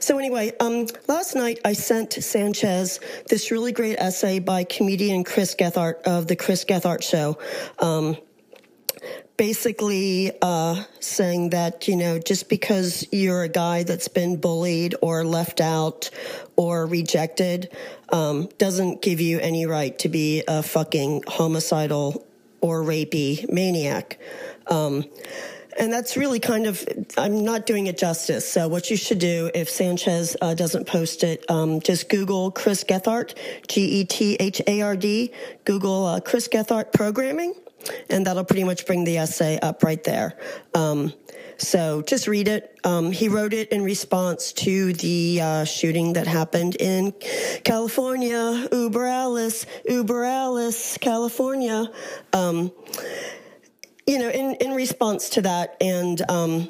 So 0.00 0.18
anyway, 0.18 0.52
um, 0.60 0.86
last 1.08 1.34
night 1.34 1.60
I 1.64 1.72
sent 1.72 2.12
Sanchez 2.12 3.00
this 3.28 3.50
really 3.50 3.72
great 3.72 3.96
essay 3.98 4.38
by 4.38 4.64
comedian 4.64 5.24
Chris 5.24 5.54
Gethard 5.54 6.02
of 6.02 6.26
the 6.26 6.36
Chris 6.36 6.64
Gethard 6.64 7.02
Show. 7.02 7.38
Um, 7.78 8.16
basically 9.36 10.32
uh, 10.40 10.82
saying 11.00 11.50
that 11.50 11.88
you 11.88 11.96
know 11.96 12.18
just 12.18 12.48
because 12.48 13.06
you're 13.12 13.42
a 13.42 13.48
guy 13.48 13.82
that's 13.82 14.08
been 14.08 14.36
bullied 14.36 14.94
or 15.02 15.24
left 15.24 15.60
out 15.60 16.10
or 16.56 16.86
rejected 16.86 17.70
um, 18.10 18.48
doesn't 18.58 19.02
give 19.02 19.20
you 19.20 19.38
any 19.40 19.66
right 19.66 19.98
to 19.98 20.08
be 20.08 20.42
a 20.48 20.62
fucking 20.62 21.22
homicidal 21.28 22.25
or 22.66 22.82
rapey 22.82 23.50
maniac. 23.50 24.18
Um, 24.66 25.04
and 25.78 25.92
that's 25.92 26.16
really 26.16 26.40
kind 26.40 26.66
of, 26.66 26.86
I'm 27.18 27.44
not 27.44 27.66
doing 27.66 27.86
it 27.86 27.98
justice. 27.98 28.50
So 28.50 28.66
what 28.66 28.90
you 28.90 28.96
should 28.96 29.18
do 29.18 29.50
if 29.54 29.68
Sanchez 29.68 30.36
uh, 30.40 30.54
doesn't 30.54 30.86
post 30.86 31.22
it, 31.22 31.44
um, 31.50 31.80
just 31.80 32.08
Google 32.08 32.50
Chris 32.50 32.82
Gethard, 32.82 33.36
G-E-T-H-A-R-D, 33.68 35.32
Google 35.64 36.06
uh, 36.06 36.20
Chris 36.20 36.48
Gethard 36.48 36.92
programming, 36.92 37.54
and 38.08 38.26
that'll 38.26 38.44
pretty 38.44 38.64
much 38.64 38.86
bring 38.86 39.04
the 39.04 39.18
essay 39.18 39.58
up 39.60 39.82
right 39.82 40.02
there. 40.02 40.38
Um, 40.74 41.12
so 41.58 42.02
just 42.02 42.28
read 42.28 42.48
it. 42.48 42.78
Um, 42.84 43.12
he 43.12 43.28
wrote 43.28 43.52
it 43.52 43.70
in 43.70 43.82
response 43.82 44.52
to 44.54 44.92
the 44.92 45.40
uh, 45.40 45.64
shooting 45.64 46.14
that 46.14 46.26
happened 46.26 46.76
in 46.76 47.12
California, 47.64 48.68
Uber 48.70 49.06
Alice, 49.06 49.66
Uber 49.88 50.24
Alice, 50.24 50.98
California. 50.98 51.90
Um, 52.32 52.72
you 54.06 54.18
know, 54.18 54.28
in, 54.28 54.54
in 54.56 54.72
response 54.72 55.30
to 55.30 55.42
that, 55.42 55.76
and 55.80 56.22
um, 56.30 56.68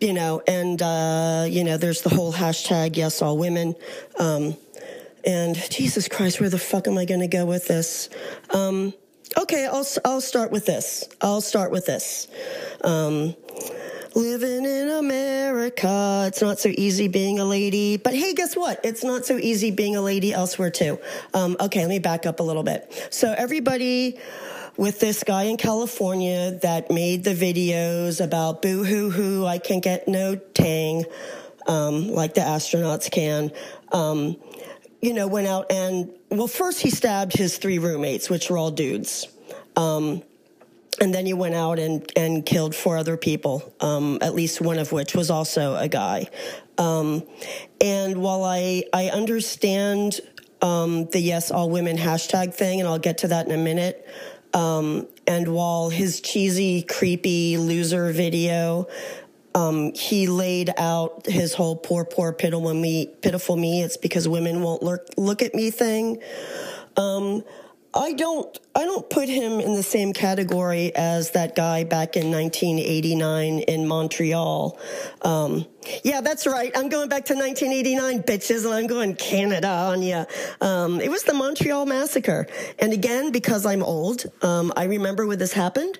you 0.00 0.12
know, 0.12 0.42
and 0.46 0.80
uh, 0.82 1.46
you 1.48 1.64
know, 1.64 1.76
there's 1.76 2.02
the 2.02 2.10
whole 2.10 2.32
hashtag 2.32 2.96
Yes 2.96 3.22
All 3.22 3.38
Women. 3.38 3.74
Um, 4.18 4.56
and 5.24 5.56
Jesus 5.70 6.08
Christ, 6.08 6.40
where 6.40 6.50
the 6.50 6.58
fuck 6.58 6.86
am 6.86 6.98
I 6.98 7.04
going 7.04 7.20
to 7.20 7.28
go 7.28 7.46
with 7.46 7.66
this? 7.66 8.10
Um, 8.50 8.92
okay, 9.38 9.66
I'll 9.66 9.86
I'll 10.04 10.20
start 10.20 10.50
with 10.50 10.66
this. 10.66 11.08
I'll 11.20 11.40
start 11.40 11.70
with 11.70 11.86
this. 11.86 12.28
Um, 12.82 13.34
Living 14.14 14.64
in 14.64 14.90
America, 14.90 16.24
it's 16.28 16.40
not 16.40 16.60
so 16.60 16.68
easy 16.68 17.08
being 17.08 17.40
a 17.40 17.44
lady. 17.44 17.96
But 17.96 18.14
hey, 18.14 18.32
guess 18.32 18.56
what? 18.56 18.78
It's 18.84 19.02
not 19.02 19.26
so 19.26 19.36
easy 19.38 19.72
being 19.72 19.96
a 19.96 20.00
lady 20.00 20.32
elsewhere 20.32 20.70
too. 20.70 21.00
Um, 21.32 21.56
okay, 21.58 21.80
let 21.80 21.88
me 21.88 21.98
back 21.98 22.24
up 22.24 22.38
a 22.38 22.42
little 22.44 22.62
bit. 22.62 23.08
So 23.10 23.34
everybody 23.36 24.18
with 24.76 25.00
this 25.00 25.24
guy 25.24 25.44
in 25.44 25.56
California 25.56 26.52
that 26.62 26.92
made 26.92 27.24
the 27.24 27.34
videos 27.34 28.24
about 28.24 28.62
boo 28.62 28.84
hoo 28.84 29.10
hoo, 29.10 29.46
I 29.46 29.58
can't 29.58 29.82
get 29.82 30.06
no 30.06 30.36
tang, 30.36 31.04
um, 31.66 32.08
like 32.08 32.34
the 32.34 32.40
astronauts 32.40 33.10
can. 33.10 33.50
Um, 33.90 34.36
you 35.02 35.12
know, 35.12 35.26
went 35.26 35.48
out 35.48 35.72
and, 35.72 36.10
well, 36.30 36.46
first 36.46 36.80
he 36.80 36.90
stabbed 36.90 37.32
his 37.32 37.58
three 37.58 37.78
roommates, 37.78 38.30
which 38.30 38.48
were 38.48 38.58
all 38.58 38.70
dudes. 38.70 39.26
Um, 39.76 40.22
and 41.00 41.12
then 41.12 41.26
he 41.26 41.32
went 41.32 41.54
out 41.54 41.78
and, 41.78 42.10
and 42.16 42.46
killed 42.46 42.74
four 42.74 42.96
other 42.96 43.16
people, 43.16 43.74
um, 43.80 44.18
at 44.20 44.34
least 44.34 44.60
one 44.60 44.78
of 44.78 44.92
which 44.92 45.14
was 45.14 45.30
also 45.30 45.74
a 45.76 45.88
guy. 45.88 46.28
Um, 46.78 47.24
and 47.80 48.18
while 48.18 48.44
I, 48.44 48.84
I 48.92 49.08
understand 49.08 50.20
um, 50.62 51.06
the 51.06 51.20
yes, 51.20 51.50
all 51.50 51.68
women 51.68 51.96
hashtag 51.96 52.54
thing, 52.54 52.80
and 52.80 52.88
I'll 52.88 52.98
get 52.98 53.18
to 53.18 53.28
that 53.28 53.46
in 53.46 53.52
a 53.52 53.62
minute, 53.62 54.06
um, 54.52 55.08
and 55.26 55.48
while 55.48 55.90
his 55.90 56.20
cheesy, 56.20 56.82
creepy 56.82 57.56
loser 57.56 58.12
video, 58.12 58.86
um, 59.54 59.92
he 59.94 60.26
laid 60.26 60.72
out 60.76 61.26
his 61.26 61.54
whole 61.54 61.76
poor, 61.76 62.04
poor, 62.04 62.32
pitiful 62.32 62.74
me, 62.74 63.06
pitiful 63.20 63.56
me, 63.56 63.82
it's 63.82 63.96
because 63.96 64.26
women 64.28 64.62
won't 64.62 64.82
look, 64.82 65.06
look 65.16 65.42
at 65.42 65.54
me 65.54 65.70
thing. 65.70 66.22
I 67.96 68.12
don't 68.12 68.58
I 68.74 68.86
don't 68.86 69.08
put 69.08 69.28
him 69.28 69.60
in 69.60 69.76
the 69.76 69.82
same 69.82 70.12
category 70.12 70.92
as 70.96 71.30
that 71.30 71.54
guy 71.54 71.84
back 71.84 72.16
in 72.16 72.32
1989 72.32 73.60
in 73.60 73.86
Montreal. 73.86 74.76
Um, 75.22 75.64
yeah, 76.02 76.20
that's 76.20 76.44
right. 76.44 76.72
I'm 76.74 76.88
going 76.88 77.08
back 77.08 77.26
to 77.26 77.34
1989, 77.34 78.24
bitches, 78.24 78.64
and 78.64 78.74
I'm 78.74 78.88
going 78.88 79.14
Canada 79.14 79.68
on 79.68 80.02
you. 80.02 80.26
Um, 80.60 81.00
it 81.00 81.08
was 81.08 81.22
the 81.22 81.34
Montreal 81.34 81.86
massacre, 81.86 82.48
and 82.80 82.92
again, 82.92 83.30
because 83.30 83.64
I'm 83.64 83.82
old, 83.82 84.24
um, 84.42 84.72
I 84.76 84.84
remember 84.84 85.24
when 85.26 85.38
this 85.38 85.52
happened. 85.52 85.98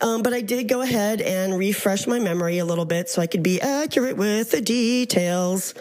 Um, 0.00 0.22
but 0.22 0.32
I 0.32 0.40
did 0.40 0.68
go 0.68 0.80
ahead 0.80 1.20
and 1.20 1.56
refresh 1.56 2.08
my 2.08 2.18
memory 2.18 2.58
a 2.58 2.64
little 2.64 2.86
bit 2.86 3.10
so 3.10 3.22
I 3.22 3.28
could 3.28 3.44
be 3.44 3.60
accurate 3.60 4.16
with 4.16 4.50
the 4.50 4.60
details. 4.60 5.74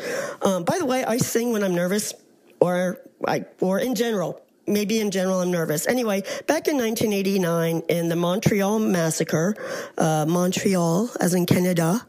Um, 0.44 0.66
by 0.66 0.78
the 0.78 0.86
way, 0.86 1.04
I 1.04 1.18
sing 1.18 1.52
when 1.52 1.64
I'm 1.64 1.74
nervous, 1.74 2.14
or 2.60 3.00
I, 3.26 3.46
or 3.60 3.80
in 3.80 3.96
general 3.96 4.44
maybe 4.68 5.00
in 5.00 5.12
general 5.12 5.42
I'm 5.42 5.52
nervous. 5.52 5.88
Anyway, 5.88 6.22
back 6.46 6.68
in 6.68 6.78
1989 6.78 7.84
in 7.90 8.10
the 8.10 8.16
Montreal 8.16 8.80
massacre, 8.80 9.56
uh, 9.98 10.26
Montreal 10.28 11.10
as 11.20 11.34
in 11.34 11.46
Canada, 11.46 12.06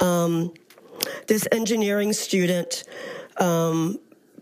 um, 0.00 0.52
this 1.26 1.46
engineering 1.52 2.12
student 2.12 2.84
um, 3.38 3.98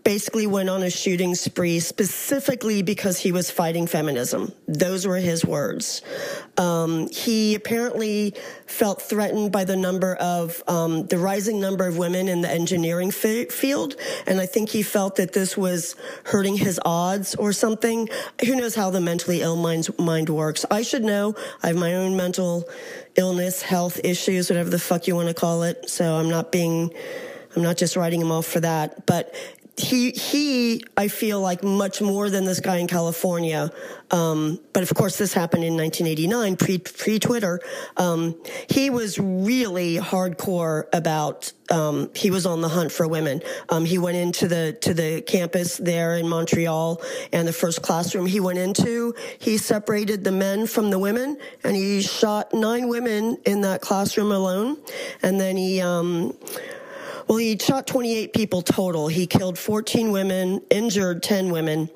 basically 0.09 0.47
went 0.47 0.67
on 0.67 0.81
a 0.81 0.89
shooting 0.89 1.35
spree 1.35 1.79
specifically 1.79 2.81
because 2.81 3.19
he 3.19 3.31
was 3.31 3.51
fighting 3.51 3.85
feminism. 3.85 4.51
Those 4.67 5.05
were 5.05 5.17
his 5.17 5.45
words. 5.45 6.01
Um, 6.57 7.07
he 7.09 7.53
apparently 7.53 8.33
felt 8.65 9.03
threatened 9.03 9.51
by 9.51 9.65
the 9.65 9.75
number 9.75 10.15
of 10.15 10.63
um, 10.67 11.05
the 11.05 11.19
rising 11.19 11.61
number 11.61 11.85
of 11.85 11.99
women 11.99 12.27
in 12.27 12.41
the 12.41 12.49
engineering 12.49 13.09
f- 13.09 13.51
field, 13.51 13.97
and 14.25 14.41
I 14.41 14.47
think 14.47 14.69
he 14.69 14.81
felt 14.81 15.17
that 15.17 15.33
this 15.33 15.55
was 15.55 15.95
hurting 16.23 16.57
his 16.57 16.79
odds 16.83 17.35
or 17.35 17.53
something. 17.53 18.09
Who 18.47 18.55
knows 18.55 18.73
how 18.73 18.89
the 18.89 19.01
mentally 19.01 19.43
ill 19.43 19.57
mind, 19.57 19.89
mind 19.99 20.29
works? 20.29 20.65
I 20.71 20.81
should 20.81 21.03
know. 21.03 21.35
I 21.61 21.67
have 21.67 21.77
my 21.77 21.93
own 21.93 22.17
mental 22.17 22.67
illness, 23.13 23.61
health 23.61 24.01
issues, 24.03 24.49
whatever 24.49 24.71
the 24.71 24.79
fuck 24.79 25.05
you 25.05 25.15
want 25.15 25.27
to 25.27 25.35
call 25.35 25.61
it. 25.61 25.87
So 25.87 26.15
I'm 26.15 26.31
not 26.31 26.51
being 26.51 26.91
I'm 27.55 27.63
not 27.63 27.77
just 27.77 27.95
writing 27.95 28.21
him 28.21 28.31
off 28.31 28.45
for 28.45 28.59
that, 28.59 29.05
but 29.05 29.33
he 29.79 30.11
he 30.11 30.83
I 30.97 31.07
feel 31.07 31.41
like 31.41 31.63
much 31.63 32.01
more 32.01 32.29
than 32.29 32.45
this 32.45 32.59
guy 32.59 32.77
in 32.77 32.87
California. 32.87 33.71
Um, 34.11 34.59
but 34.73 34.83
of 34.83 34.93
course, 34.93 35.17
this 35.17 35.33
happened 35.33 35.63
in 35.63 35.77
1989, 35.77 36.57
pre 36.57 36.77
pre 36.79 37.19
Twitter. 37.19 37.59
Um, 37.97 38.35
he 38.69 38.89
was 38.89 39.19
really 39.19 39.97
hardcore 39.97 40.85
about. 40.93 41.51
Um, 41.71 42.09
he 42.15 42.31
was 42.31 42.47
on 42.47 42.61
the 42.61 42.67
hunt 42.67 42.91
for 42.91 43.07
women. 43.07 43.43
Um, 43.69 43.85
he 43.85 43.99
went 43.99 44.17
into 44.17 44.47
the 44.47 44.77
to 44.81 44.93
the 44.93 45.21
campus 45.21 45.77
there 45.77 46.15
in 46.15 46.27
Montreal, 46.27 47.01
and 47.31 47.47
the 47.47 47.53
first 47.53 47.81
classroom 47.81 48.25
he 48.25 48.39
went 48.39 48.57
into, 48.57 49.13
he 49.39 49.57
separated 49.57 50.23
the 50.23 50.31
men 50.31 50.65
from 50.65 50.89
the 50.89 50.97
women, 50.97 51.37
and 51.63 51.75
he 51.75 52.01
shot 52.01 52.53
nine 52.53 52.87
women 52.87 53.37
in 53.45 53.61
that 53.61 53.81
classroom 53.81 54.31
alone, 54.31 54.77
and 55.21 55.39
then 55.39 55.55
he 55.55 55.79
um, 55.81 56.35
Well, 57.29 57.37
he 57.37 57.59
shot 57.59 57.85
28 57.85 58.33
people 58.33 58.63
total. 58.63 59.07
He 59.07 59.27
killed 59.27 59.59
14 59.59 60.11
women, 60.11 60.63
injured 60.71 61.21
10 61.21 61.51
women, 61.51 61.87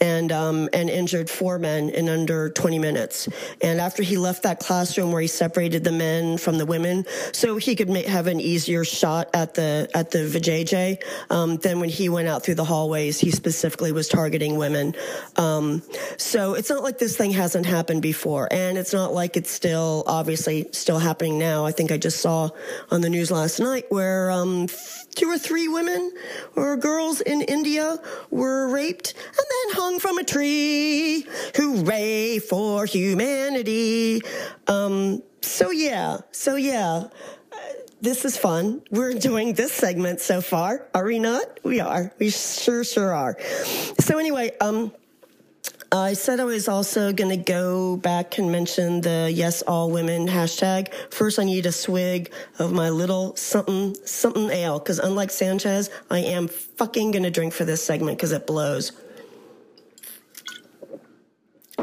and 0.00 0.30
um, 0.30 0.68
and 0.72 0.88
injured 0.88 1.28
four 1.28 1.58
men 1.58 1.88
in 1.90 2.08
under 2.08 2.50
20 2.50 2.78
minutes. 2.78 3.28
And 3.60 3.80
after 3.80 4.04
he 4.04 4.16
left 4.16 4.44
that 4.44 4.60
classroom 4.60 5.10
where 5.10 5.20
he 5.20 5.26
separated 5.26 5.82
the 5.82 5.90
men 5.90 6.38
from 6.38 6.56
the 6.56 6.64
women, 6.64 7.04
so 7.32 7.56
he 7.56 7.74
could 7.74 7.88
have 8.06 8.28
an 8.28 8.38
easier 8.38 8.84
shot 8.84 9.28
at 9.34 9.54
the 9.54 9.90
at 9.92 10.12
the 10.12 10.18
vajayjay, 10.18 11.02
um, 11.30 11.56
then 11.56 11.80
when 11.80 11.88
he 11.88 12.08
went 12.08 12.28
out 12.28 12.44
through 12.44 12.54
the 12.54 12.64
hallways, 12.64 13.18
he 13.18 13.32
specifically 13.32 13.90
was 13.90 14.06
targeting 14.06 14.56
women. 14.56 14.94
Um, 15.34 15.82
so 16.16 16.54
it's 16.54 16.70
not 16.70 16.84
like 16.84 16.98
this 17.00 17.16
thing 17.16 17.32
hasn't 17.32 17.66
happened 17.66 18.02
before, 18.02 18.46
and 18.52 18.78
it's 18.78 18.92
not 18.92 19.12
like 19.12 19.36
it's 19.36 19.50
still 19.50 20.04
obviously 20.06 20.68
still 20.70 21.00
happening 21.00 21.40
now. 21.40 21.66
I 21.66 21.72
think 21.72 21.90
I 21.90 21.96
just 21.96 22.20
saw 22.20 22.50
on 22.92 23.00
the 23.00 23.10
news 23.10 23.32
last 23.32 23.58
night 23.58 23.86
where 23.88 24.30
um, 24.30 24.68
two 25.14 25.28
or 25.28 25.38
three 25.38 25.68
women 25.68 26.12
or 26.54 26.76
girls 26.76 27.20
in 27.20 27.42
India 27.42 27.96
were 28.30 28.68
raped 28.68 29.14
and 29.14 29.36
then 29.36 29.76
hung 29.76 29.98
from 29.98 30.18
a 30.18 30.24
tree. 30.24 31.26
Hooray 31.54 32.38
for 32.38 32.84
humanity. 32.86 34.22
Um, 34.66 35.22
so 35.42 35.70
yeah, 35.70 36.18
so 36.32 36.56
yeah. 36.56 37.08
Uh, 37.52 37.56
this 38.00 38.24
is 38.24 38.36
fun. 38.36 38.82
We're 38.90 39.10
enjoying 39.10 39.54
this 39.54 39.72
segment 39.72 40.20
so 40.20 40.40
far. 40.40 40.86
Are 40.94 41.04
we 41.04 41.18
not? 41.18 41.60
We 41.62 41.80
are. 41.80 42.12
We 42.18 42.30
sure, 42.30 42.84
sure 42.84 43.12
are. 43.14 43.36
So 44.00 44.18
anyway, 44.18 44.52
um, 44.60 44.92
I 45.92 46.14
said 46.14 46.40
I 46.40 46.44
was 46.44 46.68
also 46.68 47.12
going 47.12 47.30
to 47.30 47.36
go 47.36 47.96
back 47.96 48.38
and 48.38 48.50
mention 48.50 49.02
the 49.02 49.30
yes 49.32 49.62
all 49.62 49.90
women 49.90 50.26
hashtag. 50.26 50.92
First, 51.10 51.38
I 51.38 51.44
need 51.44 51.64
a 51.64 51.72
swig 51.72 52.32
of 52.58 52.72
my 52.72 52.90
little 52.90 53.36
something 53.36 53.94
something 54.04 54.50
ale 54.50 54.80
because 54.80 54.98
unlike 54.98 55.30
Sanchez, 55.30 55.90
I 56.10 56.18
am 56.20 56.48
fucking 56.48 57.12
going 57.12 57.22
to 57.22 57.30
drink 57.30 57.52
for 57.52 57.64
this 57.64 57.82
segment 57.84 58.18
because 58.18 58.32
it 58.32 58.46
blows. 58.46 58.92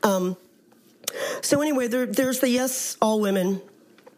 Um. 0.00 0.36
So 1.42 1.60
anyway, 1.60 1.88
there, 1.88 2.06
there's 2.06 2.38
the 2.38 2.48
yes 2.48 2.96
all 3.02 3.20
women 3.20 3.60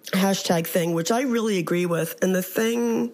hashtag 0.09 0.66
thing, 0.66 0.92
which 0.92 1.11
I 1.11 1.22
really 1.22 1.59
agree 1.59 1.87
with, 1.87 2.22
and 2.22 2.35
the 2.35 2.42
thing 2.42 3.11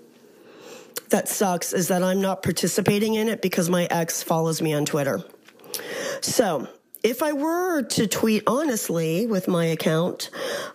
that 1.11 1.29
sucks 1.29 1.73
is 1.73 1.89
that 1.89 2.03
I'm 2.03 2.21
not 2.21 2.43
participating 2.43 3.15
in 3.15 3.29
it 3.29 3.41
because 3.41 3.71
my 3.71 3.87
ex 3.89 4.23
follows 4.23 4.61
me 4.61 4.75
on 4.75 4.85
Twitter. 4.85 5.23
So, 6.21 6.69
if 7.03 7.23
I 7.23 7.33
were 7.33 7.83
to 7.83 8.09
tweet 8.09 8.43
honestly 8.49 9.27
with 9.27 9.47
my 9.47 9.67
account, 9.67 10.31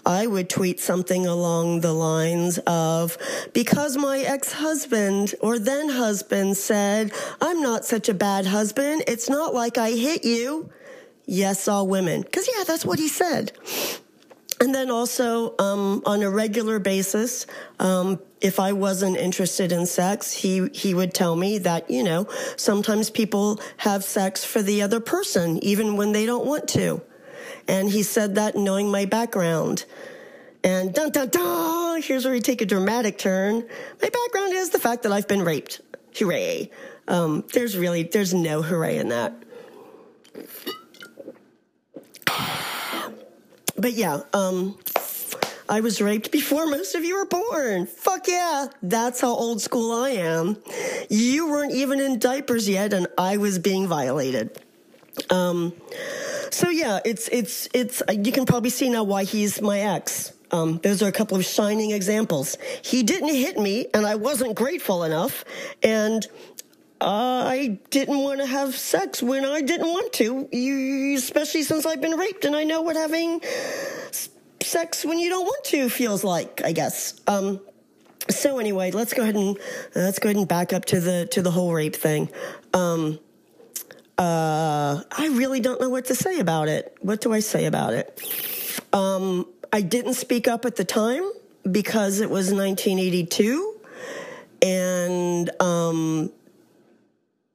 I 0.06 0.28
would 0.28 0.50
tweet 0.50 0.80
something 0.80 1.28
along 1.28 1.82
the 1.82 1.92
lines 1.92 2.58
of, 2.60 3.18
because 3.54 3.98
my 3.98 4.20
ex-husband 4.20 5.36
or 5.42 5.60
then 5.60 5.90
husband 5.90 6.56
said, 6.56 7.12
I'm 7.42 7.62
not 7.62 7.84
such 7.84 8.08
a 8.08 8.14
bad 8.14 8.46
husband. 8.46 9.04
It's 9.08 9.30
not 9.30 9.54
like 9.54 9.78
I 9.78 9.92
hit 9.92 10.24
you. 10.24 10.70
Yes, 11.26 11.68
all 11.68 11.86
women. 11.86 12.24
Cause 12.24 12.48
yeah, 12.56 12.64
that's 12.64 12.86
what 12.86 12.98
he 12.98 13.10
said. 13.10 13.52
And 14.62 14.76
then 14.76 14.92
also, 14.92 15.56
um, 15.58 16.04
on 16.06 16.22
a 16.22 16.30
regular 16.30 16.78
basis, 16.78 17.48
um, 17.80 18.20
if 18.42 18.60
I 18.60 18.74
wasn't 18.74 19.18
interested 19.18 19.72
in 19.72 19.88
sex, 19.88 20.32
he, 20.32 20.70
he 20.72 20.94
would 20.94 21.16
tell 21.16 21.36
me 21.36 21.58
that, 21.58 21.90
you 21.90 22.04
know, 22.04 22.28
sometimes 22.58 23.10
people 23.10 23.60
have 23.78 24.04
sex 24.04 24.46
for 24.46 24.62
the 24.62 24.84
other 24.84 25.00
person, 25.00 25.58
even 25.64 25.98
when 25.98 26.12
they 26.12 26.28
don't 26.28 26.46
want 26.46 26.68
to. 26.70 27.02
And 27.68 27.90
he 27.90 28.04
said 28.04 28.36
that 28.36 28.56
knowing 28.56 28.92
my 28.92 29.06
background. 29.06 29.86
And 30.64 30.94
dun 30.94 31.10
dun 31.10 31.30
dun, 31.30 32.04
here's 32.04 32.24
where 32.26 32.34
we 32.36 32.40
take 32.40 32.62
a 32.62 32.68
dramatic 32.68 33.18
turn. 33.18 33.68
My 34.00 34.10
background 34.10 34.54
is 34.54 34.70
the 34.70 34.80
fact 34.80 35.02
that 35.04 35.12
I've 35.12 35.28
been 35.28 35.42
raped. 35.42 35.82
Hooray. 36.20 36.70
Um, 37.08 37.46
there's 37.54 37.76
really, 37.76 38.04
there's 38.04 38.32
no 38.32 38.62
hooray 38.62 38.98
in 38.98 39.10
that. 39.10 39.34
But 43.82 43.94
yeah, 43.94 44.22
um, 44.32 44.78
I 45.68 45.82
was 45.82 46.00
raped 46.02 46.32
before 46.32 46.68
most 46.68 46.94
of 46.94 47.04
you 47.04 47.16
were 47.16 47.26
born. 47.26 47.88
Fuck 47.88 48.28
yeah. 48.28 48.68
That's 48.84 49.20
how 49.20 49.30
old 49.30 49.60
school 49.60 49.92
I 49.92 50.12
am. 50.12 50.58
You 51.10 51.50
weren't 51.50 51.74
even 51.74 52.00
in 52.00 52.20
diapers 52.20 52.70
yet 52.70 52.94
and 52.94 53.08
I 53.18 53.38
was 53.38 53.58
being 53.58 53.88
violated. 53.88 54.52
Um, 55.32 55.74
so 56.52 56.70
yeah, 56.70 57.00
it's, 57.04 57.28
it's, 57.30 57.68
it's, 57.74 58.04
you 58.12 58.32
can 58.32 58.46
probably 58.46 58.70
see 58.70 58.88
now 58.88 59.04
why 59.04 59.24
he's 59.24 59.62
my 59.62 59.80
ex. 59.80 60.34
Um, 60.52 60.80
those 60.84 61.02
are 61.02 61.08
a 61.08 61.12
couple 61.12 61.38
of 61.38 61.46
shining 61.46 61.92
examples. 61.92 62.58
He 62.84 63.02
didn't 63.02 63.34
hit 63.34 63.58
me 63.58 63.88
and 63.94 64.06
I 64.06 64.16
wasn't 64.16 64.54
grateful 64.56 65.04
enough. 65.04 65.44
And 65.82 66.28
I 67.02 67.80
didn't 67.90 68.20
want 68.20 68.42
to 68.42 68.46
have 68.46 68.76
sex 68.76 69.24
when 69.24 69.44
I 69.44 69.62
didn't 69.62 69.88
want 69.88 70.14
to, 70.14 70.48
you, 70.52 71.18
especially 71.18 71.64
since 71.64 71.86
I've 71.86 72.00
been 72.00 72.18
raped 72.18 72.46
and 72.46 72.56
I 72.56 72.64
know 72.64 72.82
what 72.82 72.96
having 72.96 73.42
sex 74.62 75.04
when 75.04 75.18
you 75.18 75.30
don't 75.30 75.46
want 75.46 75.64
to 75.66 75.90
feels 75.90 76.24
like, 76.24 76.62
I 76.64 76.72
guess. 76.74 77.20
Um, 77.28 77.60
so 78.30 78.60
anyway, 78.60 78.92
let's 78.92 79.14
go 79.14 79.24
ahead 79.24 79.36
and 79.36 79.58
let's 79.96 80.20
go 80.20 80.30
ahead 80.30 80.38
and 80.38 80.48
back 80.48 80.74
up 80.74 80.86
to 80.86 81.00
the 81.00 81.28
to 81.32 81.42
the 81.42 81.52
whole 81.52 81.74
rape 81.74 81.96
thing. 81.96 82.30
Um, 82.74 83.20
uh, 84.18 85.02
I 85.12 85.28
really 85.30 85.60
don't 85.60 85.82
know 85.82 85.90
what 85.90 86.06
to 86.06 86.16
say 86.16 86.40
about 86.40 86.68
it. 86.68 86.96
What 87.02 87.22
do 87.22 87.34
I 87.34 87.40
say 87.40 87.66
about 87.66 87.94
it? 87.94 88.22
Um, 88.94 89.48
I 89.74 89.82
didn't 89.82 90.14
speak 90.14 90.48
up 90.48 90.66
at 90.66 90.76
the 90.76 90.86
time 90.86 91.24
because 91.70 92.20
it 92.20 92.30
was 92.30 92.54
1982, 92.54 93.80
and 94.62 95.50
um, 95.60 96.32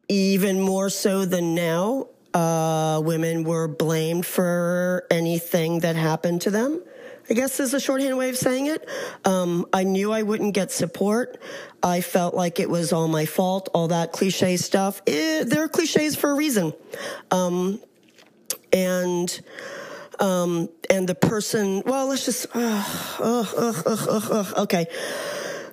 even 0.09 0.61
more 0.61 0.91
so 0.91 1.25
than 1.25 1.55
now, 1.55 2.09
uh, 2.35 3.01
women 3.03 3.45
were 3.45 3.67
blamed 3.67 4.27
for 4.27 5.07
anything 5.11 5.81
that 5.81 5.97
happened 5.97 6.43
to 6.43 6.51
them. 6.51 6.83
I 7.29 7.35
guess 7.35 7.59
is 7.59 7.75
a 7.75 7.81
shorthand 7.81 8.17
way 8.17 8.29
of 8.29 8.37
saying 8.37 8.67
it. 8.67 8.89
Um, 9.25 9.67
I 9.73 9.83
knew 9.83 10.13
I 10.13 10.23
wouldn't 10.23 10.55
get 10.55 10.71
support. 10.71 11.41
I 11.83 12.01
felt 12.01 12.35
like 12.35 12.61
it 12.61 12.71
was 12.71 12.93
all 12.93 13.09
my 13.09 13.27
fault, 13.27 13.69
all 13.75 13.89
that 13.89 14.13
cliche 14.13 14.57
stuff. 14.57 15.03
It, 15.07 15.51
they're 15.51 15.69
cliches 15.69 16.15
for 16.15 16.31
a 16.31 16.35
reason. 16.35 16.73
Um, 17.33 17.81
and, 18.73 19.41
um, 20.21 20.69
and 20.89 21.09
the 21.09 21.17
person, 21.17 21.83
well, 21.85 22.07
let's 22.07 22.27
just, 22.27 22.47
uh, 22.55 24.45
okay. 24.59 24.87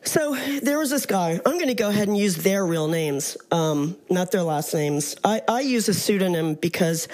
So 0.05 0.35
there 0.61 0.77
was 0.77 0.89
this 0.89 1.05
guy. 1.05 1.39
I'm 1.45 1.53
going 1.53 1.67
to 1.67 1.73
go 1.73 1.89
ahead 1.89 2.07
and 2.07 2.17
use 2.17 2.35
their 2.35 2.65
real 2.65 2.87
names, 2.87 3.37
um, 3.51 3.97
not 4.09 4.31
their 4.31 4.43
last 4.43 4.73
names. 4.73 5.15
I, 5.23 5.41
I 5.47 5.61
use 5.61 5.87
a 5.87 5.93
pseudonym 5.93 6.55
because, 6.55 7.07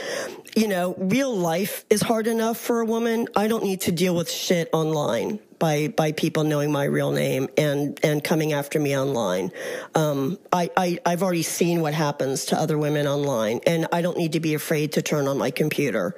you 0.56 0.68
know, 0.68 0.96
real 0.98 1.36
life 1.36 1.86
is 1.90 2.02
hard 2.02 2.28
enough 2.28 2.58
for 2.58 2.80
a 2.80 2.86
woman. 2.86 3.28
I 3.36 3.48
don't 3.48 3.64
need 3.64 3.82
to 3.82 3.92
deal 3.92 4.16
with 4.16 4.30
shit 4.30 4.70
online 4.74 5.40
by 5.60 5.90
by 5.90 6.14
people 6.14 6.46
knowing 6.46 6.72
my 6.72 6.86
real 6.86 7.12
name 7.12 7.50
and 7.58 8.00
and 8.04 8.24
coming 8.24 8.54
after 8.54 8.80
me 8.80 8.98
online. 8.98 9.52
Um, 9.94 10.40
I, 10.52 10.72
I 10.76 11.00
I've 11.06 11.22
already 11.22 11.44
seen 11.44 11.82
what 11.82 11.94
happens 11.94 12.46
to 12.46 12.58
other 12.58 12.78
women 12.78 13.06
online, 13.08 13.60
and 13.68 13.88
I 13.92 14.02
don't 14.02 14.18
need 14.18 14.34
to 14.34 14.40
be 14.40 14.54
afraid 14.54 14.94
to 14.94 15.02
turn 15.02 15.28
on 15.28 15.38
my 15.38 15.52
computer. 15.52 16.16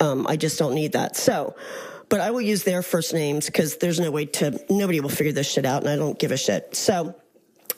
Um, 0.00 0.26
I 0.26 0.36
just 0.36 0.58
don't 0.58 0.74
need 0.74 0.92
that. 0.92 1.16
So 1.16 1.54
but 2.14 2.20
I 2.20 2.30
will 2.30 2.42
use 2.42 2.62
their 2.62 2.80
first 2.80 3.12
names 3.12 3.46
because 3.46 3.78
there's 3.78 3.98
no 3.98 4.08
way 4.12 4.26
to, 4.26 4.64
nobody 4.70 5.00
will 5.00 5.08
figure 5.08 5.32
this 5.32 5.50
shit 5.50 5.66
out 5.66 5.82
and 5.82 5.90
I 5.90 5.96
don't 5.96 6.16
give 6.16 6.30
a 6.30 6.36
shit. 6.36 6.76
So, 6.76 7.12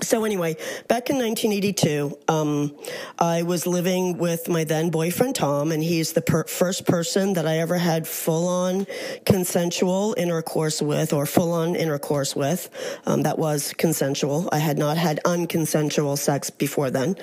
so 0.01 0.25
anyway, 0.25 0.55
back 0.89 1.09
in 1.11 1.17
1982, 1.17 2.19
um, 2.29 2.77
I 3.19 3.43
was 3.43 3.67
living 3.67 4.19
with 4.19 4.49
my 4.49 4.65
then 4.65 4.91
boyfriend 4.91 5.35
Tom, 5.37 5.73
and 5.73 5.83
he's 5.83 6.13
the 6.13 6.21
per- 6.21 6.45
first 6.45 6.87
person 6.87 7.33
that 7.35 7.47
I 7.47 7.59
ever 7.59 7.79
had 7.79 8.07
full 8.07 8.47
on 8.47 8.87
consensual 9.25 10.15
intercourse 10.19 10.83
with, 10.83 11.13
or 11.13 11.25
full 11.25 11.53
on 11.53 11.75
intercourse 11.75 12.37
with. 12.37 12.69
Um, 13.07 13.23
that 13.23 13.39
was 13.39 13.73
consensual. 13.75 14.49
I 14.53 14.59
had 14.59 14.77
not 14.77 14.99
had 14.99 15.21
unconsensual 15.25 16.19
sex 16.19 16.51
before 16.51 16.91
then, 16.91 17.17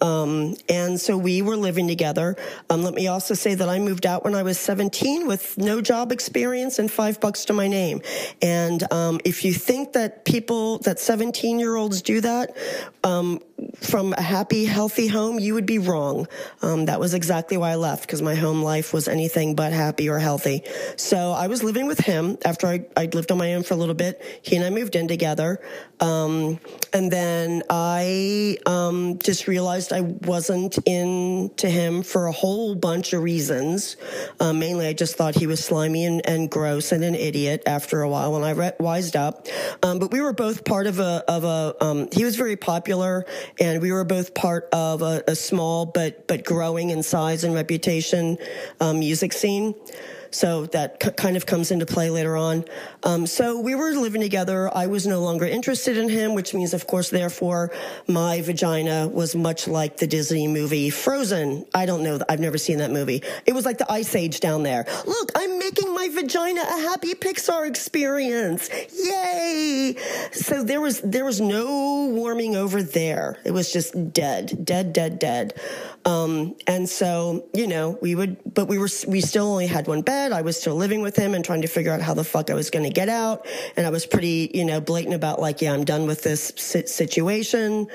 um, 0.00 0.56
and 0.68 0.98
so 1.00 1.18
we 1.18 1.42
were 1.42 1.56
living 1.56 1.86
together. 1.88 2.36
Um, 2.70 2.82
let 2.82 2.94
me 2.94 3.06
also 3.06 3.34
say 3.34 3.54
that 3.54 3.68
I 3.68 3.78
moved 3.78 4.06
out 4.06 4.24
when 4.24 4.34
I 4.34 4.42
was 4.42 4.58
17 4.58 5.26
with 5.26 5.58
no 5.58 5.80
job 5.80 6.10
experience 6.10 6.78
and 6.78 6.90
five 6.90 7.20
bucks 7.20 7.44
to 7.46 7.52
my 7.52 7.68
name. 7.68 8.00
And 8.40 8.90
um, 8.92 9.20
if 9.24 9.44
you 9.44 9.52
think 9.52 9.92
that 9.92 10.24
people, 10.24 10.78
that 10.78 10.98
17 10.98 11.58
year 11.58 11.76
olds 11.76 12.02
do 12.14 12.20
that, 12.20 12.56
um, 13.02 13.40
from 13.80 14.12
a 14.12 14.22
happy, 14.22 14.64
healthy 14.64 15.06
home, 15.06 15.38
you 15.38 15.54
would 15.54 15.66
be 15.66 15.78
wrong. 15.78 16.26
Um, 16.62 16.86
that 16.86 17.00
was 17.00 17.14
exactly 17.14 17.56
why 17.56 17.70
I 17.70 17.74
left 17.76 18.02
because 18.02 18.22
my 18.22 18.34
home 18.34 18.62
life 18.62 18.92
was 18.92 19.08
anything 19.08 19.54
but 19.54 19.72
happy 19.72 20.08
or 20.08 20.18
healthy. 20.18 20.62
So 20.96 21.32
I 21.32 21.46
was 21.48 21.62
living 21.62 21.86
with 21.86 21.98
him 21.98 22.38
after 22.44 22.66
I, 22.66 22.86
I 22.96 23.06
lived 23.06 23.30
on 23.30 23.38
my 23.38 23.54
own 23.54 23.62
for 23.62 23.74
a 23.74 23.76
little 23.76 23.94
bit. 23.94 24.20
He 24.42 24.56
and 24.56 24.64
I 24.64 24.70
moved 24.70 24.96
in 24.96 25.08
together. 25.08 25.60
Um, 26.00 26.60
and 26.92 27.10
then 27.10 27.62
I 27.70 28.58
um, 28.66 29.18
just 29.18 29.46
realized 29.46 29.92
I 29.92 30.00
wasn't 30.02 30.78
into 30.86 31.68
him 31.68 32.02
for 32.02 32.26
a 32.26 32.32
whole 32.32 32.74
bunch 32.74 33.12
of 33.12 33.22
reasons. 33.22 33.96
Uh, 34.40 34.52
mainly, 34.52 34.86
I 34.86 34.92
just 34.92 35.16
thought 35.16 35.34
he 35.34 35.46
was 35.46 35.64
slimy 35.64 36.04
and, 36.04 36.26
and, 36.26 36.50
gross 36.50 36.92
and 36.92 37.02
an 37.02 37.14
idiot 37.14 37.62
after 37.66 38.02
a 38.02 38.08
while 38.08 38.32
when 38.32 38.42
I 38.42 38.50
re- 38.50 38.72
wised 38.78 39.16
up. 39.16 39.46
Um, 39.82 39.98
but 39.98 40.12
we 40.12 40.20
were 40.20 40.32
both 40.32 40.64
part 40.64 40.86
of 40.86 40.98
a, 40.98 41.24
of 41.26 41.44
a 41.44 41.74
um, 41.80 42.08
he 42.12 42.24
was 42.24 42.36
very 42.36 42.56
popular 42.56 43.24
and 43.60 43.80
we 43.80 43.92
were 43.92 44.04
both 44.04 44.34
part 44.34 44.68
of 44.72 45.02
a, 45.02 45.22
a 45.28 45.36
small 45.36 45.86
but, 45.86 46.26
but 46.26 46.44
growing 46.44 46.90
in 46.90 47.02
size 47.02 47.44
and 47.44 47.54
reputation 47.54 48.38
um, 48.80 48.98
music 48.98 49.32
scene. 49.32 49.74
So 50.30 50.66
that 50.66 51.00
c- 51.02 51.10
kind 51.12 51.36
of 51.36 51.46
comes 51.46 51.70
into 51.70 51.86
play 51.86 52.10
later 52.10 52.36
on. 52.36 52.64
Um, 53.04 53.26
so 53.26 53.60
we 53.60 53.74
were 53.74 53.90
living 53.90 54.22
together. 54.22 54.74
I 54.74 54.86
was 54.86 55.06
no 55.06 55.20
longer 55.20 55.44
interested 55.44 55.98
in 55.98 56.08
him, 56.08 56.34
which 56.34 56.54
means, 56.54 56.72
of 56.72 56.86
course, 56.86 57.10
therefore, 57.10 57.70
my 58.08 58.40
vagina 58.40 59.06
was 59.06 59.36
much 59.36 59.68
like 59.68 59.98
the 59.98 60.06
Disney 60.06 60.48
movie 60.48 60.88
Frozen. 60.88 61.66
I 61.74 61.84
don't 61.84 62.02
know. 62.02 62.18
I've 62.30 62.40
never 62.40 62.56
seen 62.56 62.78
that 62.78 62.90
movie. 62.90 63.22
It 63.44 63.52
was 63.52 63.66
like 63.66 63.76
the 63.76 63.90
Ice 63.92 64.14
Age 64.14 64.40
down 64.40 64.62
there. 64.62 64.86
Look, 65.06 65.32
I'm 65.36 65.58
making 65.58 65.92
my 65.94 66.08
vagina 66.08 66.62
a 66.62 66.80
happy 66.80 67.14
Pixar 67.14 67.68
experience. 67.68 68.70
Yay! 68.98 69.96
So 70.32 70.64
there 70.64 70.80
was 70.80 71.00
there 71.02 71.26
was 71.26 71.42
no 71.42 72.06
warming 72.06 72.56
over 72.56 72.82
there. 72.82 73.38
It 73.44 73.50
was 73.50 73.70
just 73.70 74.14
dead, 74.14 74.64
dead, 74.64 74.94
dead, 74.94 75.18
dead. 75.18 75.60
Um, 76.06 76.56
and 76.66 76.88
so 76.88 77.44
you 77.52 77.66
know 77.66 77.98
we 78.00 78.14
would, 78.14 78.38
but 78.54 78.66
we 78.66 78.78
were 78.78 78.88
we 79.06 79.20
still 79.20 79.46
only 79.46 79.66
had 79.66 79.86
one 79.88 80.00
bed. 80.00 80.32
I 80.32 80.40
was 80.40 80.58
still 80.58 80.74
living 80.74 81.02
with 81.02 81.16
him 81.16 81.34
and 81.34 81.44
trying 81.44 81.62
to 81.62 81.68
figure 81.68 81.92
out 81.92 82.00
how 82.00 82.14
the 82.14 82.24
fuck 82.24 82.50
I 82.50 82.54
was 82.54 82.70
going 82.70 82.84
to 82.84 82.93
get 82.94 83.08
out. 83.08 83.46
And 83.76 83.86
I 83.86 83.90
was 83.90 84.06
pretty, 84.06 84.50
you 84.54 84.64
know, 84.64 84.80
blatant 84.80 85.14
about 85.14 85.40
like, 85.40 85.60
yeah, 85.60 85.72
I'm 85.72 85.84
done 85.84 86.06
with 86.06 86.22
this 86.22 86.52
situation, 86.56 87.88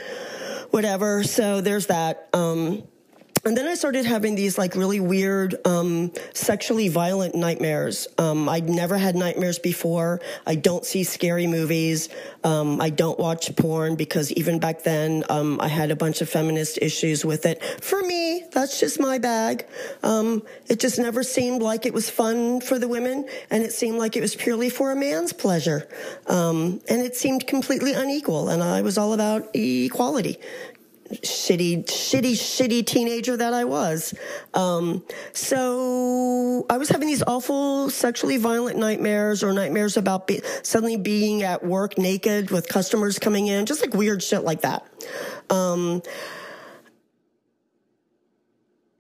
whatever. 0.72 1.24
So 1.24 1.62
there's 1.62 1.88
that. 1.88 2.30
Um, 2.34 2.84
and 3.46 3.56
then 3.58 3.68
I 3.68 3.76
started 3.76 4.06
having 4.06 4.36
these 4.36 4.58
like 4.58 4.76
really 4.76 5.00
weird, 5.00 5.56
um, 5.66 6.12
sexually 6.34 6.90
violent 6.90 7.36
nightmares. 7.36 8.08
Um, 8.18 8.50
I'd 8.50 8.70
never 8.70 8.98
had 8.98 9.16
nightmares 9.16 9.60
before. 9.60 10.22
I 10.46 10.56
don't 10.56 10.86
see 10.86 11.04
scary 11.04 11.48
movies. 11.48 12.10
Um, 12.44 12.82
I 12.82 12.90
don't 12.90 13.20
watch 13.20 13.56
porn 13.56 13.96
because 13.96 14.32
even 14.34 14.60
back 14.60 14.84
then, 14.84 15.24
um, 15.30 15.60
I 15.62 15.68
had 15.68 15.92
a 15.92 15.96
bunch 15.96 16.22
of 16.22 16.30
feminist 16.30 16.80
issues 16.82 17.24
with 17.24 17.46
it. 17.46 17.64
For 17.64 18.02
me, 18.02 18.44
that's 18.52 18.80
just 18.80 19.00
my 19.00 19.18
bag. 19.18 19.66
Um, 20.04 20.44
it 20.68 20.80
just 20.80 21.00
never 21.00 21.24
seemed 21.24 21.62
like 21.62 21.86
it 21.86 21.94
was 21.94 22.10
fun 22.10 22.62
for 22.62 22.80
the 22.80 22.88
women, 22.88 23.28
and 23.50 23.64
it 23.64 23.74
seemed 23.74 23.98
like 23.98 24.16
it 24.16 24.22
was 24.22 24.36
purely 24.36 24.70
for 24.70 24.92
a 24.92 24.96
man's 24.96 25.34
pleasure. 25.34 25.88
Um, 26.28 26.82
and 26.90 27.02
it 27.02 27.16
seemed 27.16 27.48
completely 27.48 27.94
unequal, 27.94 28.50
and 28.50 28.62
I 28.62 28.82
was 28.82 28.98
all 28.98 29.14
about 29.14 29.50
equality 29.56 30.40
shitty, 31.10 31.86
shitty, 31.86 32.34
shitty 32.34 32.86
teenager 32.86 33.36
that 33.38 33.54
I 33.54 33.66
was. 33.66 34.14
Um, 34.54 35.04
so 35.34 36.66
I 36.70 36.78
was 36.78 36.90
having 36.90 37.08
these 37.08 37.24
awful 37.24 37.90
sexually 37.90 38.38
violent 38.38 38.78
nightmares 38.78 39.44
or 39.44 39.54
nightmares 39.54 39.98
about 39.98 40.28
be- 40.28 40.42
suddenly 40.64 40.98
being 40.98 41.44
at 41.44 41.64
work 41.64 41.98
naked 41.98 42.52
with 42.52 42.68
customers 42.68 43.20
coming 43.20 43.48
in, 43.48 43.66
just 43.66 43.82
like 43.82 43.94
weird 43.94 44.22
shit 44.22 44.44
like 44.44 44.62
that. 44.62 44.86
Um, 45.50 46.02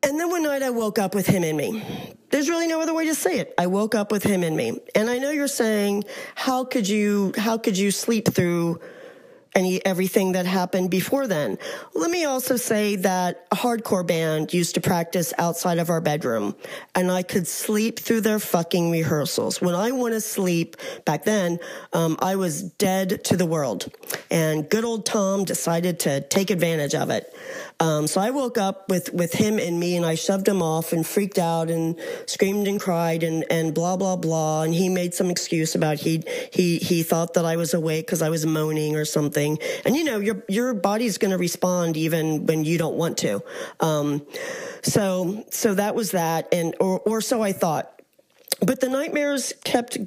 and 0.01 0.19
then 0.19 0.29
one 0.29 0.43
night 0.43 0.63
I 0.63 0.69
woke 0.69 0.97
up 0.97 1.13
with 1.13 1.27
him 1.27 1.43
in 1.43 1.57
me. 1.57 2.15
There's 2.29 2.49
really 2.49 2.67
no 2.67 2.79
other 2.81 2.93
way 2.93 3.05
to 3.07 3.15
say 3.15 3.39
it. 3.39 3.53
I 3.57 3.67
woke 3.67 3.95
up 3.95 4.11
with 4.11 4.23
him 4.23 4.43
in 4.43 4.55
me. 4.55 4.79
And 4.95 5.09
I 5.09 5.17
know 5.17 5.31
you're 5.31 5.47
saying, 5.47 6.05
how 6.35 6.63
could 6.63 6.87
you, 6.87 7.33
how 7.37 7.57
could 7.57 7.77
you 7.77 7.91
sleep 7.91 8.33
through 8.33 8.79
any 9.59 9.85
everything 9.85 10.31
that 10.31 10.45
happened 10.45 10.89
before 10.89 11.27
then. 11.27 11.57
Let 11.93 12.09
me 12.09 12.23
also 12.25 12.55
say 12.55 12.95
that 12.95 13.45
a 13.51 13.55
hardcore 13.55 14.07
band 14.07 14.53
used 14.53 14.73
to 14.75 14.81
practice 14.81 15.33
outside 15.37 15.77
of 15.77 15.89
our 15.89 16.01
bedroom, 16.01 16.55
and 16.95 17.11
I 17.11 17.23
could 17.23 17.47
sleep 17.47 17.99
through 17.99 18.21
their 18.21 18.39
fucking 18.39 18.89
rehearsals. 18.89 19.61
When 19.61 19.75
I 19.75 19.91
went 19.91 20.13
to 20.15 20.21
sleep 20.21 20.77
back 21.05 21.25
then, 21.25 21.59
um, 21.93 22.17
I 22.19 22.37
was 22.37 22.63
dead 22.63 23.23
to 23.25 23.37
the 23.37 23.45
world, 23.45 23.91
and 24.31 24.67
good 24.69 24.85
old 24.85 25.05
Tom 25.05 25.43
decided 25.43 25.99
to 25.99 26.21
take 26.21 26.49
advantage 26.49 26.95
of 26.95 27.09
it. 27.09 27.35
Um, 27.81 28.07
so 28.07 28.19
I 28.19 28.31
woke 28.31 28.57
up 28.57 28.89
with 28.89 29.13
with 29.13 29.33
him 29.33 29.57
and 29.57 29.79
me, 29.79 29.95
and 29.95 30.05
I 30.05 30.15
shoved 30.15 30.47
him 30.47 30.61
off 30.61 30.91
and 30.91 31.07
freaked 31.07 31.39
out 31.39 31.69
and 31.69 31.97
screamed 32.25 32.67
and 32.67 32.79
cried 32.79 33.23
and 33.23 33.45
and 33.49 33.73
blah 33.73 33.95
blah 33.95 34.17
blah. 34.17 34.63
And 34.63 34.73
he 34.73 34.89
made 34.89 35.13
some 35.13 35.29
excuse 35.29 35.75
about 35.75 35.97
he 35.97 36.23
he 36.51 36.77
he 36.77 37.03
thought 37.03 37.35
that 37.35 37.45
I 37.45 37.55
was 37.55 37.73
awake 37.73 38.05
because 38.05 38.21
I 38.21 38.29
was 38.29 38.45
moaning 38.45 38.95
or 38.95 39.05
something. 39.05 39.57
And 39.85 39.95
you 39.95 40.03
know 40.03 40.19
your 40.19 40.43
your 40.49 40.73
body's 40.73 41.17
going 41.17 41.31
to 41.31 41.37
respond 41.37 41.95
even 41.95 42.45
when 42.45 42.65
you 42.65 42.77
don't 42.77 42.95
want 42.95 43.17
to. 43.19 43.41
Um, 43.79 44.25
so 44.81 45.45
so 45.49 45.73
that 45.75 45.95
was 45.95 46.11
that, 46.11 46.49
and 46.51 46.75
or 46.81 46.99
or 46.99 47.21
so 47.21 47.41
I 47.41 47.53
thought. 47.53 48.01
But 48.61 48.81
the 48.81 48.89
nightmares 48.89 49.53
kept 49.63 49.97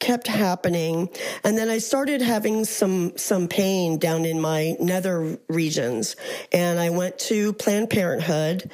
kept 0.00 0.26
happening. 0.26 1.08
And 1.44 1.56
then 1.56 1.68
i 1.68 1.78
started 1.78 2.20
having 2.22 2.64
some 2.64 3.16
some 3.16 3.46
pain 3.46 3.98
down 3.98 4.24
in 4.24 4.40
my 4.40 4.76
nether 4.80 5.38
regions. 5.48 6.16
And 6.52 6.80
i 6.80 6.90
went 6.90 7.18
to 7.30 7.52
planned 7.52 7.90
parenthood 7.90 8.70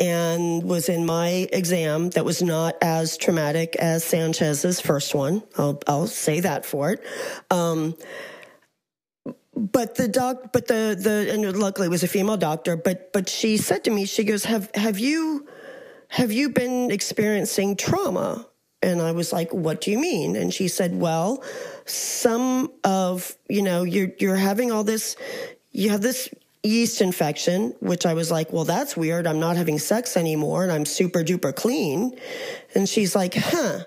and 0.00 0.62
was 0.64 0.88
in 0.88 1.06
my 1.06 1.48
exam 1.52 2.10
that 2.10 2.24
was 2.24 2.42
not 2.42 2.74
as 2.82 3.16
traumatic 3.16 3.76
as 3.76 4.02
sanchez's 4.02 4.80
first 4.80 5.14
one. 5.14 5.42
I'll, 5.56 5.80
I'll 5.86 6.06
say 6.06 6.40
that 6.40 6.66
for 6.66 6.90
it. 6.90 7.04
Um, 7.50 7.94
but 9.54 9.96
the 9.96 10.08
doc 10.08 10.52
but 10.52 10.66
the 10.66 10.96
the 10.98 11.30
and 11.32 11.56
luckily 11.56 11.86
it 11.86 11.90
was 11.90 12.02
a 12.02 12.08
female 12.08 12.38
doctor 12.38 12.74
but 12.74 13.12
but 13.12 13.28
she 13.28 13.58
said 13.58 13.84
to 13.84 13.90
me 13.90 14.06
she 14.06 14.24
goes 14.24 14.44
have 14.44 14.70
have 14.74 14.98
you 14.98 15.46
have 16.08 16.32
you 16.32 16.48
been 16.48 16.90
experiencing 16.90 17.76
trauma 17.76 18.46
and 18.82 19.00
I 19.00 19.12
was 19.12 19.32
like, 19.32 19.52
what 19.52 19.80
do 19.80 19.90
you 19.90 19.98
mean? 19.98 20.34
And 20.34 20.52
she 20.52 20.66
said, 20.66 20.94
well, 20.94 21.42
some 21.86 22.72
of, 22.82 23.36
you 23.48 23.62
know, 23.62 23.84
you're, 23.84 24.10
you're 24.18 24.36
having 24.36 24.72
all 24.72 24.82
this, 24.82 25.16
you 25.70 25.90
have 25.90 26.02
this 26.02 26.28
yeast 26.64 27.00
infection, 27.00 27.74
which 27.80 28.06
I 28.06 28.14
was 28.14 28.30
like, 28.30 28.52
well, 28.52 28.64
that's 28.64 28.96
weird. 28.96 29.26
I'm 29.26 29.38
not 29.38 29.56
having 29.56 29.78
sex 29.78 30.16
anymore 30.16 30.64
and 30.64 30.72
I'm 30.72 30.84
super 30.84 31.22
duper 31.22 31.54
clean. 31.54 32.18
And 32.74 32.88
she's 32.88 33.14
like, 33.14 33.34
huh. 33.34 33.84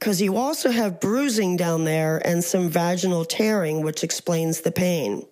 Cause 0.00 0.20
you 0.20 0.36
also 0.36 0.70
have 0.70 1.00
bruising 1.00 1.56
down 1.56 1.84
there 1.84 2.20
and 2.26 2.42
some 2.42 2.68
vaginal 2.68 3.24
tearing, 3.24 3.82
which 3.82 4.02
explains 4.04 4.60
the 4.60 4.72
pain. 4.72 5.26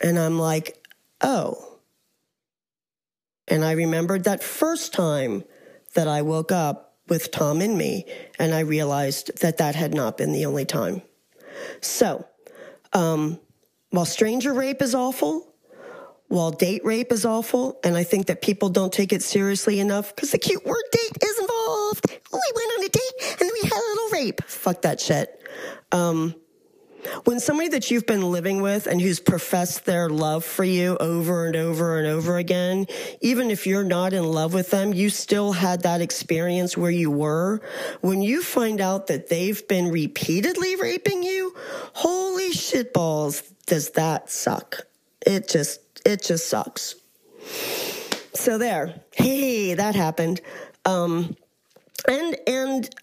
And 0.00 0.18
I'm 0.18 0.38
like, 0.38 0.82
oh. 1.20 1.78
And 3.48 3.64
I 3.64 3.72
remembered 3.72 4.24
that 4.24 4.42
first 4.42 4.94
time 4.94 5.44
that 5.94 6.08
I 6.08 6.22
woke 6.22 6.50
up 6.50 6.83
with 7.08 7.30
Tom 7.30 7.60
and 7.60 7.76
me, 7.76 8.06
and 8.38 8.54
I 8.54 8.60
realized 8.60 9.40
that 9.40 9.58
that 9.58 9.74
had 9.74 9.94
not 9.94 10.16
been 10.16 10.32
the 10.32 10.46
only 10.46 10.64
time. 10.64 11.02
So, 11.80 12.26
um, 12.92 13.38
while 13.90 14.04
stranger 14.04 14.52
rape 14.52 14.82
is 14.82 14.94
awful, 14.94 15.54
while 16.28 16.50
date 16.50 16.84
rape 16.84 17.12
is 17.12 17.24
awful, 17.24 17.78
and 17.84 17.96
I 17.96 18.04
think 18.04 18.26
that 18.26 18.42
people 18.42 18.68
don't 18.68 18.92
take 18.92 19.12
it 19.12 19.22
seriously 19.22 19.78
enough 19.78 20.14
because 20.14 20.32
the 20.32 20.38
cute 20.38 20.64
word 20.64 20.82
date 20.90 21.18
is 21.22 21.38
involved. 21.38 22.06
We 22.32 22.40
went 22.56 22.72
on 22.78 22.84
a 22.84 22.88
date 22.88 23.38
and 23.40 23.40
then 23.40 23.50
we 23.52 23.68
had 23.68 23.72
a 23.72 23.88
little 23.94 24.08
rape. 24.10 24.42
Fuck 24.44 24.82
that 24.82 25.00
shit. 25.00 25.40
Um, 25.92 26.34
when 27.24 27.40
somebody 27.40 27.68
that 27.70 27.90
you've 27.90 28.06
been 28.06 28.30
living 28.30 28.62
with 28.62 28.86
and 28.86 29.00
who's 29.00 29.20
professed 29.20 29.84
their 29.84 30.08
love 30.08 30.44
for 30.44 30.64
you 30.64 30.96
over 30.98 31.46
and 31.46 31.56
over 31.56 31.98
and 31.98 32.06
over 32.06 32.36
again, 32.36 32.86
even 33.20 33.50
if 33.50 33.66
you're 33.66 33.84
not 33.84 34.12
in 34.12 34.24
love 34.24 34.54
with 34.54 34.70
them, 34.70 34.92
you 34.92 35.10
still 35.10 35.52
had 35.52 35.82
that 35.82 36.00
experience 36.00 36.76
where 36.76 36.90
you 36.90 37.10
were. 37.10 37.60
When 38.00 38.22
you 38.22 38.42
find 38.42 38.80
out 38.80 39.06
that 39.08 39.28
they've 39.28 39.66
been 39.68 39.90
repeatedly 39.90 40.76
raping 40.76 41.22
you, 41.22 41.54
holy 41.94 42.50
shitballs, 42.50 43.42
does 43.66 43.90
that 43.90 44.30
suck? 44.30 44.80
It 45.26 45.48
just, 45.48 45.80
it 46.04 46.22
just 46.22 46.48
sucks. 46.48 46.96
So 48.34 48.58
there, 48.58 49.00
hey, 49.12 49.74
that 49.74 49.94
happened. 49.94 50.40
Um, 50.84 51.36
and, 52.06 52.36
and 52.46 52.94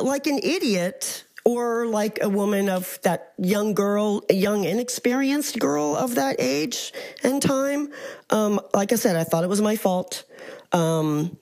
like 0.00 0.26
an 0.26 0.40
idiot, 0.42 1.24
or 1.44 1.86
like 1.86 2.18
a 2.22 2.28
woman 2.28 2.68
of 2.68 2.98
that 3.02 3.32
young 3.38 3.74
girl, 3.74 4.22
a 4.28 4.34
young 4.34 4.64
inexperienced 4.64 5.58
girl 5.58 5.96
of 5.96 6.16
that 6.16 6.36
age 6.38 6.92
and 7.22 7.40
time. 7.42 7.92
Um, 8.30 8.60
like 8.74 8.92
I 8.92 8.96
said, 8.96 9.16
I 9.16 9.24
thought 9.24 9.44
it 9.44 9.50
was 9.50 9.60
my 9.60 9.76
fault. 9.76 10.24
Um, 10.72 11.38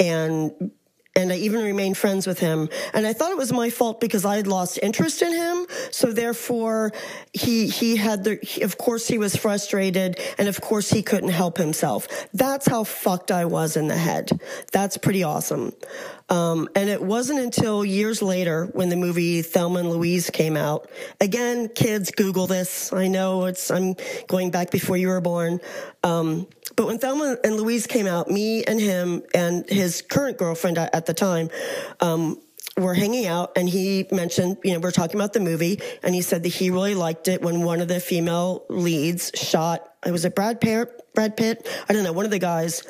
and 0.00 0.72
and 1.14 1.30
I 1.30 1.36
even 1.36 1.62
remained 1.62 1.98
friends 1.98 2.26
with 2.26 2.38
him. 2.38 2.68
And 2.94 3.06
I 3.06 3.12
thought 3.12 3.32
it 3.32 3.36
was 3.36 3.52
my 3.52 3.70
fault 3.70 4.00
because 4.00 4.24
I 4.24 4.36
had 4.36 4.46
lost 4.46 4.78
interest 4.82 5.20
in 5.20 5.32
him, 5.32 5.66
So 5.90 6.12
therefore, 6.12 6.92
he 7.32 7.68
he 7.68 7.96
had 7.96 8.24
the. 8.24 8.38
He, 8.42 8.62
of 8.62 8.78
course, 8.78 9.06
he 9.06 9.18
was 9.18 9.36
frustrated, 9.36 10.18
and 10.38 10.48
of 10.48 10.60
course, 10.60 10.90
he 10.90 11.02
couldn't 11.02 11.30
help 11.30 11.58
himself. 11.58 12.08
That's 12.32 12.66
how 12.66 12.84
fucked 12.84 13.30
I 13.30 13.44
was 13.44 13.76
in 13.76 13.88
the 13.88 13.96
head. 13.96 14.30
That's 14.72 14.96
pretty 14.96 15.22
awesome. 15.22 15.72
Um, 16.32 16.66
and 16.74 16.88
it 16.88 17.02
wasn't 17.02 17.40
until 17.40 17.84
years 17.84 18.22
later 18.22 18.64
when 18.72 18.88
the 18.88 18.96
movie 18.96 19.42
Thelma 19.42 19.80
and 19.80 19.90
Louise 19.90 20.30
came 20.30 20.56
out. 20.56 20.88
Again, 21.20 21.68
kids, 21.68 22.10
Google 22.10 22.46
this. 22.46 22.90
I 22.90 23.08
know 23.08 23.44
it's 23.44 23.70
I'm 23.70 23.96
going 24.28 24.50
back 24.50 24.70
before 24.70 24.96
you 24.96 25.08
were 25.08 25.20
born. 25.20 25.60
Um, 26.02 26.46
but 26.74 26.86
when 26.86 26.98
Thelma 26.98 27.36
and 27.44 27.56
Louise 27.56 27.86
came 27.86 28.06
out, 28.06 28.30
me 28.30 28.64
and 28.64 28.80
him 28.80 29.22
and 29.34 29.68
his 29.68 30.00
current 30.00 30.38
girlfriend 30.38 30.78
at 30.78 31.04
the 31.04 31.14
time. 31.14 31.50
Um, 32.00 32.40
were 32.78 32.94
hanging 32.94 33.26
out 33.26 33.52
and 33.54 33.68
he 33.68 34.06
mentioned, 34.10 34.56
you 34.64 34.72
know, 34.72 34.78
we 34.78 34.88
are 34.88 34.92
talking 34.92 35.16
about 35.16 35.34
the 35.34 35.40
movie 35.40 35.78
and 36.02 36.14
he 36.14 36.22
said 36.22 36.42
that 36.42 36.48
he 36.48 36.70
really 36.70 36.94
liked 36.94 37.28
it 37.28 37.42
when 37.42 37.64
one 37.64 37.82
of 37.82 37.88
the 37.88 38.00
female 38.00 38.64
leads 38.70 39.30
shot, 39.34 39.86
it 40.06 40.10
was 40.10 40.24
a 40.24 40.30
Brad 40.30 40.58
Pitt, 40.58 40.88
Brad 41.14 41.36
Pitt, 41.36 41.68
I 41.86 41.92
don't 41.92 42.02
know, 42.02 42.14
one 42.14 42.24
of 42.24 42.30
the 42.30 42.38
guys, 42.38 42.82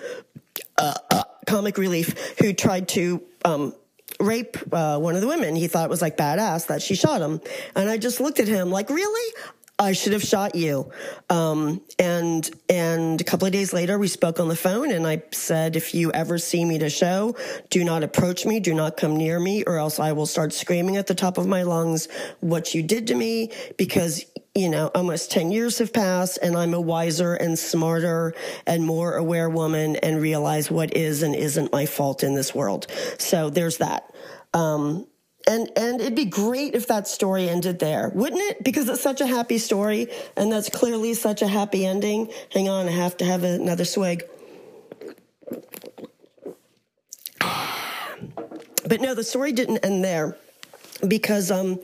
uh, 0.78 0.95
uh, 1.11 1.21
comic 1.47 1.78
relief 1.78 2.36
who 2.38 2.53
tried 2.53 2.88
to, 2.88 3.22
um, 3.45 3.74
rape 4.20 4.57
uh, 4.72 4.99
one 4.99 5.14
of 5.14 5.20
the 5.20 5.26
women. 5.26 5.57
He 5.57 5.68
thought 5.68 5.86
it 5.86 5.90
was 5.90 6.03
like 6.03 6.16
badass 6.16 6.66
that 6.68 6.82
she 6.82 6.95
shot 6.95 7.20
him. 7.20 7.40
And 7.74 7.88
I 7.88 7.97
just 7.97 8.20
looked 8.20 8.40
at 8.40 8.47
him 8.47 8.70
like, 8.70 8.90
really? 8.90 9.34
I 9.78 9.93
should 9.93 10.12
have 10.12 10.22
shot 10.22 10.55
you. 10.55 10.93
Um, 11.28 11.80
and 11.99 12.49
and 12.68 13.20
a 13.20 13.24
couple 13.24 13.47
of 13.47 13.53
days 13.53 13.72
later, 13.72 13.99
we 13.99 14.07
spoke 14.07 14.38
on 14.38 14.47
the 14.47 14.55
phone, 14.55 14.93
and 14.93 15.07
I 15.07 15.22
said, 15.32 15.74
if 15.74 15.95
you 15.95 16.12
ever 16.12 16.38
see 16.38 16.64
me 16.64 16.78
to 16.78 16.90
show, 16.90 17.34
do 17.70 17.82
not 17.82 18.05
approach 18.05 18.47
me, 18.47 18.61
do 18.61 18.74
not 18.74 18.97
come 18.97 19.16
near 19.16 19.40
me, 19.40 19.64
or 19.64 19.78
else 19.78 19.99
I 19.99 20.12
will 20.12 20.26
start 20.26 20.53
screaming 20.53 20.99
at 20.99 21.09
the 21.09 21.14
top 21.14 21.36
of 21.36 21.49
my 21.49 21.62
lungs 21.62 22.07
what 22.40 22.74
you 22.74 22.82
did 22.82 23.09
to 23.09 23.14
me, 23.14 23.51
because 23.76 24.24
you 24.55 24.68
know 24.68 24.90
almost 24.94 25.30
ten 25.30 25.50
years 25.50 25.78
have 25.78 25.92
passed, 25.92 26.38
and 26.42 26.57
I'm 26.57 26.74
a 26.74 26.80
wiser 26.80 27.34
and 27.34 27.59
smarter 27.59 28.34
and 28.66 28.84
more 28.84 29.14
aware 29.14 29.48
woman, 29.48 29.96
and 29.96 30.20
realize 30.20 30.70
what 30.70 30.96
is 30.96 31.22
and 31.22 31.34
isn't 31.34 31.72
my 31.72 31.86
fault 31.86 32.22
in 32.22 32.34
this 32.34 32.55
world. 32.55 32.86
So 33.18 33.50
there's 33.50 33.78
that. 33.78 34.12
Um, 34.55 35.07
and 35.46 35.70
and 35.76 36.00
it'd 36.00 36.14
be 36.14 36.24
great 36.24 36.74
if 36.74 36.86
that 36.86 37.09
story 37.09 37.48
ended 37.48 37.78
there 37.78 38.11
wouldn't 38.14 38.40
it 38.42 38.62
because 38.62 38.88
it's 38.88 39.03
such 39.03 39.20
a 39.20 39.26
happy 39.26 39.59
story 39.59 40.07
and 40.36 40.50
that's 40.53 40.68
clearly 40.68 41.14
such 41.14 41.42
a 41.42 41.48
happy 41.48 41.84
ending 41.86 42.30
hang 42.50 42.68
on 42.68 42.86
i 42.86 42.90
have 42.90 43.16
to 43.16 43.24
have 43.24 43.42
another 43.42 43.84
swig 43.84 44.24
but 47.40 49.00
no 49.00 49.14
the 49.14 49.24
story 49.24 49.53
didn't 49.53 49.78
end 49.78 50.05
there 50.05 50.36
because 51.07 51.50
um, 51.50 51.80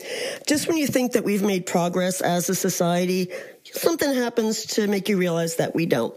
just 0.47 0.67
when 0.67 0.77
you 0.77 0.87
think 0.87 1.13
that 1.13 1.23
we've 1.23 1.43
made 1.43 1.65
progress 1.65 2.21
as 2.21 2.49
a 2.49 2.55
society 2.55 3.29
something 3.63 4.13
happens 4.13 4.65
to 4.65 4.87
make 4.87 5.09
you 5.09 5.17
realize 5.17 5.57
that 5.57 5.75
we 5.75 5.85
don't 5.85 6.15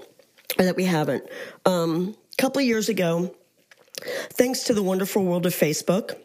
or 0.59 0.65
that 0.65 0.77
we 0.77 0.85
haven't. 0.85 1.25
Um, 1.67 2.17
a 2.33 2.37
couple 2.37 2.61
of 2.61 2.67
years 2.67 2.89
ago 2.89 3.35
thanks 4.31 4.65
to 4.65 4.75
the 4.75 4.83
wonderful 4.83 5.25
world 5.25 5.47
of 5.47 5.55
facebook 5.55 6.17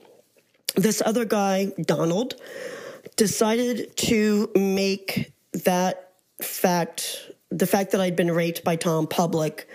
this 0.77 1.01
other 1.03 1.25
guy, 1.25 1.71
Donald, 1.81 2.35
decided 3.15 3.97
to 3.97 4.49
make 4.55 5.33
that 5.63 6.13
fact, 6.41 7.31
the 7.49 7.65
fact 7.65 7.91
that 7.91 8.01
I'd 8.01 8.15
been 8.15 8.31
raped 8.31 8.63
by 8.63 8.75
Tom 8.75 9.07
public 9.07 9.67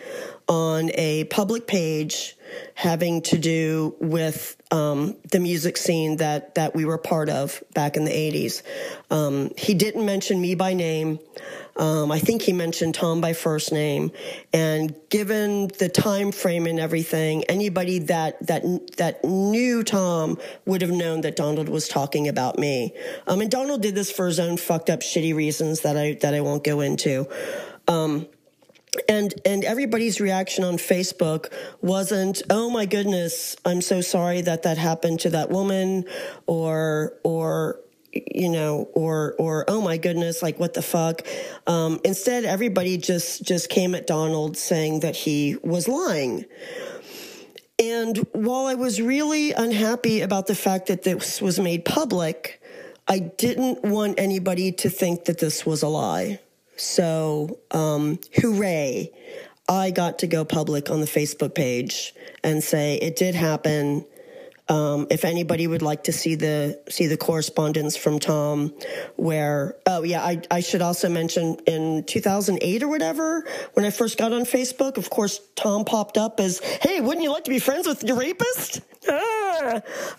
on 0.49 0.91
a 0.95 1.25
public 1.25 1.67
page 1.67 2.37
having 2.75 3.23
to 3.23 3.39
do 3.39 3.95
with 4.01 4.57
um, 4.71 5.17
the 5.31 5.41
music 5.41 5.77
scene 5.77 6.17
that 6.17 6.55
that 6.55 6.75
we 6.75 6.85
were 6.85 6.99
part 6.99 7.29
of 7.29 7.63
back 7.75 7.97
in 7.97 8.05
the 8.05 8.11
80s. 8.11 8.63
Um, 9.11 9.51
he 9.57 9.75
didn't 9.75 10.05
mention 10.05 10.41
me 10.41 10.55
by 10.55 10.75
name. 10.75 11.19
Um, 11.77 12.13
I 12.13 12.19
think 12.19 12.43
he 12.43 12.53
mentioned 12.53 12.95
Tom 12.95 13.21
by 13.21 13.33
first 13.33 13.73
name, 13.73 14.13
and 14.53 14.95
given 15.09 15.69
the 15.79 15.89
time 15.89 16.31
frame 16.31 16.67
and 16.67 16.79
everything, 16.79 17.45
anybody 17.45 17.99
that 18.01 18.47
that 18.47 18.63
that 18.99 19.25
knew 19.25 19.83
Tom 19.83 20.39
would 20.67 20.83
have 20.83 20.91
known 20.91 21.23
that 21.23 21.37
Donald 21.37 21.69
was 21.69 21.89
talking 21.89 22.29
about 22.29 22.59
me. 22.59 22.95
Um, 23.27 23.41
and 23.41 23.51
Donald 23.51 23.81
did 23.81 23.95
this 23.95 24.11
for 24.11 24.27
his 24.27 24.39
own 24.39 24.59
fucked 24.59 24.91
up, 24.91 25.01
shitty 25.01 25.35
reasons 25.35 25.81
that 25.81 25.97
I 25.97 26.15
that 26.21 26.35
I 26.35 26.41
won't 26.41 26.63
go 26.63 26.81
into. 26.81 27.27
Um, 27.89 28.27
and 29.09 29.35
and 29.45 29.65
everybody's 29.65 30.21
reaction 30.21 30.65
on 30.65 30.75
Facebook 30.75 31.53
wasn't 31.81 32.43
oh 32.51 32.69
my 32.69 32.85
goodness 32.85 33.57
I'm 33.65 33.81
so 33.81 34.03
sorry 34.03 34.43
that 34.43 34.65
that 34.65 34.77
happened 34.77 35.21
to 35.21 35.31
that 35.31 35.51
woman 35.51 36.05
or 36.47 37.15
or 37.23 37.81
you 38.13 38.49
know, 38.49 38.89
or 38.93 39.35
or 39.39 39.65
oh 39.69 39.81
my 39.81 39.97
goodness, 39.97 40.43
like 40.43 40.59
what 40.59 40.75
the 40.75 40.83
fuck. 40.83 41.23
Um, 41.67 42.01
instead, 42.05 42.45
everybody 42.45 42.99
just 42.99 43.43
just 43.43 43.69
came 43.69 43.95
at 43.95 44.07
Donald 44.07 44.57
saying 44.57 45.01
that 45.01 45.17
he 45.17 45.57
was 45.63 45.89
lying. 45.89 46.45
And 47.79 48.19
while 48.33 48.67
I 48.67 48.75
was 48.75 49.01
really 49.01 49.53
unhappy 49.53 50.21
about 50.21 50.47
the 50.47 50.55
fact 50.55 50.87
that 50.87 51.03
this 51.03 51.41
was 51.41 51.59
made 51.59 51.85
public, 51.85 52.63
I 53.09 53.19
didn't 53.19 53.83
want 53.83 54.21
anybody 54.21 54.73
to 54.73 54.91
think 54.91 55.25
that 55.25 55.39
this 55.39 55.67
was 55.67 55.83
a 55.83 55.89
lie. 55.89 56.41
So, 56.77 57.61
um, 57.71 58.19
hooray! 58.35 59.11
I 59.69 59.91
got 59.91 60.19
to 60.21 60.27
go 60.27 60.45
public 60.45 60.91
on 60.91 61.01
the 61.01 61.07
Facebook 61.07 61.55
page 61.55 62.15
and 62.43 62.63
say 62.63 62.97
it 62.97 63.17
did 63.17 63.35
happen. 63.35 64.05
Um, 64.69 65.07
if 65.11 65.25
anybody 65.25 65.67
would 65.67 65.83
like 65.83 66.05
to 66.05 66.13
see 66.13 66.35
the 66.35 66.81
see 66.89 67.07
the 67.07 67.17
correspondence 67.17 67.97
from 67.97 68.19
Tom, 68.19 68.73
where 69.17 69.77
oh 69.87 70.03
yeah, 70.03 70.23
I 70.23 70.41
I 70.51 70.61
should 70.61 70.83
also 70.83 71.09
mention 71.09 71.57
in 71.67 72.05
2008 72.05 72.83
or 72.83 72.89
whatever 72.89 73.45
when 73.75 73.85
I 73.85 73.91
first 73.91 74.19
got 74.19 74.33
on 74.33 74.43
Facebook, 74.43 74.97
of 74.97 75.11
course 75.11 75.41
Tom 75.57 75.85
popped 75.85 76.17
up 76.17 76.41
as 76.41 76.61
hey, 76.61 77.01
wouldn't 77.01 77.23
you 77.23 77.31
like 77.31 77.45
to 77.45 77.51
be 77.51 77.59
friends 77.59 77.87
with 77.87 78.03
your 78.05 78.19
rapist? 78.19 78.81
Ah. 79.09 79.42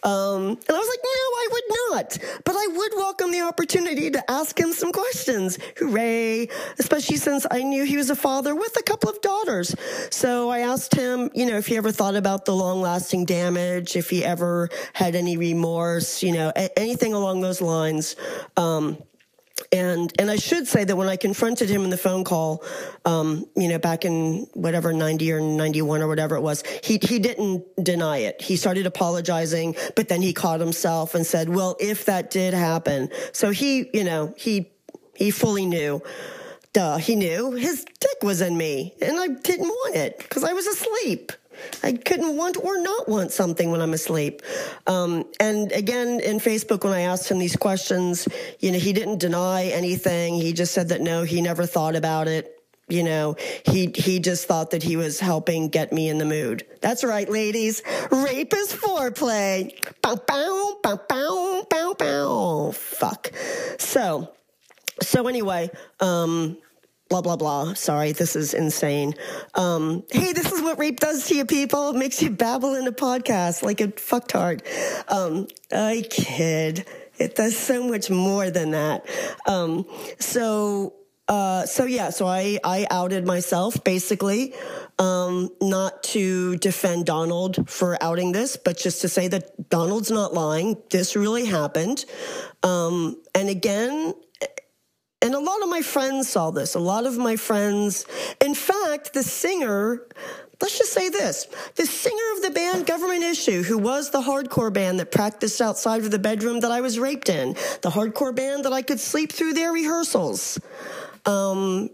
Um, 0.04 0.42
and 0.50 0.70
I 0.70 0.80
was 0.80 0.90
like, 0.90 1.04
no, 1.04 1.20
I 1.44 1.48
would 1.52 1.64
not. 1.70 2.18
But 2.46 2.56
I 2.56 2.68
would 2.68 2.94
welcome 2.96 3.32
the 3.32 3.42
opportunity 3.42 4.12
to 4.12 4.32
ask 4.32 4.60
him 4.60 4.74
some 4.74 4.92
questions. 4.92 5.58
Hooray! 5.78 6.50
Especially 6.80 7.18
since 7.18 7.46
I 7.50 7.64
knew 7.64 7.84
he 7.84 7.98
was 7.98 8.10
a 8.10 8.16
father 8.16 8.56
with 8.56 8.78
a 8.78 8.84
couple 8.84 9.10
of 9.10 9.22
daughters. 9.22 9.76
So 10.10 10.50
I 10.50 10.60
asked 10.60 10.94
him, 10.94 11.30
you 11.34 11.46
know, 11.46 11.58
if 11.58 11.68
he 11.68 11.78
ever 11.78 11.92
thought 11.92 12.16
about 12.16 12.46
the 12.46 12.56
long 12.56 12.82
lasting 12.82 13.26
damage, 13.26 13.96
if 13.96 14.10
he 14.10 14.24
ever 14.24 14.70
had 14.94 15.16
any 15.16 15.38
remorse, 15.38 16.24
you 16.24 16.34
know, 16.34 16.52
anything 16.78 17.14
along 17.14 17.42
those 17.42 17.62
lines. 17.62 18.16
Um, 18.58 18.98
and 19.72 20.12
and 20.20 20.32
I 20.32 20.36
should 20.36 20.68
say 20.68 20.84
that 20.84 20.96
when 20.96 21.08
I 21.08 21.16
confronted 21.16 21.70
him 21.70 21.84
in 21.84 21.90
the 21.90 21.98
phone 21.98 22.24
call, 22.24 22.64
um, 23.06 23.46
you 23.56 23.68
know, 23.68 23.78
back 23.78 24.04
in 24.06 24.48
whatever 24.54 24.94
ninety 24.94 25.32
or 25.32 25.40
ninety 25.40 25.82
one 25.82 26.02
or 26.02 26.08
whatever 26.08 26.36
it 26.36 26.42
was, 26.42 26.64
he 26.84 27.00
he 27.02 27.20
didn't 27.20 27.64
deny 27.82 28.18
it. 28.20 28.42
He 28.42 28.56
started 28.56 28.86
apologizing, 28.86 29.76
but 29.96 30.10
then 30.10 30.22
he 30.22 30.34
caught 30.34 30.60
himself 30.60 31.16
and 31.16 31.26
said, 31.26 31.50
"Well, 31.50 31.76
if 31.80 32.06
that 32.06 32.32
did 32.32 32.54
happen," 32.54 33.10
so 33.32 33.52
he, 33.52 33.90
you 33.94 34.04
know, 34.04 34.34
he 34.38 34.72
he 35.16 35.32
fully 35.32 35.66
knew. 35.66 36.02
Duh, 36.74 36.98
he 36.98 37.16
knew 37.16 37.52
his 37.52 37.86
dick 38.00 38.24
was 38.24 38.42
in 38.42 38.58
me, 38.58 38.96
and 39.00 39.20
I 39.20 39.28
didn't 39.28 39.68
want 39.68 39.96
it 39.96 40.18
because 40.18 40.44
I 40.44 40.54
was 40.54 40.66
asleep. 40.66 41.32
I 41.84 41.94
couldn't 41.94 42.36
want 42.36 42.58
or 42.58 42.80
not 42.82 43.08
want 43.08 43.32
something 43.32 43.72
when 43.72 43.82
I'm 43.82 43.94
asleep. 43.94 44.42
Um, 44.88 45.26
and 45.40 45.72
again, 45.72 46.20
in 46.20 46.40
Facebook, 46.40 46.84
when 46.84 46.94
I 46.94 47.02
asked 47.02 47.30
him 47.30 47.40
these 47.40 47.56
questions, 47.56 48.28
you 48.60 48.72
know, 48.72 48.80
he 48.80 48.94
didn't 48.94 49.20
deny 49.20 49.66
anything. 49.66 50.36
He 50.36 50.54
just 50.54 50.74
said 50.74 50.90
that 50.90 51.02
no, 51.02 51.24
he 51.24 51.42
never 51.42 51.66
thought 51.66 51.96
about 51.96 52.28
it. 52.28 52.50
You 52.90 53.04
know, 53.04 53.38
he 53.66 53.94
he 53.96 54.20
just 54.20 54.46
thought 54.46 54.72
that 54.72 54.84
he 54.84 54.98
was 54.98 55.20
helping 55.20 55.70
get 55.70 55.94
me 55.94 56.10
in 56.10 56.18
the 56.18 56.26
mood. 56.26 56.66
That's 56.82 57.04
right, 57.04 57.30
ladies. 57.30 57.82
Rape 58.12 58.54
is 58.54 58.74
foreplay. 58.74 59.74
Bow 60.02 60.18
bow 60.18 60.80
bow 60.84 61.00
bow 61.08 61.66
bow 61.70 61.94
bow. 61.98 62.72
Fuck. 62.74 63.32
So, 63.80 64.34
so 65.02 65.28
anyway, 65.28 65.72
um, 66.02 66.58
blah 67.14 67.22
blah 67.22 67.36
blah. 67.36 67.74
Sorry, 67.76 68.12
this 68.12 68.36
is 68.36 68.56
insane. 68.56 69.14
Um, 69.54 70.04
hey, 70.10 70.34
this 70.34 70.52
is 70.52 70.64
what 70.64 70.80
rape 70.80 71.00
does 71.00 71.28
to 71.28 71.36
you 71.36 71.46
people. 71.46 71.92
It 71.92 71.96
makes 71.96 72.24
you 72.24 72.32
babble 72.32 72.74
in 72.74 72.88
a 72.88 72.92
podcast 72.92 73.62
like 73.62 73.82
a 73.82 73.90
fucktard. 73.90 74.62
Um, 75.08 75.48
I 75.72 76.04
kid. 76.10 76.88
It 77.20 77.36
does 77.36 77.56
so 77.56 77.88
much 77.88 78.10
more 78.10 78.50
than 78.50 78.72
that. 78.72 79.06
Um, 79.46 79.86
so 80.18 80.96
uh, 81.28 81.68
so 81.68 81.86
yeah, 81.86 82.10
so 82.10 82.26
I, 82.26 82.58
I 82.64 82.88
outed 82.90 83.28
myself 83.28 83.84
basically, 83.84 84.56
um, 84.98 85.52
not 85.62 86.02
to 86.04 86.58
defend 86.58 87.06
Donald 87.06 87.70
for 87.70 87.96
outing 88.02 88.32
this, 88.32 88.58
but 88.58 88.76
just 88.76 89.02
to 89.02 89.08
say 89.08 89.28
that 89.28 89.70
Donald's 89.70 90.10
not 90.10 90.34
lying. 90.34 90.78
This 90.90 91.16
really 91.16 91.46
happened. 91.46 92.06
Um, 92.64 93.22
and 93.36 93.50
again, 93.50 94.16
and 95.24 95.34
a 95.34 95.40
lot 95.40 95.64
of 95.64 95.70
my 95.70 95.82
friends 95.82 96.28
saw 96.28 96.52
this. 96.52 96.76
A 96.76 96.80
lot 96.80 97.06
of 97.06 97.18
my 97.18 97.38
friends, 97.38 98.06
in 98.42 98.54
fact, 98.54 99.14
the 99.14 99.24
singer, 99.24 100.06
let's 100.62 100.78
just 100.78 100.92
say 100.92 101.08
this 101.08 101.48
the 101.76 101.86
singer 101.86 102.34
of 102.36 102.44
the 102.44 102.52
band 102.52 102.86
Government 102.86 103.24
Issue, 103.24 103.64
who 103.64 103.78
was 103.78 104.12
the 104.12 104.22
hardcore 104.22 104.72
band 104.72 105.00
that 105.00 105.12
practiced 105.12 105.62
outside 105.62 106.02
of 106.04 106.12
the 106.12 106.20
bedroom 106.20 106.60
that 106.60 106.72
I 106.72 106.82
was 106.82 107.00
raped 107.00 107.30
in, 107.30 107.54
the 107.82 107.90
hardcore 107.90 108.36
band 108.36 108.66
that 108.66 108.74
I 108.74 108.82
could 108.82 109.00
sleep 109.00 109.32
through 109.32 109.54
their 109.54 109.72
rehearsals. 109.72 110.60
Um, 111.26 111.90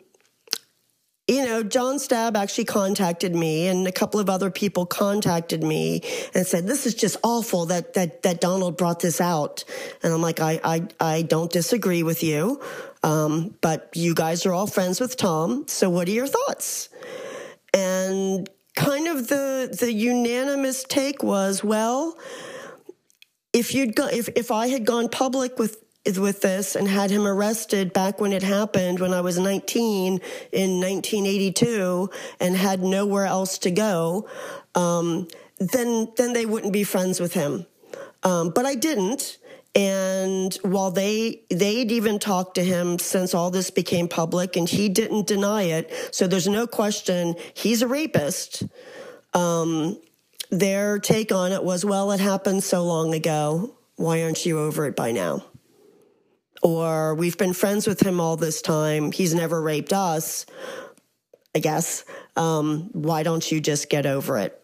you 1.28 1.46
know, 1.46 1.62
John 1.62 1.98
Stabb 1.98 2.36
actually 2.36 2.66
contacted 2.66 3.36
me 3.36 3.68
and 3.68 3.86
a 3.86 3.92
couple 3.92 4.20
of 4.20 4.32
other 4.32 4.50
people 4.50 4.88
contacted 4.88 5.62
me 5.62 6.02
and 6.34 6.48
said, 6.48 6.66
this 6.66 6.88
is 6.88 6.96
just 6.96 7.18
awful 7.22 7.68
that, 7.68 7.94
that, 7.94 8.24
that 8.24 8.42
Donald 8.42 8.78
brought 8.78 9.00
this 9.00 9.22
out. 9.22 9.64
And 10.02 10.12
I'm 10.12 10.24
like, 10.24 10.40
I, 10.40 10.60
I, 10.64 10.88
I 11.00 11.22
don't 11.22 11.52
disagree 11.52 12.02
with 12.02 12.24
you. 12.24 12.60
Um, 13.04 13.56
but 13.62 13.90
you 13.96 14.14
guys 14.14 14.46
are 14.46 14.54
all 14.54 14.68
friends 14.68 15.00
with 15.00 15.16
Tom. 15.18 15.66
So 15.68 15.90
what 15.90 16.08
are 16.08 16.12
your 16.12 16.28
thoughts? 16.28 16.90
And 17.74 18.50
kind 18.76 19.08
of 19.08 19.28
the, 19.28 19.76
the 19.80 19.92
unanimous 19.92 20.84
take 20.84 21.24
was, 21.24 21.64
well, 21.64 22.18
if 23.54 23.74
you'd 23.74 23.96
go, 23.96 24.08
if, 24.08 24.30
if 24.30 24.52
I 24.52 24.68
had 24.68 24.86
gone 24.86 25.10
public 25.10 25.58
with 25.58 25.84
with 26.18 26.42
this 26.42 26.76
and 26.76 26.88
had 26.88 27.12
him 27.12 27.28
arrested 27.28 27.94
back 27.94 28.22
when 28.22 28.32
it 28.32 28.42
happened 28.42 29.00
when 29.00 29.14
I 29.14 29.22
was 29.22 29.38
19 29.38 30.14
in 30.52 30.80
1982 30.80 32.10
and 32.40 32.56
had 32.56 32.82
nowhere 32.82 33.26
else 33.26 33.58
to 33.60 33.72
go, 33.72 34.28
um, 34.76 35.28
then 35.60 36.12
then 36.16 36.34
they 36.34 36.46
wouldn't 36.46 36.74
be 36.74 36.84
friends 36.84 37.20
with 37.20 37.34
him. 37.34 37.66
Um, 38.24 38.50
but 38.50 38.66
I 38.66 38.76
didn't. 38.76 39.38
And 39.76 40.54
while 40.64 40.92
they 40.92 41.44
they'd 41.50 41.92
even 41.92 42.20
talked 42.20 42.56
to 42.56 42.64
him 42.64 42.98
since 43.00 43.34
all 43.34 43.52
this 43.52 43.70
became 43.70 44.08
public, 44.08 44.56
and 44.56 44.68
he 44.68 44.90
didn't 44.90 45.28
deny 45.28 45.64
it, 45.64 45.92
so 46.12 46.28
there's 46.28 46.48
no 46.48 46.68
question 46.68 47.36
he's 47.54 47.82
a 47.82 47.88
rapist. 47.88 48.64
Um, 49.34 50.02
their 50.50 50.98
take 50.98 51.32
on 51.32 51.52
it 51.52 51.64
was, 51.64 51.86
well, 51.86 52.12
it 52.12 52.20
happened 52.20 52.64
so 52.64 52.84
long 52.84 53.14
ago. 53.14 53.76
Why 53.96 54.24
aren't 54.24 54.46
you 54.46 54.60
over 54.60 54.88
it 54.88 54.96
by 54.96 55.12
now? 55.12 55.44
or 56.62 57.16
we've 57.16 57.38
been 57.38 57.54
friends 57.54 57.88
with 57.88 58.02
him 58.02 58.20
all 58.20 58.38
this 58.38 58.62
time. 58.62 59.12
He's 59.12 59.34
never 59.34 59.62
raped 59.62 59.94
us. 59.94 60.46
I 61.56 61.60
guess. 61.60 62.06
Um, 62.36 62.90
why 62.94 63.24
don't 63.24 63.50
you 63.52 63.60
just 63.60 63.90
get 63.90 64.06
over 64.06 64.38
it? 64.38 64.62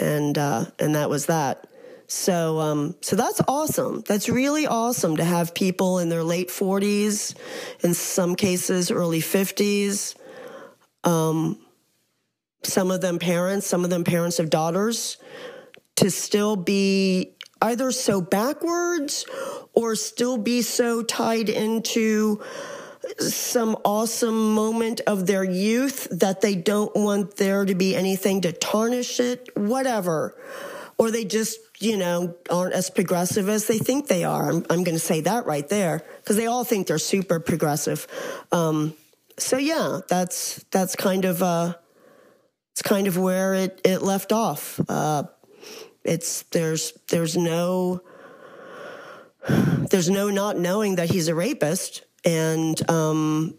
And 0.00 0.36
uh, 0.38 0.66
and 0.78 0.94
that 0.94 1.10
was 1.10 1.26
that. 1.26 1.66
So 2.14 2.60
um, 2.60 2.94
so 3.00 3.16
that's 3.16 3.40
awesome. 3.48 4.04
That's 4.06 4.28
really 4.28 4.68
awesome 4.68 5.16
to 5.16 5.24
have 5.24 5.52
people 5.52 5.98
in 5.98 6.08
their 6.08 6.22
late 6.22 6.48
forties, 6.48 7.34
in 7.82 7.92
some 7.92 8.36
cases 8.36 8.92
early 8.92 9.20
fifties. 9.20 10.14
Um, 11.02 11.58
some 12.62 12.92
of 12.92 13.00
them 13.00 13.18
parents, 13.18 13.66
some 13.66 13.82
of 13.82 13.90
them 13.90 14.04
parents 14.04 14.38
of 14.38 14.48
daughters, 14.48 15.16
to 15.96 16.08
still 16.08 16.54
be 16.54 17.34
either 17.60 17.90
so 17.90 18.20
backwards 18.20 19.26
or 19.72 19.96
still 19.96 20.38
be 20.38 20.62
so 20.62 21.02
tied 21.02 21.48
into 21.48 22.40
some 23.18 23.76
awesome 23.84 24.54
moment 24.54 25.00
of 25.08 25.26
their 25.26 25.44
youth 25.44 26.06
that 26.10 26.40
they 26.40 26.54
don't 26.54 26.94
want 26.94 27.36
there 27.36 27.64
to 27.64 27.74
be 27.74 27.96
anything 27.96 28.40
to 28.42 28.52
tarnish 28.52 29.18
it, 29.18 29.50
whatever. 29.56 30.40
Or 30.96 31.10
they 31.10 31.24
just, 31.24 31.58
you 31.84 31.96
know, 31.96 32.34
aren't 32.50 32.74
as 32.74 32.90
progressive 32.90 33.48
as 33.48 33.66
they 33.66 33.78
think 33.78 34.08
they 34.08 34.24
are. 34.24 34.50
I'm, 34.50 34.66
I'm 34.70 34.84
going 34.84 34.96
to 34.96 34.98
say 34.98 35.20
that 35.22 35.46
right 35.46 35.68
there 35.68 36.02
because 36.18 36.36
they 36.36 36.46
all 36.46 36.64
think 36.64 36.86
they're 36.86 36.98
super 36.98 37.40
progressive. 37.40 38.06
Um, 38.52 38.94
so 39.38 39.56
yeah, 39.56 40.00
that's 40.08 40.64
that's 40.70 40.96
kind 40.96 41.24
of 41.24 41.42
uh, 41.42 41.74
it's 42.72 42.82
kind 42.82 43.06
of 43.06 43.18
where 43.18 43.54
it 43.54 43.80
it 43.84 44.02
left 44.02 44.32
off. 44.32 44.80
Uh, 44.88 45.24
it's 46.04 46.42
there's 46.44 46.92
there's 47.08 47.36
no 47.36 48.02
there's 49.90 50.10
no 50.10 50.30
not 50.30 50.58
knowing 50.58 50.96
that 50.96 51.10
he's 51.10 51.28
a 51.28 51.34
rapist. 51.34 52.04
And 52.24 52.90
um, 52.90 53.54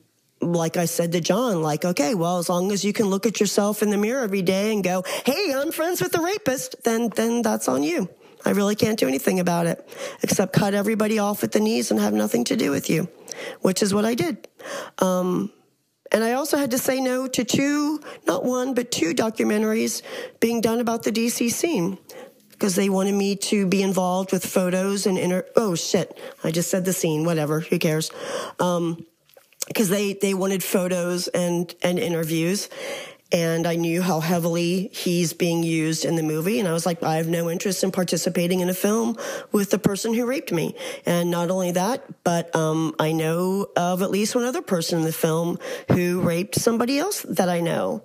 like 0.53 0.77
I 0.77 0.85
said 0.85 1.11
to 1.13 1.21
John, 1.21 1.61
like, 1.61 1.85
okay, 1.85 2.15
well, 2.15 2.37
as 2.37 2.49
long 2.49 2.71
as 2.71 2.83
you 2.83 2.93
can 2.93 3.07
look 3.07 3.25
at 3.25 3.39
yourself 3.39 3.81
in 3.81 3.89
the 3.89 3.97
mirror 3.97 4.23
every 4.23 4.41
day 4.41 4.73
and 4.73 4.83
go, 4.83 5.03
hey, 5.25 5.53
I'm 5.53 5.71
friends 5.71 6.01
with 6.01 6.11
the 6.11 6.21
rapist, 6.21 6.83
then 6.83 7.09
then 7.09 7.41
that's 7.41 7.67
on 7.67 7.83
you. 7.83 8.09
I 8.45 8.51
really 8.51 8.75
can't 8.75 8.99
do 8.99 9.07
anything 9.07 9.39
about 9.39 9.65
it 9.65 9.89
except 10.21 10.53
cut 10.53 10.75
everybody 10.75 11.17
off 11.17 11.43
at 11.43 11.51
the 11.51 11.59
knees 11.59 11.89
and 11.89 11.99
have 11.99 12.13
nothing 12.13 12.43
to 12.45 12.55
do 12.55 12.69
with 12.69 12.89
you, 12.89 13.09
which 13.61 13.81
is 13.81 13.93
what 13.93 14.05
I 14.05 14.13
did. 14.13 14.47
Um, 14.99 15.51
and 16.11 16.23
I 16.23 16.33
also 16.33 16.57
had 16.57 16.71
to 16.71 16.77
say 16.77 17.01
no 17.01 17.27
to 17.27 17.43
two, 17.43 17.99
not 18.27 18.45
one, 18.45 18.75
but 18.75 18.91
two 18.91 19.13
documentaries 19.15 20.03
being 20.39 20.61
done 20.61 20.79
about 20.79 21.03
the 21.03 21.11
DC 21.11 21.51
scene 21.51 21.97
because 22.51 22.75
they 22.75 22.89
wanted 22.89 23.15
me 23.15 23.35
to 23.35 23.65
be 23.65 23.81
involved 23.81 24.31
with 24.31 24.45
photos 24.45 25.07
and 25.07 25.17
inter. 25.17 25.45
Oh 25.55 25.75
shit! 25.75 26.17
I 26.43 26.51
just 26.51 26.69
said 26.69 26.85
the 26.85 26.93
scene. 26.93 27.25
Whatever. 27.25 27.59
Who 27.59 27.79
cares? 27.79 28.11
Um, 28.59 29.05
because 29.67 29.89
they 29.89 30.13
they 30.13 30.33
wanted 30.33 30.63
photos 30.63 31.27
and 31.27 31.73
and 31.81 31.99
interviews, 31.99 32.69
and 33.31 33.67
I 33.67 33.75
knew 33.75 34.01
how 34.01 34.19
heavily 34.19 34.89
he's 34.93 35.33
being 35.33 35.63
used 35.63 36.05
in 36.05 36.15
the 36.15 36.23
movie. 36.23 36.59
And 36.59 36.69
I 36.69 36.73
was 36.73 36.85
like, 36.85 37.01
I 37.03 37.17
have 37.17 37.27
no 37.27 37.49
interest 37.49 37.83
in 37.83 37.91
participating 37.91 38.59
in 38.59 38.69
a 38.69 38.73
film 38.73 39.17
with 39.51 39.71
the 39.71 39.79
person 39.79 40.13
who 40.13 40.25
raped 40.25 40.51
me. 40.51 40.75
And 41.05 41.31
not 41.31 41.49
only 41.49 41.71
that, 41.71 42.23
but 42.23 42.55
um, 42.55 42.95
I 42.99 43.11
know 43.11 43.67
of 43.75 44.01
at 44.01 44.11
least 44.11 44.35
one 44.35 44.45
other 44.45 44.61
person 44.61 44.99
in 44.99 45.05
the 45.05 45.11
film 45.11 45.59
who 45.91 46.21
raped 46.21 46.55
somebody 46.55 46.99
else 46.99 47.23
that 47.23 47.49
I 47.49 47.61
know 47.61 48.03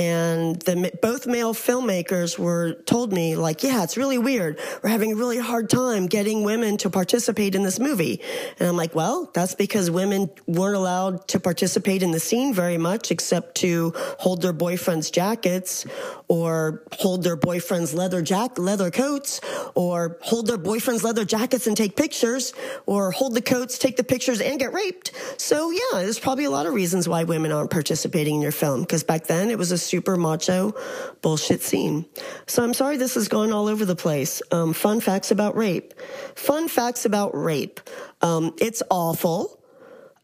and 0.00 0.56
the, 0.62 0.90
both 1.02 1.26
male 1.26 1.52
filmmakers 1.52 2.38
were 2.38 2.72
told 2.86 3.12
me 3.12 3.36
like 3.36 3.62
yeah 3.62 3.82
it's 3.82 3.98
really 3.98 4.16
weird. 4.16 4.58
We're 4.82 4.88
having 4.88 5.12
a 5.12 5.14
really 5.14 5.36
hard 5.36 5.68
time 5.68 6.06
getting 6.06 6.42
women 6.42 6.78
to 6.78 6.88
participate 6.88 7.54
in 7.54 7.62
this 7.62 7.78
movie. 7.78 8.22
And 8.58 8.66
i'm 8.66 8.76
like 8.76 8.94
well 8.94 9.30
that's 9.34 9.54
because 9.54 9.90
women 9.90 10.30
weren't 10.46 10.76
allowed 10.76 11.28
to 11.28 11.38
participate 11.38 12.02
in 12.02 12.12
the 12.12 12.20
scene 12.20 12.54
very 12.54 12.78
much 12.78 13.10
except 13.10 13.56
to 13.56 13.92
hold 14.18 14.40
their 14.40 14.54
boyfriends 14.54 15.12
jackets 15.12 15.84
or 16.28 16.82
hold 16.92 17.22
their 17.22 17.36
boyfriends 17.36 17.94
leather 17.94 18.22
jack 18.22 18.58
leather 18.58 18.90
coats 18.90 19.42
or 19.74 20.18
hold 20.22 20.46
their 20.46 20.56
boyfriends 20.56 21.02
leather 21.02 21.26
jackets 21.26 21.66
and 21.66 21.76
take 21.76 21.94
pictures 21.94 22.54
or 22.86 23.10
hold 23.10 23.34
the 23.34 23.42
coats 23.42 23.76
take 23.76 23.98
the 23.98 24.04
pictures 24.04 24.40
and 24.40 24.58
get 24.58 24.72
raped. 24.72 25.12
So 25.36 25.70
yeah 25.70 26.00
there's 26.00 26.18
probably 26.18 26.46
a 26.46 26.50
lot 26.50 26.64
of 26.64 26.72
reasons 26.72 27.06
why 27.06 27.24
women 27.24 27.52
aren't 27.52 27.70
participating 27.70 28.36
in 28.36 28.40
your 28.40 28.52
film 28.52 28.80
because 28.80 29.04
back 29.04 29.26
then 29.26 29.50
it 29.50 29.58
was 29.58 29.72
a 29.72 29.89
super 29.90 30.16
macho 30.16 30.72
bullshit 31.20 31.62
scene. 31.62 32.06
So 32.46 32.62
I'm 32.62 32.74
sorry 32.74 32.96
this 32.96 33.14
has 33.16 33.26
gone 33.26 33.50
all 33.52 33.66
over 33.66 33.84
the 33.84 33.96
place. 33.96 34.40
Um, 34.52 34.72
fun 34.72 35.00
facts 35.00 35.32
about 35.32 35.56
rape. 35.56 35.94
Fun 36.36 36.68
facts 36.68 37.04
about 37.04 37.30
rape. 37.34 37.80
Um, 38.22 38.54
it's 38.58 38.82
awful. 38.88 39.60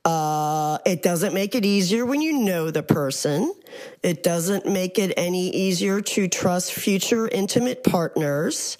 Uh, 0.04 0.78
it 0.86 1.02
doesn't 1.02 1.34
make 1.34 1.56
it 1.56 1.64
easier 1.64 2.06
when 2.06 2.22
you 2.22 2.38
know 2.38 2.70
the 2.70 2.82
person. 2.82 3.52
It 4.02 4.22
doesn't 4.22 4.66
make 4.66 4.98
it 4.98 5.12
any 5.16 5.50
easier 5.50 6.00
to 6.00 6.28
trust 6.28 6.72
future 6.72 7.28
intimate 7.28 7.84
partners. 7.84 8.78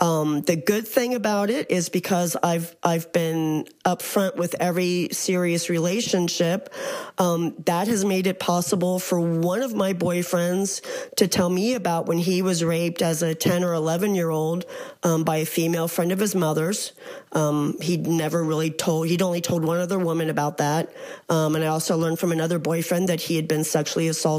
Um, 0.00 0.42
the 0.42 0.56
good 0.56 0.88
thing 0.88 1.14
about 1.14 1.50
it 1.50 1.70
is 1.70 1.88
because 1.88 2.36
I've 2.42 2.74
I've 2.82 3.12
been 3.12 3.66
upfront 3.84 4.34
with 4.36 4.56
every 4.58 5.08
serious 5.12 5.70
relationship. 5.70 6.74
Um, 7.16 7.54
that 7.66 7.86
has 7.86 8.04
made 8.04 8.26
it 8.26 8.40
possible 8.40 8.98
for 8.98 9.20
one 9.20 9.62
of 9.62 9.72
my 9.72 9.92
boyfriends 9.92 10.84
to 11.16 11.28
tell 11.28 11.48
me 11.48 11.74
about 11.74 12.06
when 12.06 12.18
he 12.18 12.42
was 12.42 12.64
raped 12.64 13.02
as 13.02 13.22
a 13.22 13.36
ten 13.36 13.62
or 13.62 13.72
eleven 13.72 14.16
year 14.16 14.30
old 14.30 14.66
um, 15.04 15.22
by 15.22 15.36
a 15.36 15.46
female 15.46 15.86
friend 15.86 16.10
of 16.10 16.18
his 16.18 16.34
mother's. 16.34 16.92
Um, 17.30 17.76
he'd 17.80 18.06
never 18.06 18.42
really 18.42 18.70
told. 18.70 19.06
He'd 19.06 19.22
only 19.22 19.40
told 19.40 19.64
one 19.64 19.78
other 19.78 19.98
woman 19.98 20.28
about 20.28 20.58
that. 20.58 20.92
Um, 21.28 21.54
and 21.54 21.64
I 21.64 21.68
also 21.68 21.96
learned 21.96 22.18
from 22.18 22.32
another 22.32 22.58
boyfriend 22.58 23.08
that 23.08 23.20
he 23.20 23.36
had 23.36 23.46
been 23.46 23.64
sexually 23.64 24.08
assaulted 24.08 24.33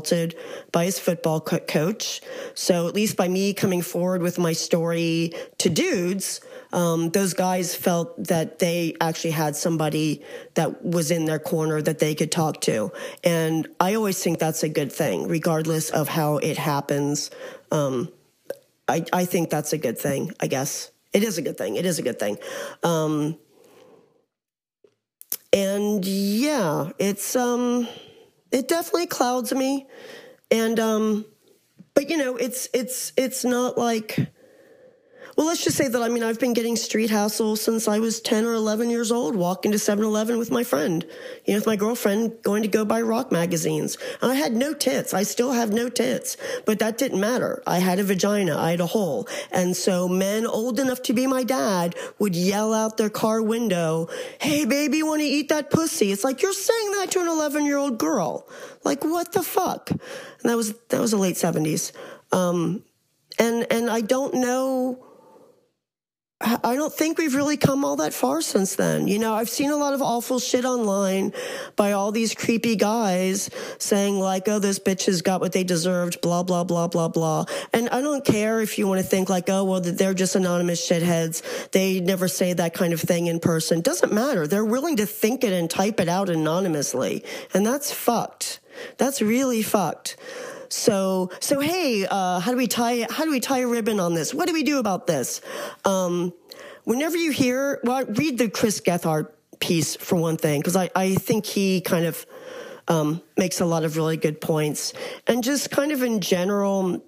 by 0.72 0.86
his 0.86 1.00
football 1.00 1.40
co- 1.42 1.60
coach. 1.60 2.22
So 2.54 2.88
at 2.88 2.96
least 2.96 3.18
by 3.18 3.28
me 3.28 3.54
coming 3.54 3.82
forward 3.82 4.22
with 4.22 4.38
my 4.38 4.54
story 4.54 5.34
to 5.60 5.70
dudes, 5.70 6.42
um, 6.74 7.10
those 7.12 7.34
guys 7.34 7.74
felt 7.74 8.22
that 8.26 8.60
they 8.60 8.96
actually 9.00 9.32
had 9.32 9.56
somebody 9.56 10.24
that 10.56 10.84
was 10.84 11.10
in 11.10 11.26
their 11.26 11.40
corner 11.40 11.82
that 11.82 12.00
they 12.00 12.16
could 12.16 12.32
talk 12.32 12.62
to. 12.62 12.92
And 13.24 13.68
I 13.80 13.94
always 13.96 14.22
think 14.22 14.40
that's 14.40 14.64
a 14.64 14.70
good 14.70 14.92
thing, 14.92 15.28
regardless 15.28 15.90
of 15.90 16.10
how 16.10 16.38
it 16.38 16.58
happens. 16.58 17.32
Um, 17.72 18.10
I, 18.88 19.06
I 19.14 19.26
think 19.26 19.50
that's 19.50 19.74
a 19.74 19.78
good 19.78 19.98
thing, 19.98 20.32
I 20.40 20.48
guess. 20.48 20.92
It 21.14 21.24
is 21.24 21.38
a 21.38 21.42
good 21.42 21.58
thing. 21.58 21.78
It 21.78 21.86
is 21.86 21.98
a 21.98 22.02
good 22.02 22.20
thing. 22.20 22.38
Um, 22.84 23.38
and 25.54 26.04
yeah, 26.04 26.92
it's, 27.00 27.36
um, 27.38 27.88
it 28.56 28.70
definitely 28.70 29.06
clouds 29.06 29.54
me. 29.54 29.86
And, 30.50 30.80
um, 30.80 31.26
but 31.94 32.10
you 32.10 32.16
know, 32.16 32.38
it's, 32.38 32.70
it's, 32.74 33.12
it's 33.18 33.44
not 33.44 33.78
like, 33.78 34.32
Well, 35.36 35.48
let's 35.48 35.66
just 35.66 35.76
say 35.76 35.90
that 35.90 36.02
I 36.02 36.08
mean 36.08 36.24
I've 36.24 36.40
been 36.40 36.54
getting 36.54 36.78
street 36.78 37.10
hassle 37.10 37.58
since 37.58 37.90
I 37.90 38.00
was 38.00 38.22
10 38.22 38.46
or 38.46 38.54
11 38.54 38.90
years 38.90 39.12
old, 39.12 39.36
walking 39.36 39.74
to 39.74 39.78
7-Eleven 39.78 40.38
with 40.38 40.50
my 40.50 40.64
friend, 40.64 41.06
you 41.44 41.54
know, 41.54 41.58
with 41.58 41.68
my 41.68 41.76
girlfriend 41.76 42.42
going 42.42 42.62
to 42.62 42.70
go 42.70 42.86
buy 42.86 43.02
rock 43.02 43.34
magazines. 43.34 43.98
And 44.22 44.32
I 44.32 44.36
had 44.36 44.54
no 44.54 44.74
tits. 44.74 45.14
I 45.14 45.24
still 45.24 45.52
have 45.52 45.74
no 45.74 45.90
tits, 45.90 46.38
but 46.66 46.80
that 46.80 46.98
didn't 46.98 47.20
matter. 47.20 47.62
I 47.68 47.80
had 47.80 48.00
a 48.00 48.04
vagina. 48.06 48.58
I 48.58 48.72
had 48.72 48.80
a 48.80 48.86
hole. 48.86 49.28
And 49.52 49.76
so 49.76 50.08
men 50.08 50.46
old 50.48 50.80
enough 50.80 51.02
to 51.04 51.14
be 51.14 51.28
my 51.28 51.44
dad 51.44 51.96
would 52.18 52.36
yell 52.36 52.74
out 52.74 52.96
their 52.96 53.10
car 53.10 53.42
window, 53.42 54.08
Hey 54.40 54.64
baby, 54.64 55.04
want 55.04 55.20
to 55.20 55.28
eat 55.28 55.50
that 55.50 55.70
pussy? 55.70 56.14
It's 56.14 56.24
like, 56.24 56.42
you're 56.42 56.54
saying 56.54 56.92
that 56.94 57.12
to 57.12 57.20
an 57.20 57.28
11 57.28 57.66
year 57.66 57.78
old 57.78 57.98
girl. 57.98 58.48
Like, 58.86 59.04
what 59.04 59.34
the 59.34 59.44
fuck? 59.44 59.92
And 59.92 60.00
that 60.44 60.56
was, 60.56 60.74
that 60.90 61.02
was 61.02 61.12
the 61.12 61.18
late 61.18 61.36
seventies. 61.36 61.92
Um, 62.32 62.84
and, 63.38 63.68
and 63.70 63.90
I 63.90 64.00
don't 64.00 64.36
know, 64.36 65.06
I 66.42 66.76
don't 66.76 66.92
think 66.92 67.18
we've 67.18 67.34
really 67.34 67.56
come 67.56 67.86
all 67.86 67.96
that 67.96 68.14
far 68.14 68.42
since 68.42 68.76
then. 68.76 69.08
You 69.08 69.20
know, 69.20 69.34
I've 69.34 69.50
seen 69.50 69.72
a 69.72 69.78
lot 69.78 69.94
of 69.94 70.02
awful 70.02 70.40
shit 70.40 70.66
online 70.66 71.32
by 71.78 71.94
all 71.94 72.12
these 72.12 72.36
creepy 72.36 72.76
guys 72.76 73.50
saying 73.78 74.20
like, 74.20 74.50
oh, 74.50 74.60
this 74.60 74.78
bitch 74.78 75.06
has 75.06 75.22
got 75.22 75.40
what 75.40 75.54
they 75.54 75.64
deserved, 75.64 76.20
blah, 76.20 76.44
blah, 76.44 76.66
blah, 76.66 76.90
blah, 76.90 77.08
blah. 77.08 77.46
And 77.72 77.88
I 77.88 78.02
don't 78.02 78.26
care 78.26 78.60
if 78.60 78.78
you 78.78 78.86
want 78.86 79.00
to 79.00 79.08
think 79.08 79.30
like, 79.30 79.50
oh, 79.50 79.64
well, 79.64 79.80
they're 79.80 80.14
just 80.14 80.36
anonymous 80.36 80.86
shitheads. 80.86 81.72
They 81.72 82.02
never 82.02 82.28
say 82.28 82.52
that 82.52 82.74
kind 82.74 82.92
of 82.92 83.00
thing 83.00 83.28
in 83.28 83.40
person. 83.40 83.80
Doesn't 83.80 84.12
matter. 84.12 84.46
They're 84.46 84.66
willing 84.66 84.98
to 84.98 85.06
think 85.06 85.46
it 85.46 85.54
and 85.54 85.70
type 85.70 86.02
it 86.02 86.10
out 86.10 86.30
anonymously. 86.30 87.24
And 87.54 87.66
that's 87.66 87.94
fucked. 87.94 88.60
That's 88.98 89.22
really 89.22 89.62
fucked. 89.62 90.18
So, 90.76 91.32
so 91.40 91.62
hey, 91.62 92.06
uh, 92.06 92.40
how 92.42 92.52
do 92.52 92.58
we 92.58 92.68
tie, 92.68 93.08
how 93.10 93.24
do 93.24 93.32
we 93.32 93.40
tie 93.40 93.60
a 93.60 93.68
ribbon 93.68 94.02
on 94.02 94.14
this? 94.14 94.34
What 94.34 94.48
do 94.48 94.54
we 94.54 94.62
do 94.62 94.78
about 94.78 95.08
this? 95.08 95.40
Um, 95.86 96.34
whenever 96.84 97.16
you 97.16 97.32
hear, 97.32 97.80
well, 97.86 98.04
read 98.06 98.38
the 98.38 98.50
Chris 98.50 98.82
Gethard 98.82 99.30
piece 99.62 99.96
for 99.96 100.18
one 100.18 100.36
thing, 100.36 100.60
because 100.60 100.76
I, 100.76 100.92
I 100.94 101.16
think 101.16 101.46
he 101.46 101.80
kind 101.80 102.06
of, 102.06 102.26
um, 102.90 103.22
makes 103.38 103.62
a 103.62 103.66
lot 103.66 103.86
of 103.86 103.96
really 103.96 104.18
good 104.18 104.42
points 104.42 104.94
and 105.28 105.44
just 105.44 105.72
kind 105.72 105.94
of 105.94 106.04
in 106.04 106.20
general, 106.20 107.02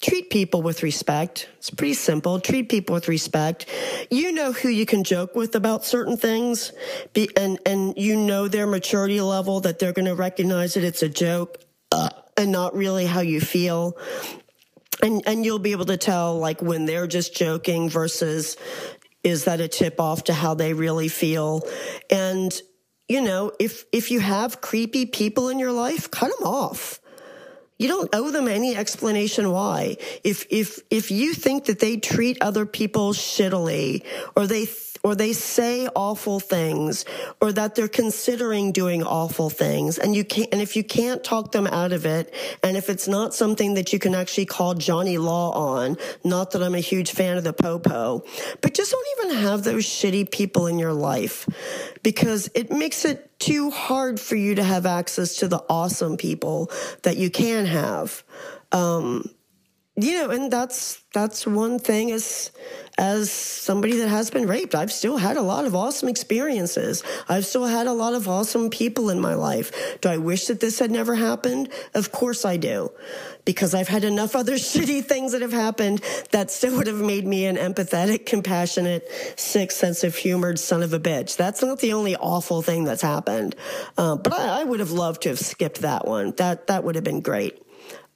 treat 0.00 0.28
people 0.28 0.60
with 0.60 0.82
respect. 0.82 1.48
It's 1.58 1.70
pretty 1.70 1.94
simple. 1.94 2.40
Treat 2.40 2.68
people 2.68 2.94
with 2.94 3.06
respect. 3.06 3.66
You 4.10 4.32
know 4.32 4.50
who 4.50 4.68
you 4.68 4.84
can 4.84 5.04
joke 5.04 5.36
with 5.36 5.54
about 5.54 5.84
certain 5.84 6.16
things 6.16 6.72
be, 7.14 7.30
and, 7.36 7.60
and 7.64 7.94
you 7.96 8.16
know 8.16 8.48
their 8.48 8.66
maturity 8.66 9.20
level 9.20 9.60
that 9.60 9.78
they're 9.78 9.92
going 9.92 10.06
to 10.06 10.16
recognize 10.16 10.74
that 10.74 10.82
it's 10.82 11.04
a 11.04 11.08
joke. 11.08 11.62
Uh, 11.92 12.10
and 12.36 12.52
not 12.52 12.74
really 12.74 13.06
how 13.06 13.20
you 13.20 13.40
feel. 13.40 13.96
And, 15.02 15.22
and 15.26 15.44
you'll 15.44 15.58
be 15.58 15.72
able 15.72 15.86
to 15.86 15.96
tell 15.96 16.38
like 16.38 16.62
when 16.62 16.86
they're 16.86 17.06
just 17.06 17.34
joking 17.34 17.88
versus 17.88 18.56
is 19.22 19.44
that 19.44 19.60
a 19.60 19.68
tip 19.68 20.00
off 20.00 20.24
to 20.24 20.32
how 20.32 20.54
they 20.54 20.72
really 20.72 21.08
feel? 21.08 21.62
And, 22.10 22.58
you 23.08 23.20
know, 23.20 23.52
if, 23.58 23.84
if 23.92 24.10
you 24.10 24.20
have 24.20 24.60
creepy 24.60 25.06
people 25.06 25.48
in 25.48 25.58
your 25.58 25.72
life, 25.72 26.10
cut 26.10 26.30
them 26.38 26.46
off. 26.46 27.00
You 27.78 27.88
don't 27.88 28.08
owe 28.14 28.30
them 28.30 28.48
any 28.48 28.74
explanation 28.74 29.50
why. 29.50 29.98
If, 30.24 30.46
if, 30.48 30.80
if 30.90 31.10
you 31.10 31.34
think 31.34 31.66
that 31.66 31.78
they 31.78 31.98
treat 31.98 32.38
other 32.40 32.64
people 32.64 33.12
shittily 33.12 34.06
or 34.34 34.46
they 34.46 34.64
or 35.06 35.14
they 35.14 35.32
say 35.32 35.86
awful 35.94 36.40
things 36.40 37.04
or 37.40 37.52
that 37.52 37.76
they're 37.76 37.86
considering 37.86 38.72
doing 38.72 39.04
awful 39.04 39.48
things 39.48 39.98
and 39.98 40.16
you 40.16 40.24
can't 40.24 40.48
and 40.50 40.60
if 40.60 40.74
you 40.74 40.82
can't 40.82 41.22
talk 41.22 41.52
them 41.52 41.64
out 41.68 41.92
of 41.92 42.04
it 42.04 42.34
and 42.64 42.76
if 42.76 42.90
it's 42.90 43.06
not 43.06 43.32
something 43.32 43.74
that 43.74 43.92
you 43.92 44.00
can 44.00 44.16
actually 44.16 44.44
call 44.44 44.74
Johnny 44.74 45.16
Law 45.16 45.52
on 45.52 45.96
not 46.24 46.50
that 46.50 46.62
I'm 46.62 46.74
a 46.74 46.80
huge 46.80 47.12
fan 47.12 47.36
of 47.36 47.44
the 47.44 47.52
popo 47.52 48.24
but 48.60 48.74
just 48.74 48.90
don't 48.90 49.06
even 49.20 49.36
have 49.36 49.62
those 49.62 49.84
shitty 49.84 50.28
people 50.32 50.66
in 50.66 50.76
your 50.76 50.92
life 50.92 51.48
because 52.02 52.50
it 52.56 52.72
makes 52.72 53.04
it 53.04 53.30
too 53.38 53.70
hard 53.70 54.18
for 54.18 54.34
you 54.34 54.56
to 54.56 54.64
have 54.64 54.86
access 54.86 55.36
to 55.36 55.46
the 55.46 55.62
awesome 55.68 56.16
people 56.16 56.70
that 57.02 57.16
you 57.16 57.30
can 57.30 57.66
have. 57.66 58.24
Um, 58.72 59.30
you 59.98 60.14
know, 60.14 60.30
and 60.30 60.50
that's 60.52 61.02
that's 61.14 61.46
one 61.46 61.78
thing 61.78 62.10
as 62.10 62.50
as 62.98 63.30
somebody 63.30 63.96
that 63.98 64.08
has 64.08 64.30
been 64.30 64.46
raped. 64.46 64.74
I've 64.74 64.92
still 64.92 65.16
had 65.16 65.38
a 65.38 65.42
lot 65.42 65.64
of 65.64 65.74
awesome 65.74 66.08
experiences. 66.08 67.02
I've 67.28 67.46
still 67.46 67.64
had 67.64 67.86
a 67.86 67.92
lot 67.92 68.12
of 68.12 68.28
awesome 68.28 68.68
people 68.68 69.08
in 69.08 69.20
my 69.20 69.34
life. 69.34 69.98
Do 70.02 70.10
I 70.10 70.18
wish 70.18 70.46
that 70.46 70.60
this 70.60 70.78
had 70.78 70.90
never 70.90 71.14
happened? 71.14 71.70
Of 71.94 72.12
course 72.12 72.44
I 72.44 72.58
do. 72.58 72.92
Because 73.46 73.74
I've 73.74 73.88
had 73.88 74.04
enough 74.04 74.36
other 74.36 74.54
shitty 74.56 75.04
things 75.04 75.32
that 75.32 75.40
have 75.40 75.52
happened 75.52 76.02
that 76.30 76.50
still 76.50 76.76
would 76.76 76.86
have 76.86 77.00
made 77.00 77.26
me 77.26 77.46
an 77.46 77.56
empathetic, 77.56 78.26
compassionate, 78.26 79.08
sick 79.36 79.70
sense 79.70 80.04
of 80.04 80.14
humored 80.14 80.58
son 80.58 80.82
of 80.82 80.92
a 80.92 81.00
bitch. 81.00 81.36
That's 81.36 81.62
not 81.62 81.80
the 81.80 81.94
only 81.94 82.16
awful 82.16 82.60
thing 82.60 82.84
that's 82.84 83.02
happened. 83.02 83.56
Uh, 83.96 84.16
but 84.16 84.34
I, 84.34 84.60
I 84.60 84.64
would 84.64 84.80
have 84.80 84.92
loved 84.92 85.22
to 85.22 85.30
have 85.30 85.38
skipped 85.38 85.80
that 85.80 86.06
one. 86.06 86.32
That 86.36 86.66
that 86.66 86.84
would 86.84 86.96
have 86.96 87.04
been 87.04 87.20
great. 87.20 87.65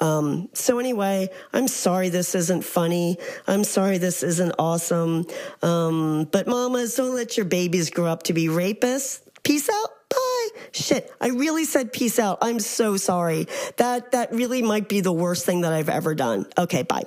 Um, 0.01 0.49
so 0.55 0.79
anyway, 0.79 1.29
I'm 1.53 1.69
sorry 1.69 2.09
this 2.09 2.35
isn't 2.35 2.65
funny. 2.65 3.19
I'm 3.47 3.65
sorry 3.65 3.99
this 3.99 4.23
isn't 4.23 4.55
awesome. 4.59 5.27
Um, 5.63 6.25
but 6.31 6.47
mamas, 6.47 6.95
don't 6.95 7.15
let 7.15 7.37
your 7.37 7.47
babies 7.47 7.91
grow 7.91 8.07
up 8.07 8.25
to 8.25 8.33
be 8.33 8.47
rapists. 8.47 9.21
Peace 9.43 9.69
out. 9.69 9.91
Bye. 10.09 10.49
Shit. 10.73 11.13
I 11.21 11.29
really 11.29 11.65
said 11.65 11.93
peace 11.93 12.19
out. 12.19 12.39
I'm 12.43 12.61
so 12.61 12.97
sorry. 12.97 13.47
That, 13.77 14.13
that 14.13 14.33
really 14.33 14.63
might 14.63 14.89
be 14.89 15.01
the 15.01 15.13
worst 15.13 15.47
thing 15.47 15.61
that 15.63 15.73
I've 15.73 15.89
ever 15.89 16.15
done. 16.15 16.47
Okay. 16.59 16.83
Bye. 16.83 17.05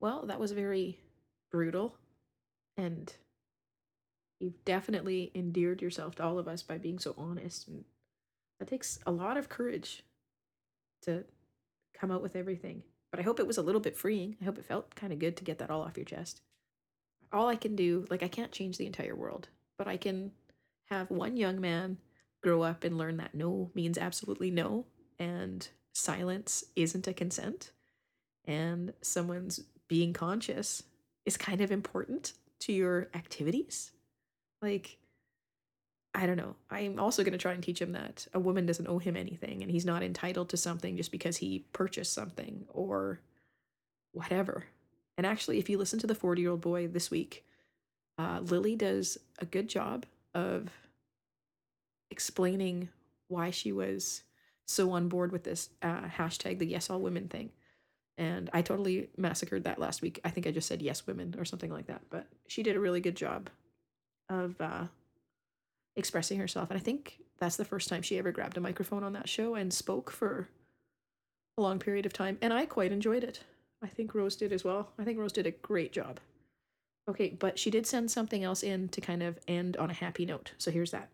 Well, 0.00 0.26
that 0.26 0.38
was 0.38 0.52
very 0.52 0.98
brutal 1.50 1.94
and 2.76 3.12
you've 4.38 4.64
definitely 4.64 5.30
endeared 5.34 5.82
yourself 5.82 6.14
to 6.16 6.24
all 6.24 6.38
of 6.38 6.48
us 6.48 6.62
by 6.62 6.78
being 6.78 6.98
so 6.98 7.14
honest 7.18 7.68
and 7.68 7.84
that 8.58 8.68
takes 8.68 8.98
a 9.06 9.10
lot 9.10 9.36
of 9.36 9.48
courage 9.48 10.04
to 11.02 11.24
come 12.00 12.10
out 12.10 12.22
with 12.22 12.36
everything. 12.36 12.82
But 13.10 13.20
I 13.20 13.24
hope 13.24 13.40
it 13.40 13.46
was 13.46 13.58
a 13.58 13.62
little 13.62 13.80
bit 13.80 13.96
freeing. 13.96 14.36
I 14.40 14.44
hope 14.44 14.58
it 14.58 14.64
felt 14.64 14.94
kind 14.94 15.12
of 15.12 15.18
good 15.18 15.36
to 15.36 15.44
get 15.44 15.58
that 15.58 15.70
all 15.70 15.82
off 15.82 15.96
your 15.96 16.04
chest. 16.04 16.40
All 17.32 17.48
I 17.48 17.56
can 17.56 17.76
do, 17.76 18.06
like, 18.08 18.22
I 18.22 18.28
can't 18.28 18.52
change 18.52 18.78
the 18.78 18.86
entire 18.86 19.14
world, 19.14 19.48
but 19.76 19.86
I 19.86 19.96
can 19.96 20.32
have 20.86 21.10
one 21.10 21.36
young 21.36 21.60
man 21.60 21.98
grow 22.42 22.62
up 22.62 22.84
and 22.84 22.96
learn 22.96 23.18
that 23.18 23.34
no 23.34 23.70
means 23.74 23.98
absolutely 23.98 24.50
no, 24.50 24.86
and 25.18 25.68
silence 25.92 26.64
isn't 26.74 27.06
a 27.06 27.12
consent, 27.12 27.72
and 28.44 28.92
someone's 29.02 29.60
being 29.88 30.12
conscious 30.12 30.84
is 31.26 31.36
kind 31.36 31.60
of 31.60 31.70
important 31.70 32.32
to 32.60 32.72
your 32.72 33.10
activities. 33.14 33.92
Like, 34.62 34.98
I 36.14 36.26
don't 36.26 36.36
know. 36.36 36.56
I'm 36.70 36.98
also 36.98 37.22
going 37.22 37.32
to 37.32 37.38
try 37.38 37.52
and 37.52 37.62
teach 37.62 37.80
him 37.80 37.92
that 37.92 38.26
a 38.34 38.40
woman 38.40 38.66
doesn't 38.66 38.88
owe 38.88 38.98
him 38.98 39.16
anything 39.16 39.62
and 39.62 39.70
he's 39.70 39.84
not 39.84 40.02
entitled 40.02 40.48
to 40.50 40.56
something 40.56 40.96
just 40.96 41.12
because 41.12 41.36
he 41.36 41.64
purchased 41.72 42.12
something 42.12 42.66
or 42.68 43.20
whatever. 44.12 44.64
And 45.16 45.26
actually, 45.26 45.58
if 45.58 45.68
you 45.68 45.78
listen 45.78 45.98
to 46.00 46.06
the 46.06 46.14
40 46.14 46.42
year 46.42 46.50
old 46.50 46.60
boy 46.60 46.88
this 46.88 47.10
week, 47.10 47.44
uh, 48.18 48.40
Lily 48.42 48.74
does 48.74 49.18
a 49.38 49.44
good 49.44 49.68
job 49.68 50.04
of 50.34 50.70
explaining 52.10 52.88
why 53.28 53.50
she 53.50 53.70
was 53.70 54.22
so 54.66 54.92
on 54.92 55.08
board 55.08 55.32
with 55.32 55.44
this 55.44 55.70
uh, 55.82 56.02
hashtag, 56.02 56.58
the 56.58 56.66
yes 56.66 56.90
all 56.90 57.00
women 57.00 57.28
thing. 57.28 57.50
And 58.18 58.50
I 58.52 58.62
totally 58.62 59.08
massacred 59.16 59.64
that 59.64 59.78
last 59.78 60.02
week. 60.02 60.20
I 60.24 60.30
think 60.30 60.46
I 60.46 60.50
just 60.50 60.68
said 60.68 60.82
yes 60.82 61.06
women 61.06 61.36
or 61.38 61.44
something 61.44 61.70
like 61.70 61.86
that. 61.86 62.02
But 62.10 62.26
she 62.48 62.62
did 62.62 62.76
a 62.76 62.80
really 62.80 63.00
good 63.00 63.16
job 63.16 63.48
of 64.28 64.60
uh, 64.60 64.84
expressing 65.96 66.38
herself. 66.38 66.70
And 66.70 66.78
I 66.78 66.82
think 66.82 67.18
that's 67.38 67.56
the 67.56 67.64
first 67.64 67.88
time 67.88 68.02
she 68.02 68.18
ever 68.18 68.32
grabbed 68.32 68.56
a 68.56 68.60
microphone 68.60 69.04
on 69.04 69.12
that 69.14 69.28
show 69.28 69.54
and 69.54 69.72
spoke 69.72 70.10
for 70.10 70.48
a 71.58 71.62
long 71.62 71.78
period 71.78 72.06
of 72.06 72.12
time. 72.12 72.38
And 72.40 72.52
I 72.52 72.66
quite 72.66 72.92
enjoyed 72.92 73.24
it. 73.24 73.40
I 73.82 73.88
think 73.88 74.14
Rose 74.14 74.36
did 74.36 74.52
as 74.52 74.64
well. 74.64 74.92
I 74.98 75.04
think 75.04 75.18
Rose 75.18 75.32
did 75.32 75.46
a 75.46 75.50
great 75.50 75.92
job. 75.92 76.20
Okay, 77.08 77.30
but 77.30 77.58
she 77.58 77.70
did 77.70 77.86
send 77.86 78.10
something 78.10 78.44
else 78.44 78.62
in 78.62 78.88
to 78.90 79.00
kind 79.00 79.22
of 79.22 79.38
end 79.48 79.76
on 79.76 79.90
a 79.90 79.94
happy 79.94 80.26
note. 80.26 80.52
So 80.58 80.70
here's 80.70 80.90
that. 80.90 81.08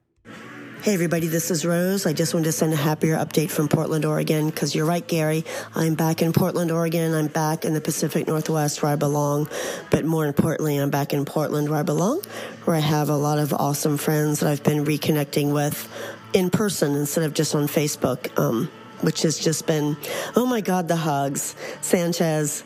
Hey, 0.82 0.94
everybody, 0.94 1.26
this 1.26 1.50
is 1.50 1.66
Rose. 1.66 2.06
I 2.06 2.12
just 2.12 2.32
wanted 2.32 2.44
to 2.44 2.52
send 2.52 2.72
a 2.72 2.76
happier 2.76 3.16
update 3.16 3.50
from 3.50 3.66
Portland, 3.66 4.04
Oregon, 4.04 4.50
because 4.50 4.72
you're 4.72 4.86
right, 4.86 5.04
Gary. 5.04 5.44
I'm 5.74 5.96
back 5.96 6.22
in 6.22 6.32
Portland, 6.32 6.70
Oregon. 6.70 7.12
I'm 7.12 7.26
back 7.26 7.64
in 7.64 7.74
the 7.74 7.80
Pacific 7.80 8.28
Northwest 8.28 8.82
where 8.82 8.92
I 8.92 8.96
belong. 8.96 9.48
But 9.90 10.04
more 10.04 10.26
importantly, 10.26 10.76
I'm 10.76 10.90
back 10.90 11.12
in 11.12 11.24
Portland 11.24 11.70
where 11.70 11.80
I 11.80 11.82
belong, 11.82 12.22
where 12.66 12.76
I 12.76 12.80
have 12.80 13.08
a 13.08 13.16
lot 13.16 13.38
of 13.38 13.52
awesome 13.52 13.96
friends 13.96 14.40
that 14.40 14.50
I've 14.50 14.62
been 14.62 14.84
reconnecting 14.84 15.52
with 15.52 15.88
in 16.34 16.50
person 16.50 16.94
instead 16.94 17.24
of 17.24 17.34
just 17.34 17.54
on 17.56 17.66
Facebook, 17.66 18.38
um, 18.38 18.70
which 19.00 19.22
has 19.22 19.38
just 19.38 19.66
been, 19.66 19.96
oh 20.36 20.46
my 20.46 20.60
God, 20.60 20.86
the 20.86 20.96
hugs. 20.96 21.56
Sanchez 21.80 22.62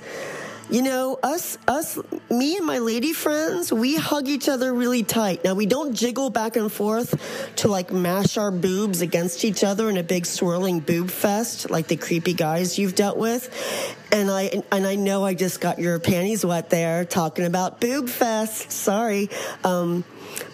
you 0.70 0.82
know, 0.82 1.18
us, 1.22 1.58
us, 1.66 1.98
me 2.30 2.56
and 2.56 2.64
my 2.64 2.78
lady 2.78 3.12
friends, 3.12 3.72
we 3.72 3.96
hug 3.96 4.28
each 4.28 4.48
other 4.48 4.72
really 4.72 5.02
tight. 5.02 5.42
Now 5.44 5.54
we 5.54 5.66
don't 5.66 5.94
jiggle 5.94 6.30
back 6.30 6.56
and 6.56 6.70
forth 6.70 7.54
to 7.56 7.68
like 7.68 7.92
mash 7.92 8.36
our 8.36 8.50
boobs 8.50 9.00
against 9.00 9.44
each 9.44 9.64
other 9.64 9.88
in 9.90 9.96
a 9.96 10.02
big 10.02 10.26
swirling 10.26 10.80
boob 10.80 11.10
fest 11.10 11.70
like 11.70 11.88
the 11.88 11.96
creepy 11.96 12.34
guys 12.34 12.78
you've 12.78 12.94
dealt 12.94 13.18
with. 13.18 13.96
and 14.12 14.30
I 14.30 14.62
and 14.70 14.86
I 14.86 14.94
know 14.94 15.24
I 15.24 15.34
just 15.34 15.60
got 15.60 15.78
your 15.78 15.98
panties 15.98 16.44
wet 16.44 16.70
there 16.70 17.04
talking 17.04 17.46
about 17.46 17.80
boob 17.80 18.08
fest. 18.08 18.70
Sorry. 18.70 19.28
Um, 19.64 20.04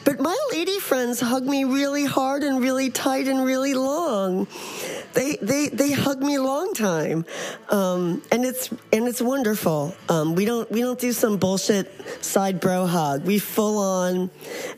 but 0.05 0.21
my 0.21 0.37
lady 0.53 0.79
friends 0.79 1.21
hug 1.21 1.45
me 1.45 1.65
really 1.65 2.05
hard 2.05 2.43
and 2.43 2.61
really 2.61 2.91
tight 2.91 3.29
and 3.29 3.45
really 3.45 3.75
long. 3.75 4.47
They 5.15 5.37
they 5.41 5.69
they 5.69 5.93
hug 5.93 6.21
me 6.23 6.39
long 6.39 6.75
time, 6.75 7.25
um, 7.71 8.23
and 8.31 8.45
it's 8.45 8.71
and 8.93 9.09
it's 9.09 9.23
wonderful. 9.23 9.95
Um, 10.09 10.35
we 10.35 10.45
don't 10.45 10.71
we 10.71 10.81
don't 10.81 10.99
do 10.99 11.13
some 11.13 11.39
bullshit 11.39 11.91
side 12.25 12.61
bro 12.61 12.87
hug. 12.87 13.25
We 13.25 13.39
full 13.39 13.79
on, 13.79 14.31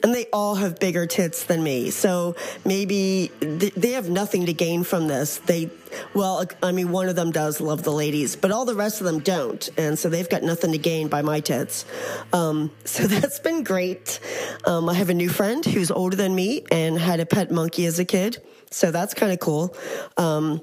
and 0.03 0.15
they 0.15 0.27
all 0.33 0.55
have 0.55 0.79
bigger 0.79 1.07
tits 1.07 1.45
than 1.45 1.63
me. 1.63 1.91
So 1.91 2.37
maybe 2.65 3.33
they, 3.41 3.71
they 3.71 3.91
have 3.93 4.09
nothing 4.11 4.47
to 4.47 4.53
gain 4.53 4.85
from 4.85 5.09
this. 5.09 5.39
They 5.39 5.71
well, 6.15 6.45
I 6.63 6.73
mean, 6.73 6.91
one 6.91 7.09
of 7.09 7.17
them 7.17 7.31
does 7.31 7.61
love 7.61 7.83
the 7.83 7.93
ladies, 7.93 8.37
but 8.37 8.51
all 8.51 8.65
the 8.65 8.75
rest 8.75 9.01
of 9.01 9.07
them 9.07 9.21
don't, 9.21 9.69
and 9.77 9.99
so 9.99 10.09
they've 10.09 10.29
got 10.29 10.43
nothing 10.43 10.73
to 10.73 10.79
gain 10.79 11.09
by 11.09 11.23
my 11.23 11.41
tits. 11.41 11.85
Um, 12.33 12.71
so 12.85 13.07
that's 13.07 13.39
been 13.39 13.63
great. 13.63 14.21
Um, 14.65 14.89
I 14.89 14.95
have 14.95 15.11
a 15.11 15.15
new 15.15 15.29
friend 15.29 15.65
who's 15.65 15.91
older 15.91 16.17
than 16.17 16.35
me 16.35 16.65
and 16.71 16.99
had 16.99 17.21
a 17.21 17.27
pet 17.27 17.51
monkey 17.51 17.87
as 17.87 17.99
a 17.99 18.05
kid, 18.05 18.43
so 18.71 18.91
that's 18.91 19.15
kind 19.15 19.33
of 19.33 19.41
cool. 19.41 19.77
Um, 20.17 20.63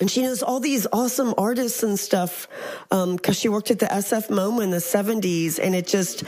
and 0.00 0.08
she 0.08 0.22
knows 0.22 0.44
all 0.44 0.60
these 0.60 0.86
awesome 0.92 1.34
artists 1.36 1.82
and 1.82 1.98
stuff 1.98 2.46
because 2.88 3.08
um, 3.08 3.32
she 3.32 3.48
worked 3.48 3.72
at 3.72 3.80
the 3.80 3.86
SF 3.86 4.28
MoMA 4.28 4.62
in 4.62 4.70
the 4.70 4.76
70s, 4.76 5.58
and 5.58 5.74
it 5.74 5.88
just 5.88 6.24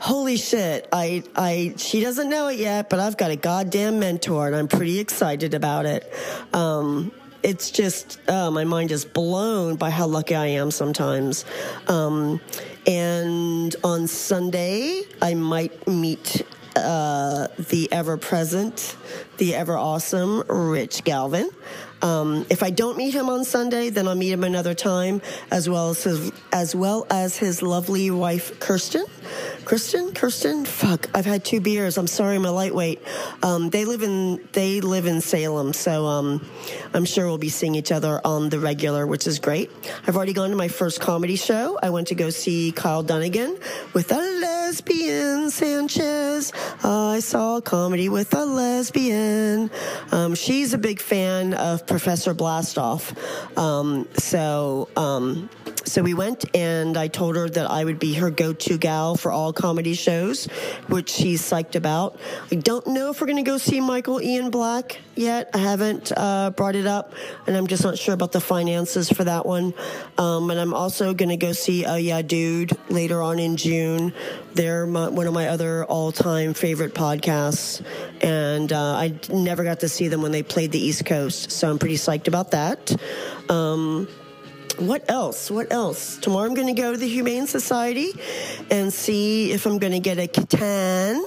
holy 0.00 0.38
shit 0.38 0.88
i 0.92 1.22
i 1.36 1.74
she 1.76 2.00
doesn't 2.00 2.30
know 2.30 2.48
it 2.48 2.58
yet 2.58 2.88
but 2.88 2.98
i've 2.98 3.18
got 3.18 3.30
a 3.30 3.36
goddamn 3.36 4.00
mentor 4.00 4.46
and 4.46 4.56
i'm 4.56 4.66
pretty 4.66 4.98
excited 4.98 5.52
about 5.52 5.84
it 5.84 6.10
um, 6.54 7.12
it's 7.42 7.70
just 7.70 8.18
uh, 8.28 8.50
my 8.50 8.64
mind 8.64 8.90
is 8.90 9.04
blown 9.04 9.76
by 9.76 9.90
how 9.90 10.06
lucky 10.06 10.34
I 10.34 10.46
am 10.46 10.70
sometimes. 10.70 11.44
Um, 11.88 12.40
and 12.86 13.74
on 13.84 14.06
Sunday, 14.06 15.02
I 15.22 15.34
might 15.34 15.86
meet 15.86 16.42
uh, 16.76 17.48
the 17.58 17.88
ever 17.92 18.16
present, 18.16 18.96
the 19.38 19.54
ever 19.54 19.76
awesome 19.76 20.42
Rich 20.48 21.04
Galvin. 21.04 21.50
Um, 22.02 22.46
if 22.50 22.62
I 22.62 22.70
don't 22.70 22.96
meet 22.96 23.14
him 23.14 23.28
on 23.28 23.44
Sunday, 23.44 23.90
then 23.90 24.08
I'll 24.08 24.14
meet 24.14 24.32
him 24.32 24.44
another 24.44 24.74
time, 24.74 25.20
as 25.50 25.68
well 25.68 25.90
as 25.90 26.04
his, 26.04 26.32
as 26.52 26.74
well 26.74 27.06
as 27.10 27.36
his 27.36 27.62
lovely 27.62 28.10
wife 28.10 28.58
Kirsten. 28.60 29.04
Kirsten, 29.64 30.12
Kirsten, 30.12 30.64
fuck, 30.64 31.08
I've 31.14 31.26
had 31.26 31.44
two 31.44 31.60
beers. 31.60 31.96
I'm 31.98 32.06
sorry, 32.06 32.36
I'm 32.36 32.44
a 32.44 32.52
lightweight. 32.52 33.00
Um, 33.42 33.70
they 33.70 33.84
live 33.84 34.02
in 34.02 34.40
they 34.52 34.80
live 34.80 35.06
in 35.06 35.20
Salem, 35.20 35.72
so 35.72 36.06
um, 36.06 36.44
I'm 36.94 37.04
sure 37.04 37.26
we'll 37.26 37.38
be 37.38 37.48
seeing 37.48 37.74
each 37.74 37.92
other 37.92 38.20
on 38.24 38.48
the 38.48 38.58
regular, 38.58 39.06
which 39.06 39.26
is 39.26 39.38
great. 39.38 39.70
I've 40.06 40.16
already 40.16 40.32
gone 40.32 40.50
to 40.50 40.56
my 40.56 40.68
first 40.68 41.00
comedy 41.00 41.36
show. 41.36 41.78
I 41.82 41.90
went 41.90 42.08
to 42.08 42.14
go 42.14 42.30
see 42.30 42.72
Kyle 42.72 43.02
Dunnigan 43.02 43.58
with 43.92 44.10
a 44.10 44.20
lesbian 44.70 45.50
Sanchez. 45.50 46.52
I 46.84 47.18
saw 47.18 47.60
comedy 47.60 48.08
with 48.08 48.32
a 48.34 48.44
lesbian. 48.44 49.68
Um, 50.12 50.36
she's 50.36 50.74
a 50.74 50.78
big 50.78 51.00
fan 51.00 51.54
of 51.54 51.88
Professor 51.88 52.36
Blastoff, 52.36 53.10
um, 53.58 54.06
so 54.14 54.88
um, 54.96 55.50
so 55.84 56.02
we 56.02 56.14
went 56.14 56.44
and 56.54 56.96
I 56.96 57.08
told 57.08 57.34
her 57.34 57.48
that 57.48 57.68
I 57.68 57.84
would 57.84 57.98
be 57.98 58.14
her 58.14 58.30
go-to 58.30 58.78
gal 58.78 59.16
for 59.16 59.32
all 59.32 59.52
comedy 59.52 59.94
shows, 59.94 60.46
which 60.86 61.10
she's 61.10 61.42
psyched 61.42 61.74
about. 61.74 62.18
I 62.52 62.56
don't 62.56 62.86
know 62.86 63.10
if 63.10 63.20
we're 63.20 63.26
going 63.26 63.44
to 63.44 63.50
go 63.50 63.58
see 63.58 63.80
Michael 63.80 64.22
Ian 64.22 64.50
Black 64.50 65.00
yet. 65.16 65.50
I 65.52 65.58
haven't 65.58 66.12
uh, 66.16 66.50
brought 66.50 66.76
it 66.76 66.86
up, 66.86 67.14
and 67.46 67.56
I'm 67.56 67.66
just 67.66 67.82
not 67.82 67.98
sure 67.98 68.14
about 68.14 68.30
the 68.30 68.40
finances 68.40 69.10
for 69.10 69.24
that 69.24 69.46
one. 69.46 69.74
Um, 70.16 70.50
and 70.50 70.60
I'm 70.60 70.74
also 70.74 71.12
going 71.12 71.30
to 71.30 71.36
go 71.36 71.52
see 71.52 71.84
Oh 71.84 71.96
Yeah 71.96 72.22
Dude 72.22 72.72
later 72.88 73.20
on 73.20 73.38
in 73.38 73.56
June. 73.56 74.12
They're 74.60 74.86
my, 74.86 75.08
one 75.08 75.26
of 75.26 75.32
my 75.32 75.48
other 75.48 75.86
all-time 75.86 76.52
favorite 76.52 76.92
podcasts, 76.92 77.82
and 78.20 78.70
uh, 78.70 78.92
I 78.92 79.18
never 79.32 79.64
got 79.64 79.80
to 79.80 79.88
see 79.88 80.08
them 80.08 80.20
when 80.20 80.32
they 80.32 80.42
played 80.42 80.70
the 80.70 80.78
East 80.78 81.06
Coast, 81.06 81.50
so 81.50 81.70
I'm 81.70 81.78
pretty 81.78 81.94
psyched 81.94 82.28
about 82.28 82.50
that. 82.50 82.94
Um, 83.48 84.06
what 84.76 85.10
else? 85.10 85.50
What 85.50 85.72
else? 85.72 86.18
Tomorrow 86.18 86.44
I'm 86.44 86.52
going 86.52 86.66
to 86.66 86.78
go 86.78 86.92
to 86.92 86.98
the 86.98 87.08
Humane 87.08 87.46
Society 87.46 88.12
and 88.70 88.92
see 88.92 89.50
if 89.50 89.64
I'm 89.64 89.78
going 89.78 89.94
to 89.94 89.98
get 89.98 90.18
a 90.18 90.26
kitten, 90.26 91.24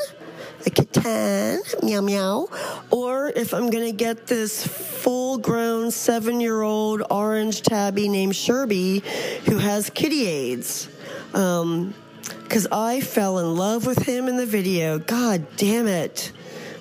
a 0.67 0.69
kitten, 0.69 1.63
meow 1.81 2.01
meow, 2.01 2.49
or 2.91 3.29
if 3.29 3.55
I'm 3.55 3.71
going 3.71 3.85
to 3.85 3.97
get 3.97 4.27
this 4.27 4.63
full 4.67 5.39
grown 5.39 5.89
seven 5.89 6.39
year 6.39 6.61
old 6.61 7.01
orange 7.09 7.63
tabby 7.63 8.09
named 8.09 8.33
Sherby 8.33 9.03
who 9.47 9.57
has 9.57 9.89
kitty 9.89 10.27
AIDS. 10.27 10.87
Um, 11.33 11.95
because 12.43 12.67
I 12.71 13.01
fell 13.01 13.39
in 13.39 13.55
love 13.55 13.85
with 13.85 14.03
him 14.03 14.27
in 14.27 14.37
the 14.37 14.45
video. 14.45 14.99
God 14.99 15.45
damn 15.57 15.87
it. 15.87 16.31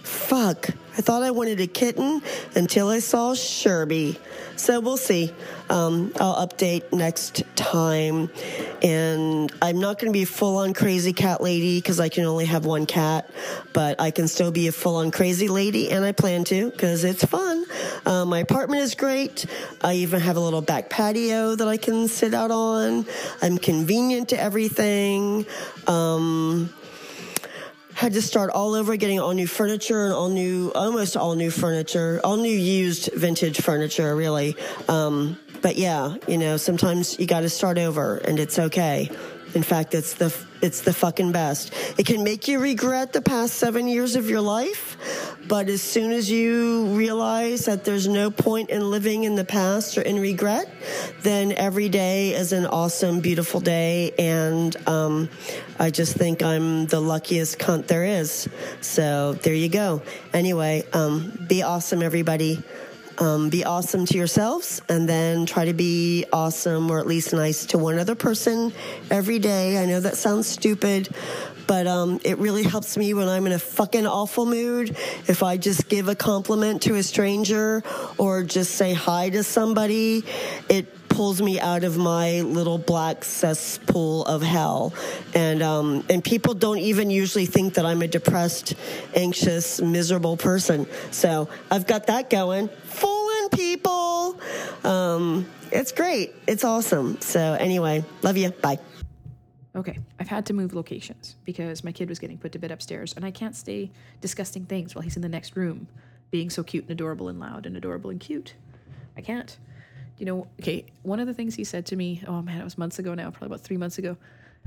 Fuck. 0.03 0.71
I 0.97 1.01
thought 1.01 1.23
I 1.23 1.31
wanted 1.31 1.61
a 1.61 1.67
kitten 1.67 2.21
until 2.55 2.89
I 2.89 2.99
saw 2.99 3.33
Sherby. 3.33 4.19
So 4.57 4.79
we'll 4.81 4.99
see. 4.99 5.33
Um, 5.71 6.13
I'll 6.21 6.47
update 6.47 6.93
next 6.93 7.45
time. 7.57 8.29
And 8.83 9.51
I'm 9.63 9.81
not 9.81 9.99
going 9.99 10.13
to 10.13 10.19
be 10.19 10.27
full 10.27 10.59
on 10.59 10.75
crazy 10.75 11.15
cat 11.15 11.41
lady 11.41 11.79
because 11.79 11.99
I 11.99 12.11
can 12.11 12.25
only 12.27 12.45
have 12.45 12.67
one 12.67 12.85
cat, 12.85 13.31
but 13.73 14.01
I 14.01 14.11
can 14.11 14.29
still 14.29 14.51
be 14.51 14.69
a 14.69 14.73
full 14.73 14.97
on 14.97 15.11
crazy 15.11 15.49
lady, 15.49 15.91
and 15.91 16.05
I 16.05 16.13
plan 16.13 16.45
to 16.45 16.71
because 16.71 17.05
it's 17.05 17.25
fun. 17.25 17.65
Uh, 18.05 18.25
my 18.27 18.41
apartment 18.41 18.83
is 18.83 18.95
great. 18.95 19.47
I 19.81 19.95
even 19.95 20.21
have 20.21 20.37
a 20.37 20.41
little 20.41 20.63
back 20.63 20.91
patio 20.91 21.55
that 21.55 21.67
I 21.67 21.79
can 21.79 22.07
sit 22.07 22.35
out 22.35 22.51
on. 22.51 23.07
I'm 23.41 23.57
convenient 23.57 24.29
to 24.31 24.41
everything. 24.41 25.47
Um, 25.87 26.71
had 28.03 28.15
to 28.15 28.21
start 28.21 28.51
all 28.51 28.75
over 28.75 28.97
getting 28.97 29.21
all 29.21 29.31
new 29.31 29.47
furniture 29.47 30.07
and 30.07 30.13
all 30.13 30.29
new 30.29 30.73
almost 30.75 31.17
all 31.17 31.37
new 31.37 31.53
furniture 31.53 32.21
all 32.25 32.37
new 32.37 32.49
used 32.51 33.09
vintage 33.13 33.61
furniture 33.61 34.17
really. 34.17 34.57
Um, 34.89 35.39
but 35.61 35.77
yeah 35.77 36.17
you 36.27 36.37
know 36.37 36.57
sometimes 36.57 37.17
you 37.21 37.27
got 37.27 37.43
to 37.43 37.49
start 37.49 37.79
over 37.79 38.17
and 38.17 38.41
it's 38.41 38.59
okay 38.59 39.09
in 39.55 39.63
fact 39.63 39.95
it's 39.95 40.15
the 40.15 40.35
it's 40.61 40.83
the 40.83 40.93
fucking 40.93 41.33
best. 41.33 41.73
It 41.99 42.07
can 42.07 42.23
make 42.23 42.47
you 42.47 42.61
regret 42.61 43.13
the 43.13 43.21
past 43.21 43.55
seven 43.55 43.89
years 43.89 44.15
of 44.15 44.31
your 44.31 44.41
life 44.41 44.97
but 45.49 45.69
as 45.69 45.83
soon 45.83 46.13
as 46.13 46.31
you 46.31 46.87
realize 46.97 47.65
that 47.65 47.85
there's 47.85 48.07
no 48.07 48.31
point 48.31 48.71
in 48.71 48.91
living 48.91 49.25
in 49.25 49.35
the 49.35 49.45
past 49.45 49.99
or 49.99 50.03
in 50.03 50.21
regret 50.21 50.73
then 51.23 51.53
every 51.53 51.89
day 51.89 52.33
is 52.35 52.53
an 52.53 52.67
awesome 52.67 53.21
beautiful 53.21 53.61
day. 53.61 54.13
And 54.19 54.77
um, 54.89 55.29
i 55.79 55.91
just 55.91 56.17
think 56.17 56.43
i'm 56.43 56.87
the 56.87 57.01
luckiest 57.01 57.59
cunt 57.59 57.87
there 57.87 58.05
is. 58.05 58.49
So 58.81 59.35
there 59.35 59.55
you 59.55 59.69
go. 59.69 60.03
Anyway 60.33 60.85
um, 60.93 61.33
be 61.49 61.63
awesome 61.63 62.03
everybody 62.03 62.63
um, 63.23 63.49
be 63.49 63.65
awesome 63.65 64.05
to 64.07 64.19
yourselves 64.19 64.83
and 64.89 65.09
then 65.09 65.47
try 65.47 65.65
to 65.65 65.73
be 65.73 66.25
awesome 66.33 66.91
or 66.91 66.99
at 66.99 67.07
least 67.07 67.33
nice 67.33 67.67
to 67.67 67.79
one 67.79 67.99
other 67.99 68.15
person 68.15 68.73
every 69.11 69.39
day. 69.39 69.83
I 69.83 69.87
know 69.87 70.01
that 70.01 70.17
sounds 70.17 70.47
stupid, 70.49 71.09
but 71.67 71.87
um, 71.87 72.21
it 72.25 72.39
really 72.39 72.63
helps 72.63 72.97
me 72.97 73.15
when 73.15 73.29
I'm 73.29 73.47
in 73.47 73.53
a 73.53 73.59
fucking 73.59 74.07
awful 74.07 74.47
mood. 74.47 74.91
If 75.27 75.43
I 75.43 75.57
just 75.57 75.89
give 75.89 76.09
a 76.09 76.15
compliment 76.15 76.83
to 76.83 76.97
a 76.97 77.03
stranger 77.03 77.83
or 78.19 78.43
just 78.43 78.75
say 78.75 78.93
hi 78.93 79.31
to 79.31 79.43
somebody, 79.43 80.25
it 80.69 81.09
pulls 81.09 81.43
me 81.43 81.61
out 81.61 81.85
of 81.85 81.99
my 81.99 82.41
little 82.41 82.79
black 82.79 83.25
cesspool 83.25 84.25
of 84.25 84.43
hell. 84.43 84.95
And 85.35 85.63
um, 85.63 86.05
and 86.09 86.25
people 86.25 86.55
don't 86.55 86.79
even 86.79 87.11
usually 87.11 87.47
think 87.47 87.75
that 87.75 87.85
I'm 87.85 88.03
a 88.03 88.09
depressed, 88.09 88.75
anxious, 89.15 89.81
miserable 89.81 90.37
person. 90.37 90.87
So 91.11 91.49
I've 91.71 91.87
got 91.87 92.07
that 92.07 92.31
going. 92.31 92.69
Fooling 92.85 93.49
people. 93.51 94.41
Um, 94.85 95.47
it's 95.71 95.93
great. 95.93 96.35
It's 96.47 96.65
awesome. 96.65 97.21
So 97.21 97.55
anyway, 97.55 98.05
love 98.23 98.37
you. 98.37 98.51
Bye. 98.51 98.79
Okay, 99.75 99.99
I've 100.21 100.29
had 100.29 100.45
to 100.47 100.53
move 100.53 100.75
locations 100.75 101.37
because 101.45 101.83
my 101.83 101.93
kid 101.93 102.09
was 102.09 102.19
getting 102.19 102.37
put 102.37 102.53
to 102.53 102.59
bed 102.59 102.71
upstairs, 102.71 103.15
and 103.15 103.25
I 103.25 103.31
can't 103.31 103.57
stay 103.57 103.91
discussing 104.21 104.67
things 104.67 104.95
while 104.95 105.03
he's 105.03 105.17
in 105.17 105.23
the 105.23 105.29
next 105.29 105.57
room, 105.57 105.89
being 106.31 106.51
so 106.51 106.63
cute 106.63 106.85
and 106.85 106.91
adorable 106.91 107.29
and 107.29 107.41
loud 107.41 107.65
and 107.65 107.77
adorable 107.77 108.11
and 108.11 108.21
cute. 108.21 108.55
I 109.17 109.23
can't 109.23 109.57
you 110.23 110.27
know, 110.27 110.47
okay, 110.61 110.87
one 111.03 111.19
of 111.19 111.27
the 111.27 111.35
things 111.35 111.57
he 111.57 111.65
said 111.65 111.87
to 111.87 111.97
me, 111.97 112.23
oh 112.29 112.43
man, 112.43 112.61
it 112.61 112.63
was 112.65 112.79
months 112.79 113.01
ago 113.01 113.13
now, 113.13 113.31
probably 113.31 113.47
about 113.47 113.63
three 113.63 113.77
months 113.77 113.99
ago. 113.99 114.17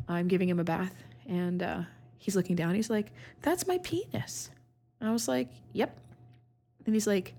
I'm 0.07 0.27
giving 0.27 0.49
him 0.49 0.59
a 0.59 0.65
bath 0.65 0.93
and 1.29 1.63
uh, 1.63 1.81
he's 2.17 2.35
looking 2.35 2.57
down. 2.57 2.75
He's 2.75 2.89
like, 2.89 3.13
that's 3.41 3.65
my 3.65 3.77
penis. 3.77 4.49
I 4.99 5.13
was 5.13 5.29
like, 5.29 5.47
yep. 5.71 5.97
And 6.85 6.93
he's 6.93 7.07
like, 7.07 7.35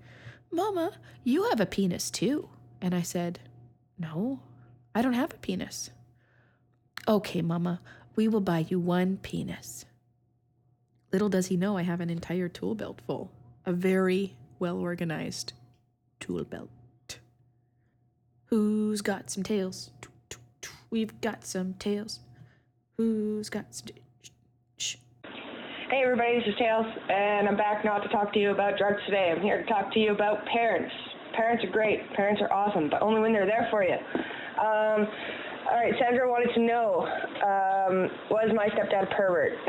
Mama, 0.51 0.93
you 1.23 1.43
have 1.49 1.59
a 1.59 1.67
penis 1.67 2.09
too. 2.09 2.49
And 2.81 2.95
I 2.95 3.03
said, 3.03 3.39
no, 3.99 4.39
I 4.95 5.03
don't 5.03 5.13
have 5.13 5.31
a 5.31 5.37
penis. 5.37 5.91
Okay, 7.07 7.41
Mama, 7.41 7.79
we 8.17 8.27
will 8.27 8.41
buy 8.41 8.65
you 8.67 8.81
one 8.81 9.15
penis. 9.21 9.85
Little 11.13 11.29
does 11.29 11.47
he 11.47 11.55
know 11.55 11.77
I 11.77 11.83
have 11.83 12.01
an 12.01 12.09
entire 12.09 12.49
tool 12.49 12.75
belt 12.75 12.99
full, 13.07 13.31
a 13.65 13.71
very 13.71 14.35
well 14.59 14.77
organized 14.77 15.53
tool 16.19 16.43
belt. 16.43 16.69
Who's 18.47 19.01
got 19.01 19.31
some 19.31 19.43
tails? 19.43 19.91
We've 20.89 21.19
got 21.21 21.45
some 21.45 21.75
tails. 21.75 22.19
Who's 22.97 23.49
got 23.49 23.73
some? 23.73 23.87
Hey 25.89 26.03
everybody, 26.03 26.39
this 26.39 26.49
is 26.49 26.55
Tails, 26.59 26.85
and 27.09 27.47
I'm 27.47 27.55
back 27.55 27.85
not 27.85 27.99
to 27.99 28.09
talk 28.09 28.33
to 28.33 28.39
you 28.39 28.51
about 28.51 28.77
drugs 28.77 28.99
today. 29.05 29.33
I'm 29.33 29.41
here 29.41 29.63
to 29.63 29.69
talk 29.69 29.93
to 29.93 29.99
you 29.99 30.11
about 30.11 30.45
parents. 30.47 30.93
Parents 31.33 31.63
are 31.63 31.71
great. 31.71 32.01
Parents 32.13 32.41
are 32.41 32.51
awesome, 32.51 32.89
but 32.89 33.01
only 33.01 33.21
when 33.21 33.31
they're 33.31 33.45
there 33.45 33.69
for 33.71 33.85
you. 33.85 33.95
Um, 34.59 35.07
all 35.69 35.75
right, 35.75 35.93
Sandra 35.99 36.29
wanted 36.29 36.53
to 36.53 36.61
know, 36.61 37.03
um, 37.43 38.09
was 38.31 38.51
my 38.55 38.67
stepdad 38.69 39.11
pervert? 39.15 39.51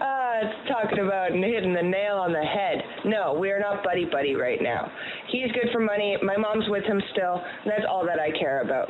uh, 0.00 0.32
it's 0.42 0.68
talking 0.68 1.00
about 1.04 1.32
hitting 1.32 1.74
the 1.74 1.82
nail 1.82 2.16
on 2.16 2.32
the 2.32 2.40
head. 2.40 2.82
No, 3.04 3.34
we 3.34 3.50
are 3.50 3.60
not 3.60 3.84
buddy-buddy 3.84 4.34
right 4.34 4.62
now. 4.62 4.90
He's 5.28 5.52
good 5.52 5.68
for 5.72 5.80
money. 5.80 6.16
My 6.22 6.38
mom's 6.38 6.68
with 6.68 6.84
him 6.84 7.02
still. 7.12 7.42
That's 7.66 7.84
all 7.88 8.06
that 8.06 8.18
I 8.18 8.30
care 8.38 8.62
about. 8.62 8.88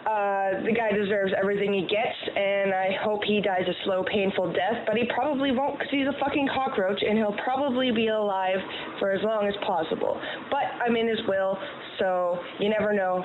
Uh, 0.00 0.62
the 0.64 0.72
guy 0.72 0.92
deserves 0.96 1.32
everything 1.36 1.74
he 1.74 1.82
gets, 1.82 2.16
and 2.34 2.72
I 2.72 2.96
hope 3.02 3.22
he 3.24 3.40
dies 3.40 3.66
a 3.68 3.74
slow, 3.84 4.02
painful 4.10 4.52
death, 4.52 4.86
but 4.86 4.96
he 4.96 5.04
probably 5.12 5.50
won't 5.50 5.78
because 5.78 5.90
he's 5.90 6.06
a 6.06 6.18
fucking 6.24 6.48
cockroach, 6.54 7.02
and 7.02 7.18
he'll 7.18 7.36
probably 7.44 7.90
be 7.90 8.08
alive 8.08 8.58
for 8.98 9.10
as 9.10 9.20
long 9.22 9.46
as 9.46 9.54
possible. 9.66 10.18
But 10.50 10.64
I'm 10.86 10.96
in 10.96 11.06
his 11.06 11.18
will, 11.28 11.58
so 11.98 12.38
you 12.60 12.70
never 12.70 12.94
know. 12.94 13.24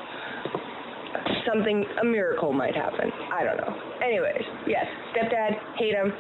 Something, 1.48 1.86
a 2.02 2.06
miracle 2.06 2.54
might 2.54 2.76
happen. 2.76 3.12
I 3.34 3.44
don't 3.44 3.58
know. 3.58 3.76
Anyways, 4.04 4.44
yes, 4.68 4.86
stepdad, 5.14 5.52
hate 5.78 5.94
him. 5.94 6.12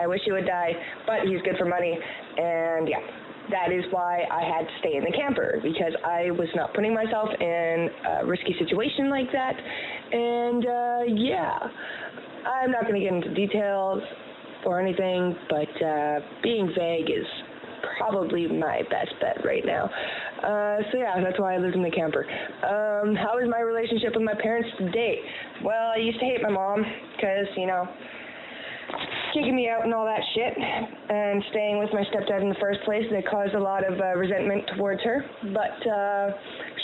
I 0.00 0.06
wish 0.06 0.20
he 0.24 0.32
would 0.32 0.46
die, 0.46 0.72
but 1.06 1.26
he's 1.28 1.42
good 1.42 1.56
for 1.58 1.66
money, 1.66 1.98
and 2.38 2.88
yeah 2.88 3.00
that 3.50 3.72
is 3.72 3.84
why 3.90 4.22
I 4.30 4.42
had 4.42 4.66
to 4.66 4.72
stay 4.80 4.96
in 4.96 5.04
the 5.04 5.12
camper 5.12 5.58
because 5.62 5.92
I 6.04 6.30
was 6.30 6.48
not 6.54 6.74
putting 6.74 6.94
myself 6.94 7.28
in 7.40 7.90
a 8.06 8.26
risky 8.26 8.54
situation 8.58 9.10
like 9.10 9.32
that. 9.32 9.54
And 10.12 10.66
uh, 10.66 11.00
yeah, 11.08 11.58
I'm 12.46 12.70
not 12.70 12.82
going 12.82 12.94
to 12.94 13.00
get 13.00 13.12
into 13.12 13.34
details 13.34 14.02
or 14.64 14.80
anything, 14.80 15.34
but 15.48 15.84
uh, 15.84 16.20
being 16.42 16.72
vague 16.76 17.10
is 17.10 17.26
probably 17.98 18.46
my 18.46 18.82
best 18.90 19.12
bet 19.20 19.44
right 19.44 19.64
now. 19.64 19.90
Uh, 20.42 20.78
so 20.90 20.98
yeah, 20.98 21.20
that's 21.22 21.38
why 21.38 21.54
I 21.54 21.58
lived 21.58 21.76
in 21.76 21.82
the 21.82 21.90
camper. 21.90 22.26
Um, 22.64 23.14
how 23.14 23.38
is 23.42 23.48
my 23.48 23.60
relationship 23.60 24.14
with 24.14 24.24
my 24.24 24.34
parents 24.34 24.68
today? 24.78 25.18
Well, 25.64 25.92
I 25.94 25.98
used 25.98 26.18
to 26.20 26.26
hate 26.26 26.42
my 26.42 26.50
mom 26.50 26.84
because, 27.16 27.46
you 27.56 27.66
know, 27.66 27.86
kicking 29.32 29.56
me 29.56 29.68
out 29.68 29.84
and 29.84 29.94
all 29.94 30.04
that 30.04 30.20
shit 30.34 30.52
and 30.58 31.42
staying 31.50 31.78
with 31.78 31.88
my 31.92 32.04
stepdad 32.12 32.42
in 32.42 32.48
the 32.48 32.60
first 32.60 32.80
place 32.84 33.04
that 33.10 33.26
caused 33.28 33.54
a 33.54 33.58
lot 33.58 33.80
of 33.84 33.98
uh, 33.98 34.12
resentment 34.14 34.62
towards 34.76 35.00
her 35.02 35.24
but 35.54 35.78
uh, 35.88 36.30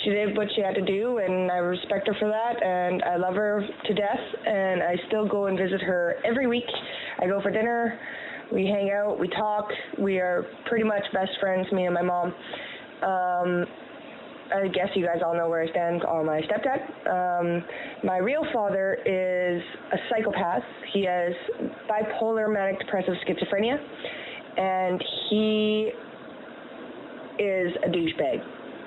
she 0.03 0.11
did 0.11 0.37
what 0.37 0.49
she 0.55 0.63
had 0.63 0.75
to 0.75 0.81
do 0.81 1.19
and 1.19 1.51
i 1.51 1.57
respect 1.57 2.07
her 2.07 2.15
for 2.19 2.29
that 2.29 2.63
and 2.65 3.03
i 3.03 3.17
love 3.17 3.35
her 3.35 3.63
to 3.85 3.95
death 3.95 4.25
and 4.47 4.83
i 4.83 4.97
still 5.09 5.29
go 5.29 5.47
and 5.47 5.59
visit 5.59 5.81
her 5.83 6.17
every 6.25 6.47
week 6.47 6.65
i 7.21 7.27
go 7.27 7.41
for 7.43 7.51
dinner 7.51 7.99
we 8.53 8.67
hang 8.67 8.91
out 8.91 9.19
we 9.19 9.29
talk 9.29 9.69
we 9.99 10.19
are 10.19 10.45
pretty 10.67 10.85
much 10.85 11.03
best 11.13 11.31
friends 11.41 11.71
me 11.73 11.85
and 11.85 11.95
my 11.95 12.03
mom 12.03 12.35
um, 13.03 13.67
I 14.55 14.69
guess 14.69 14.89
you 14.95 15.05
guys 15.05 15.19
all 15.25 15.35
know 15.37 15.49
where 15.49 15.63
I 15.63 15.69
stand 15.71 16.05
on 16.05 16.25
my 16.27 16.41
stepdad. 16.41 16.81
Um, 17.07 17.65
my 18.03 18.17
real 18.17 18.45
father 18.53 18.95
is 19.05 19.63
a 19.93 19.97
psychopath. 20.09 20.63
He 20.93 21.05
has 21.05 21.33
bipolar 21.89 22.53
manic 22.53 22.79
depressive 22.81 23.15
schizophrenia, 23.27 23.77
and 24.57 25.05
he 25.29 25.91
is 27.39 27.73
a 27.85 27.89
douchebag. 27.89 28.43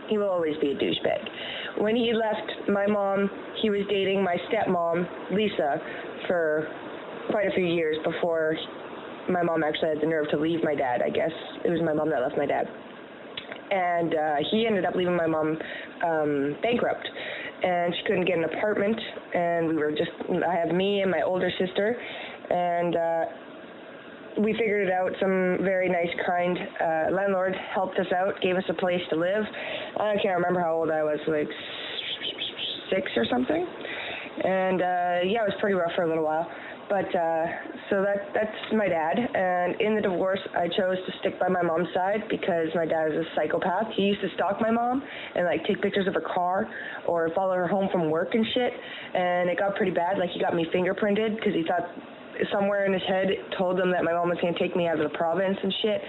He 0.10 0.18
will 0.18 0.30
always 0.30 0.56
be 0.60 0.72
a 0.72 0.76
douchebag. 0.76 1.82
When 1.82 1.96
he 1.96 2.12
left 2.14 2.70
my 2.70 2.88
mom, 2.88 3.30
he 3.62 3.70
was 3.70 3.82
dating 3.90 4.24
my 4.24 4.38
stepmom, 4.50 5.08
Lisa, 5.32 5.80
for 6.28 6.68
quite 7.30 7.48
a 7.48 7.52
few 7.52 7.66
years 7.66 7.98
before 8.04 8.56
my 9.30 9.44
mom 9.44 9.64
actually 9.64 9.90
had 9.90 10.02
the 10.02 10.08
nerve 10.08 10.30
to 10.32 10.38
leave 10.38 10.64
my 10.64 10.76
dad, 10.76 11.02
I 11.02 11.10
guess. 11.10 11.32
It 11.64 11.70
was 11.70 11.82
my 11.84 11.94
mom 11.94 12.10
that 12.10 12.22
left 12.22 12.38
my 12.38 12.46
dad 12.46 12.68
and 13.72 14.14
uh, 14.14 14.36
he 14.52 14.68
ended 14.68 14.86
up 14.86 14.96
leaving 14.96 15.16
my 15.16 15.26
mom 15.28 15.58
um, 16.06 16.58
bankrupt. 16.62 17.08
And 17.64 17.94
she 17.96 18.02
couldn't 18.08 18.26
get 18.26 18.38
an 18.40 18.46
apartment, 18.46 19.00
and 19.36 19.68
we 19.68 19.76
were 19.76 19.92
just, 19.92 20.10
I 20.30 20.56
have 20.56 20.76
me 20.76 21.02
and 21.02 21.12
my 21.12 21.22
older 21.22 21.52
sister, 21.60 21.96
and 22.50 22.96
uh, 22.96 23.26
we 24.42 24.54
figured 24.54 24.88
it 24.88 24.92
out. 24.92 25.12
Some 25.20 25.60
very 25.62 25.88
nice, 25.88 26.10
kind 26.26 26.58
uh, 26.58 27.16
landlord 27.16 27.56
helped 27.76 28.00
us 28.00 28.08
out, 28.18 28.34
gave 28.42 28.56
us 28.56 28.64
a 28.68 28.74
place 28.74 29.02
to 29.12 29.16
live. 29.16 29.44
I 30.00 30.16
can't 30.24 30.38
remember 30.38 30.60
how 30.60 30.74
old 30.74 30.90
I 30.90 31.04
was, 31.04 31.20
like 31.28 31.48
six 32.90 33.12
or 33.16 33.26
something. 33.30 33.68
And 34.44 34.82
uh, 34.82 35.18
yeah, 35.30 35.46
it 35.46 35.54
was 35.54 35.58
pretty 35.62 35.76
rough 35.76 35.92
for 35.96 36.04
a 36.04 36.08
little 36.08 36.26
while. 36.26 36.50
But 36.92 37.08
uh, 37.16 37.46
so 37.90 38.04
that 38.04 38.36
that's 38.36 38.60
my 38.76 38.90
dad. 38.90 39.16
And 39.16 39.80
in 39.80 39.96
the 39.96 40.02
divorce, 40.02 40.42
I 40.54 40.68
chose 40.68 41.00
to 41.08 41.12
stick 41.22 41.40
by 41.40 41.48
my 41.48 41.62
mom's 41.62 41.88
side 41.96 42.28
because 42.30 42.68
my 42.76 42.86
dad 42.86 43.16
is 43.16 43.24
a 43.24 43.24
psychopath. 43.34 43.88
He 43.96 44.12
used 44.12 44.20
to 44.20 44.28
stalk 44.36 44.60
my 44.60 44.72
mom 44.72 45.02
and 45.36 45.46
like 45.46 45.64
take 45.64 45.82
pictures 45.82 46.06
of 46.06 46.16
her 46.16 46.28
car 46.36 46.68
or 47.08 47.30
follow 47.34 47.56
her 47.56 47.68
home 47.68 47.88
from 47.94 48.10
work 48.12 48.36
and 48.36 48.46
shit. 48.54 48.74
And 49.16 49.50
it 49.50 49.58
got 49.58 49.78
pretty 49.78 49.94
bad. 49.94 50.18
Like 50.18 50.32
he 50.32 50.42
got 50.42 50.54
me 50.54 50.68
fingerprinted 50.76 51.38
because 51.38 51.54
he 51.56 51.64
thought 51.64 51.88
somewhere 52.52 52.86
in 52.86 52.92
his 52.92 53.04
head 53.08 53.28
told 53.58 53.80
him 53.80 53.90
that 53.92 54.04
my 54.04 54.12
mom 54.12 54.28
was 54.28 54.38
gonna 54.42 54.60
take 54.60 54.76
me 54.76 54.88
out 54.88 55.00
of 55.00 55.10
the 55.10 55.18
province 55.18 55.58
and 55.64 55.74
shit. 55.82 56.02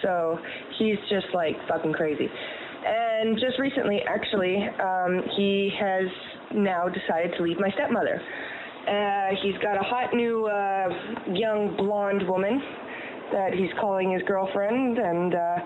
So 0.00 0.38
he's 0.78 0.96
just 1.10 1.26
like 1.34 1.52
fucking 1.68 1.92
crazy. 1.92 2.30
And 2.86 3.36
just 3.36 3.58
recently, 3.58 4.00
actually, 4.08 4.56
um, 4.80 5.20
he 5.36 5.70
has 5.78 6.08
now 6.54 6.88
decided 6.88 7.36
to 7.36 7.42
leave 7.42 7.60
my 7.60 7.68
stepmother. 7.76 8.22
Uh, 8.86 9.36
he's 9.42 9.56
got 9.62 9.76
a 9.76 9.84
hot 9.84 10.14
new 10.14 10.46
uh, 10.46 10.88
young 11.32 11.76
blonde 11.76 12.26
woman 12.26 12.62
that 13.32 13.54
he's 13.54 13.70
calling 13.80 14.12
his 14.12 14.22
girlfriend, 14.26 14.98
and 14.98 15.34
uh, 15.34 15.56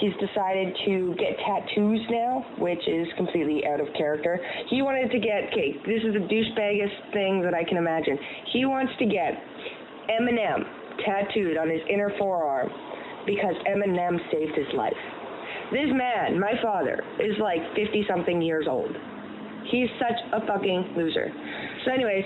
he's 0.00 0.12
decided 0.20 0.76
to 0.84 1.14
get 1.18 1.38
tattoos 1.40 2.00
now, 2.10 2.44
which 2.58 2.82
is 2.86 3.06
completely 3.16 3.64
out 3.66 3.80
of 3.80 3.88
character. 3.96 4.38
He 4.68 4.82
wanted 4.82 5.10
to 5.10 5.18
get, 5.18 5.48
okay, 5.52 5.72
this 5.86 6.04
is 6.04 6.12
the 6.12 6.24
douchebaggest 6.28 7.12
thing 7.12 7.40
that 7.42 7.54
I 7.54 7.64
can 7.64 7.76
imagine. 7.76 8.18
He 8.52 8.64
wants 8.66 8.92
to 8.98 9.06
get 9.06 9.40
Eminem 10.10 10.64
tattooed 11.04 11.56
on 11.56 11.70
his 11.70 11.80
inner 11.88 12.12
forearm 12.18 12.68
because 13.26 13.54
Eminem 13.66 14.18
saved 14.30 14.54
his 14.54 14.68
life. 14.76 14.92
This 15.72 15.88
man, 15.88 16.38
my 16.38 16.52
father, 16.62 17.02
is 17.18 17.36
like 17.40 17.60
50 17.74 18.04
something 18.08 18.42
years 18.42 18.66
old. 18.68 18.94
He's 19.70 19.88
such 19.98 20.18
a 20.32 20.46
fucking 20.46 20.92
loser. 20.94 21.32
So, 21.84 21.92
anyways, 21.92 22.24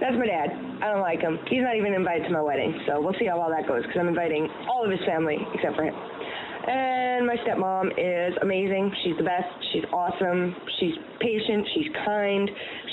that's 0.00 0.16
my 0.16 0.26
dad. 0.26 0.48
I 0.82 0.90
don't 0.92 1.02
like 1.02 1.20
him. 1.20 1.38
He's 1.48 1.62
not 1.62 1.76
even 1.76 1.94
invited 1.94 2.24
to 2.24 2.30
my 2.32 2.42
wedding, 2.42 2.72
so 2.86 3.00
we'll 3.00 3.14
see 3.18 3.26
how 3.26 3.40
all 3.40 3.50
that 3.50 3.68
goes 3.68 3.82
because 3.82 3.98
I'm 4.00 4.08
inviting 4.08 4.48
all 4.68 4.84
of 4.84 4.90
his 4.90 5.00
family 5.06 5.36
except 5.54 5.76
for 5.76 5.84
him. 5.84 5.94
And 5.94 7.26
my 7.26 7.36
stepmom 7.46 7.92
is 7.96 8.36
amazing. 8.42 8.92
She's 9.04 9.16
the 9.16 9.24
best. 9.24 9.48
She's 9.72 9.84
awesome. 9.92 10.54
She's 10.78 10.94
patient. 11.20 11.66
She's 11.74 11.86
kind. 12.04 12.50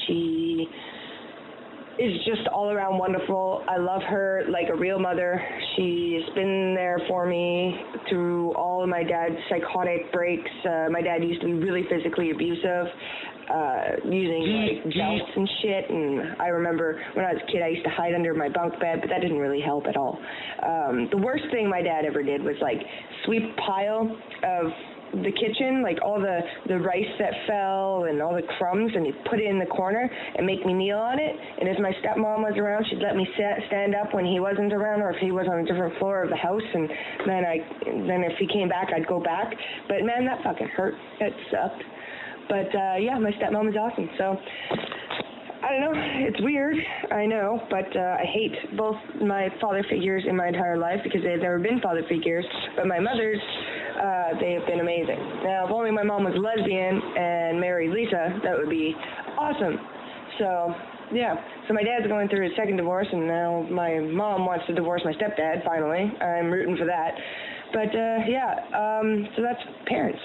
She 0.08 0.68
is 2.00 2.14
just 2.26 2.48
all 2.54 2.72
around 2.72 2.98
wonderful. 2.98 3.64
I 3.68 3.78
love 3.78 4.02
her 4.04 4.44
like 4.50 4.70
a 4.70 4.76
real 4.76 5.00
mother. 5.00 5.42
She's 5.76 6.24
been 6.36 6.76
there 6.76 7.02
for 7.08 7.26
me 7.26 7.76
through 8.10 8.54
all 8.54 8.84
of 8.84 8.90
my 8.90 9.04
dad's 9.04 9.36
psychotic 9.50 10.12
breaks. 10.14 10.52
Uh, 10.64 10.88
my 10.92 11.02
dad 11.02 11.24
used 11.24 11.42
to 11.42 11.48
be 11.48 11.54
really 11.54 11.84
physically 11.90 12.32
abusive 12.32 12.88
uh, 13.50 14.10
using 14.10 14.84
like 14.84 14.96
belts 14.96 15.32
and 15.36 15.50
shit. 15.62 15.90
And 15.90 16.42
I 16.42 16.48
remember 16.48 17.02
when 17.14 17.26
I 17.26 17.34
was 17.34 17.42
a 17.48 17.52
kid, 17.52 17.62
I 17.62 17.70
used 17.70 17.84
to 17.86 17.92
hide 17.92 18.14
under 18.14 18.34
my 18.34 18.50
bunk 18.50 18.80
bed, 18.80 19.00
but 19.02 19.10
that 19.10 19.22
didn't 19.22 19.40
really 19.40 19.62
help 19.62 19.86
at 19.88 19.98
all. 19.98 20.20
Um, 20.64 21.08
the 21.12 21.18
worst 21.18 21.46
thing 21.52 21.70
my 21.70 21.82
dad 21.82 22.06
ever 22.06 22.24
did 22.24 22.44
was 22.44 22.56
like 22.62 22.80
sweep 23.26 23.44
a 23.44 23.62
pile 23.62 24.04
of 24.44 24.72
the 25.24 25.32
kitchen, 25.32 25.82
like 25.82 25.98
all 26.04 26.20
the 26.20 26.40
the 26.68 26.78
rice 26.78 27.08
that 27.20 27.32
fell 27.48 28.06
and 28.06 28.22
all 28.22 28.36
the 28.36 28.44
crumbs, 28.58 28.92
and 28.94 29.06
he'd 29.06 29.24
put 29.30 29.40
it 29.40 29.48
in 29.48 29.58
the 29.58 29.66
corner 29.66 30.10
and 30.36 30.46
make 30.46 30.66
me 30.66 30.74
kneel 30.74 30.98
on 30.98 31.20
it. 31.20 31.36
And 31.60 31.70
if 31.70 31.80
my 31.80 31.92
stepmom 32.04 32.44
was 32.44 32.58
around, 32.58 32.86
she'd 32.90 33.00
let 33.00 33.16
me 33.16 33.28
sit, 33.38 33.68
stand 33.68 33.96
up 33.96 34.14
when 34.14 34.26
he 34.26 34.40
wasn't 34.40 34.74
around, 34.74 35.02
or 35.02 35.12
if 35.12 35.20
he 35.22 35.32
was 35.32 35.48
on 35.50 35.60
a 35.60 35.66
different 35.66 35.98
floor 36.00 36.24
of 36.24 36.30
the 36.30 36.36
house. 36.36 36.68
And 36.74 36.90
then 37.26 37.46
I, 37.46 37.58
then 38.08 38.24
if 38.28 38.38
he 38.38 38.48
came 38.52 38.68
back, 38.68 38.90
I'd 38.94 39.08
go 39.08 39.20
back. 39.24 39.48
But 39.88 40.04
man, 40.04 40.26
that 40.26 40.44
fucking 40.44 40.68
hurt. 40.76 40.96
That 41.20 41.32
sucked. 41.52 41.84
But 42.48 42.74
uh, 42.76 42.96
yeah, 43.00 43.18
my 43.20 43.32
stepmom 43.32 43.70
is 43.70 43.76
awesome. 43.76 44.10
So 44.18 44.38
I 45.64 45.72
don't 45.72 45.82
know. 45.82 45.92
It's 45.96 46.40
weird, 46.42 46.78
I 47.12 47.26
know, 47.26 47.60
but 47.70 47.96
uh, 47.96 48.18
I 48.22 48.26
hate 48.32 48.78
both 48.78 48.96
my 49.22 49.50
father 49.60 49.84
figures 49.90 50.24
in 50.28 50.36
my 50.36 50.48
entire 50.48 50.78
life 50.78 51.00
because 51.04 51.22
they've 51.24 51.42
never 51.42 51.60
been 51.60 51.82
father 51.82 52.04
figures. 52.08 52.46
But 52.76 52.88
my 52.88 53.00
mother's, 53.00 53.42
uh, 53.98 54.40
they 54.40 54.54
have 54.54 54.66
been 54.66 54.80
amazing. 54.80 55.18
Now, 55.44 55.66
if 55.66 55.72
only 55.72 55.92
my 55.92 56.04
mom 56.04 56.24
was 56.24 56.36
lesbian 56.38 57.02
and 57.18 57.60
married 57.60 57.92
Lisa, 57.92 58.40
that 58.44 58.56
would 58.56 58.70
be 58.70 58.94
awesome. 59.38 59.78
So 60.40 60.74
yeah. 61.12 61.36
So 61.68 61.74
my 61.74 61.84
dad's 61.84 62.08
going 62.08 62.30
through 62.30 62.44
his 62.44 62.54
second 62.56 62.78
divorce, 62.78 63.08
and 63.12 63.28
now 63.28 63.66
my 63.72 64.00
mom 64.00 64.46
wants 64.46 64.66
to 64.68 64.74
divorce 64.74 65.02
my 65.06 65.14
stepdad. 65.14 65.64
Finally, 65.64 66.12
I'm 66.22 66.52
rooting 66.52 66.78
for 66.78 66.86
that. 66.86 67.12
But 67.74 67.92
uh, 67.92 68.18
yeah, 68.28 68.56
um, 68.72 69.28
so 69.36 69.44
that's 69.44 69.60
parents. 69.88 70.20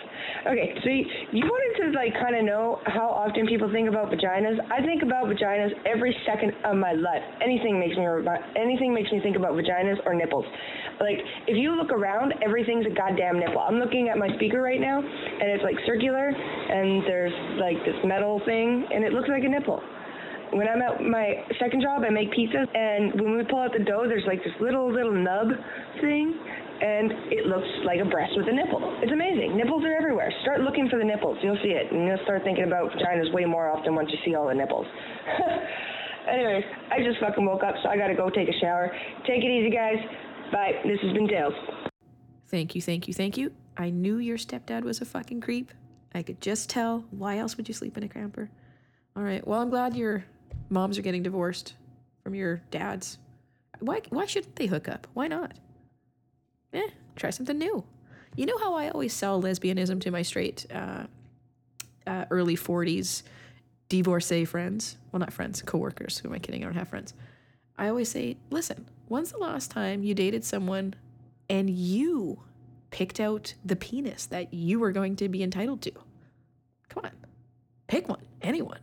Okay, 0.46 0.74
so 0.82 0.88
you, 0.88 1.04
you 1.32 1.44
wanted 1.44 1.74
to 1.82 1.98
like 1.98 2.14
kind 2.14 2.36
of 2.36 2.44
know 2.44 2.78
how 2.86 3.10
often 3.10 3.46
people 3.46 3.70
think 3.70 3.88
about 3.88 4.10
vaginas. 4.10 4.58
I 4.70 4.80
think 4.84 5.02
about 5.02 5.26
vaginas 5.26 5.70
every 5.86 6.14
second 6.26 6.52
of 6.64 6.76
my 6.76 6.92
life. 6.92 7.22
Anything 7.42 7.78
makes 7.78 7.96
me 7.96 8.06
anything 8.54 8.94
makes 8.94 9.10
me 9.10 9.20
think 9.20 9.36
about 9.36 9.52
vaginas 9.52 9.98
or 10.06 10.14
nipples. 10.14 10.46
Like 11.00 11.18
if 11.46 11.56
you 11.58 11.74
look 11.74 11.90
around, 11.90 12.34
everything's 12.42 12.86
a 12.86 12.94
goddamn 12.94 13.40
nipple. 13.40 13.58
I'm 13.58 13.78
looking 13.82 14.08
at 14.08 14.18
my 14.18 14.28
speaker 14.36 14.62
right 14.62 14.80
now, 14.80 14.98
and 14.98 15.50
it's 15.50 15.64
like 15.64 15.76
circular, 15.86 16.30
and 16.30 17.02
there's 17.06 17.34
like 17.58 17.78
this 17.84 17.98
metal 18.04 18.40
thing, 18.46 18.86
and 18.94 19.04
it 19.04 19.12
looks 19.12 19.28
like 19.28 19.42
a 19.42 19.48
nipple 19.48 19.82
when 20.52 20.68
I'm 20.68 20.82
at 20.82 21.00
my 21.00 21.44
second 21.58 21.80
job, 21.80 22.02
I 22.04 22.10
make 22.10 22.30
pizzas, 22.30 22.68
and 22.76 23.20
when 23.20 23.36
we 23.36 23.44
pull 23.44 23.60
out 23.60 23.72
the 23.72 23.84
dough, 23.84 24.04
there's 24.06 24.24
like 24.26 24.44
this 24.44 24.52
little 24.60 24.92
little 24.92 25.12
nub 25.12 25.48
thing, 26.00 26.38
and 26.82 27.12
it 27.30 27.46
looks 27.46 27.68
like 27.86 28.00
a 28.00 28.04
breast 28.04 28.32
with 28.36 28.48
a 28.48 28.52
nipple. 28.52 28.82
It's 29.00 29.12
amazing. 29.12 29.56
Nipples 29.56 29.84
are 29.84 29.94
everywhere. 29.94 30.34
Start 30.42 30.62
looking 30.62 30.88
for 30.90 30.98
the 30.98 31.04
nipples. 31.04 31.38
You'll 31.40 31.58
see 31.62 31.70
it, 31.70 31.92
and 31.92 32.06
you'll 32.06 32.22
start 32.24 32.42
thinking 32.42 32.64
about 32.64 32.90
vaginas 32.90 33.32
way 33.32 33.44
more 33.44 33.70
often 33.70 33.94
once 33.94 34.10
you 34.10 34.18
see 34.24 34.34
all 34.34 34.48
the 34.48 34.54
nipples. 34.54 34.86
Anyways, 36.28 36.64
I 36.90 36.98
just 36.98 37.20
fucking 37.20 37.44
woke 37.46 37.62
up, 37.62 37.76
so 37.82 37.88
I 37.88 37.96
gotta 37.96 38.14
go 38.14 38.30
take 38.30 38.48
a 38.48 38.58
shower. 38.60 38.90
Take 39.26 39.44
it 39.44 39.50
easy, 39.50 39.70
guys. 39.70 39.98
Bye. 40.50 40.72
This 40.84 40.98
has 41.02 41.12
been 41.12 41.28
Tails. 41.28 41.54
Thank 42.48 42.74
you, 42.74 42.82
thank 42.82 43.06
you, 43.08 43.14
thank 43.14 43.36
you. 43.36 43.52
I 43.76 43.90
knew 43.90 44.18
your 44.18 44.36
stepdad 44.36 44.82
was 44.82 45.00
a 45.00 45.04
fucking 45.04 45.40
creep. 45.40 45.72
I 46.14 46.22
could 46.22 46.40
just 46.40 46.68
tell. 46.68 47.04
Why 47.10 47.38
else 47.38 47.56
would 47.56 47.68
you 47.68 47.74
sleep 47.74 47.96
in 47.96 48.02
a 48.02 48.08
camper? 48.08 48.50
All 49.16 49.22
right. 49.22 49.46
Well, 49.46 49.60
I'm 49.60 49.70
glad 49.70 49.96
you're 49.96 50.24
moms 50.68 50.98
are 50.98 51.02
getting 51.02 51.22
divorced 51.22 51.74
from 52.22 52.34
your 52.34 52.60
dads. 52.70 53.18
Why 53.78 54.00
why 54.10 54.26
shouldn't 54.26 54.56
they 54.56 54.66
hook 54.66 54.88
up? 54.88 55.06
Why 55.14 55.28
not? 55.28 55.52
Eh, 56.72 56.88
try 57.16 57.30
something 57.30 57.58
new. 57.58 57.84
You 58.36 58.46
know 58.46 58.58
how 58.58 58.74
I 58.74 58.88
always 58.88 59.12
sell 59.12 59.42
lesbianism 59.42 60.00
to 60.02 60.10
my 60.10 60.22
straight 60.22 60.66
uh, 60.72 61.04
uh, 62.06 62.24
early 62.30 62.56
40s 62.56 63.22
divorcee 63.88 64.44
friends? 64.44 64.96
Well, 65.10 65.20
not 65.20 65.32
friends, 65.32 65.60
coworkers. 65.62 66.18
Who 66.18 66.28
am 66.28 66.34
I 66.34 66.38
kidding? 66.38 66.62
I 66.62 66.66
don't 66.66 66.74
have 66.74 66.88
friends. 66.88 67.14
I 67.76 67.88
always 67.88 68.10
say, 68.10 68.36
listen, 68.50 68.88
when's 69.08 69.32
the 69.32 69.38
last 69.38 69.70
time 69.70 70.02
you 70.02 70.14
dated 70.14 70.44
someone 70.44 70.94
and 71.50 71.68
you 71.68 72.42
picked 72.90 73.20
out 73.20 73.54
the 73.64 73.76
penis 73.76 74.26
that 74.26 74.52
you 74.54 74.78
were 74.78 74.92
going 74.92 75.16
to 75.16 75.28
be 75.28 75.42
entitled 75.42 75.82
to? 75.82 75.92
Come 76.88 77.04
on, 77.04 77.12
pick 77.86 78.08
one, 78.08 78.22
anyone 78.40 78.80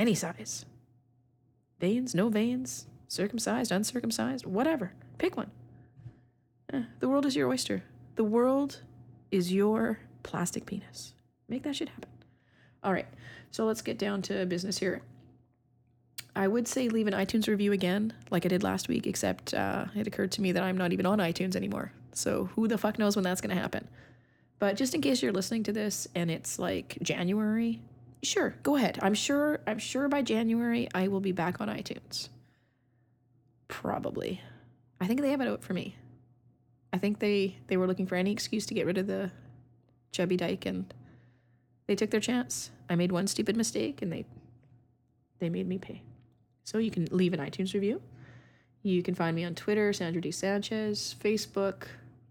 any 0.00 0.14
size. 0.14 0.64
Veins, 1.78 2.14
no 2.14 2.28
veins, 2.28 2.86
circumcised, 3.06 3.70
uncircumcised, 3.70 4.46
whatever. 4.46 4.92
Pick 5.18 5.36
one. 5.36 5.50
The 7.00 7.08
world 7.08 7.26
is 7.26 7.36
your 7.36 7.48
oyster. 7.48 7.82
The 8.16 8.24
world 8.24 8.80
is 9.30 9.52
your 9.52 10.00
plastic 10.22 10.66
penis. 10.66 11.14
Make 11.48 11.62
that 11.64 11.76
shit 11.76 11.88
happen. 11.88 12.10
All 12.82 12.92
right, 12.92 13.06
so 13.50 13.64
let's 13.64 13.82
get 13.82 13.98
down 13.98 14.22
to 14.22 14.46
business 14.46 14.78
here. 14.78 15.02
I 16.34 16.46
would 16.46 16.68
say 16.68 16.88
leave 16.88 17.06
an 17.06 17.14
iTunes 17.14 17.48
review 17.48 17.72
again, 17.72 18.12
like 18.30 18.46
I 18.46 18.48
did 18.48 18.62
last 18.62 18.88
week, 18.88 19.06
except 19.06 19.52
uh, 19.52 19.86
it 19.94 20.06
occurred 20.06 20.32
to 20.32 20.42
me 20.42 20.52
that 20.52 20.62
I'm 20.62 20.76
not 20.76 20.92
even 20.92 21.06
on 21.06 21.18
iTunes 21.18 21.56
anymore. 21.56 21.92
So 22.12 22.50
who 22.54 22.68
the 22.68 22.78
fuck 22.78 22.98
knows 22.98 23.16
when 23.16 23.24
that's 23.24 23.40
going 23.40 23.54
to 23.54 23.60
happen? 23.60 23.88
But 24.58 24.76
just 24.76 24.94
in 24.94 25.00
case 25.00 25.22
you're 25.22 25.32
listening 25.32 25.64
to 25.64 25.72
this 25.72 26.06
and 26.14 26.30
it's 26.30 26.58
like 26.58 26.98
January 27.02 27.80
Sure, 28.22 28.54
go 28.62 28.76
ahead. 28.76 28.98
I'm 29.00 29.14
sure 29.14 29.60
I'm 29.66 29.78
sure 29.78 30.08
by 30.08 30.22
January 30.22 30.88
I 30.94 31.08
will 31.08 31.20
be 31.20 31.32
back 31.32 31.60
on 31.60 31.68
iTunes. 31.68 32.28
Probably. 33.68 34.42
I 35.00 35.06
think 35.06 35.22
they 35.22 35.30
have 35.30 35.40
it 35.40 35.48
out 35.48 35.62
for 35.64 35.72
me. 35.72 35.96
I 36.92 36.98
think 36.98 37.18
they 37.18 37.56
they 37.68 37.76
were 37.76 37.86
looking 37.86 38.06
for 38.06 38.16
any 38.16 38.32
excuse 38.32 38.66
to 38.66 38.74
get 38.74 38.86
rid 38.86 38.98
of 38.98 39.06
the 39.06 39.30
chubby 40.12 40.36
dyke 40.36 40.66
and 40.66 40.92
they 41.86 41.94
took 41.94 42.10
their 42.10 42.20
chance. 42.20 42.70
I 42.88 42.96
made 42.96 43.12
one 43.12 43.26
stupid 43.26 43.56
mistake 43.56 44.02
and 44.02 44.12
they 44.12 44.24
they 45.38 45.48
made 45.48 45.68
me 45.68 45.78
pay. 45.78 46.02
So 46.64 46.78
you 46.78 46.90
can 46.90 47.06
leave 47.10 47.32
an 47.32 47.40
iTunes 47.40 47.74
review. 47.74 48.02
You 48.82 49.02
can 49.02 49.14
find 49.14 49.36
me 49.36 49.44
on 49.44 49.54
Twitter, 49.54 49.92
Sandra 49.92 50.22
D. 50.22 50.30
Sanchez, 50.30 51.14
Facebook, 51.22 51.84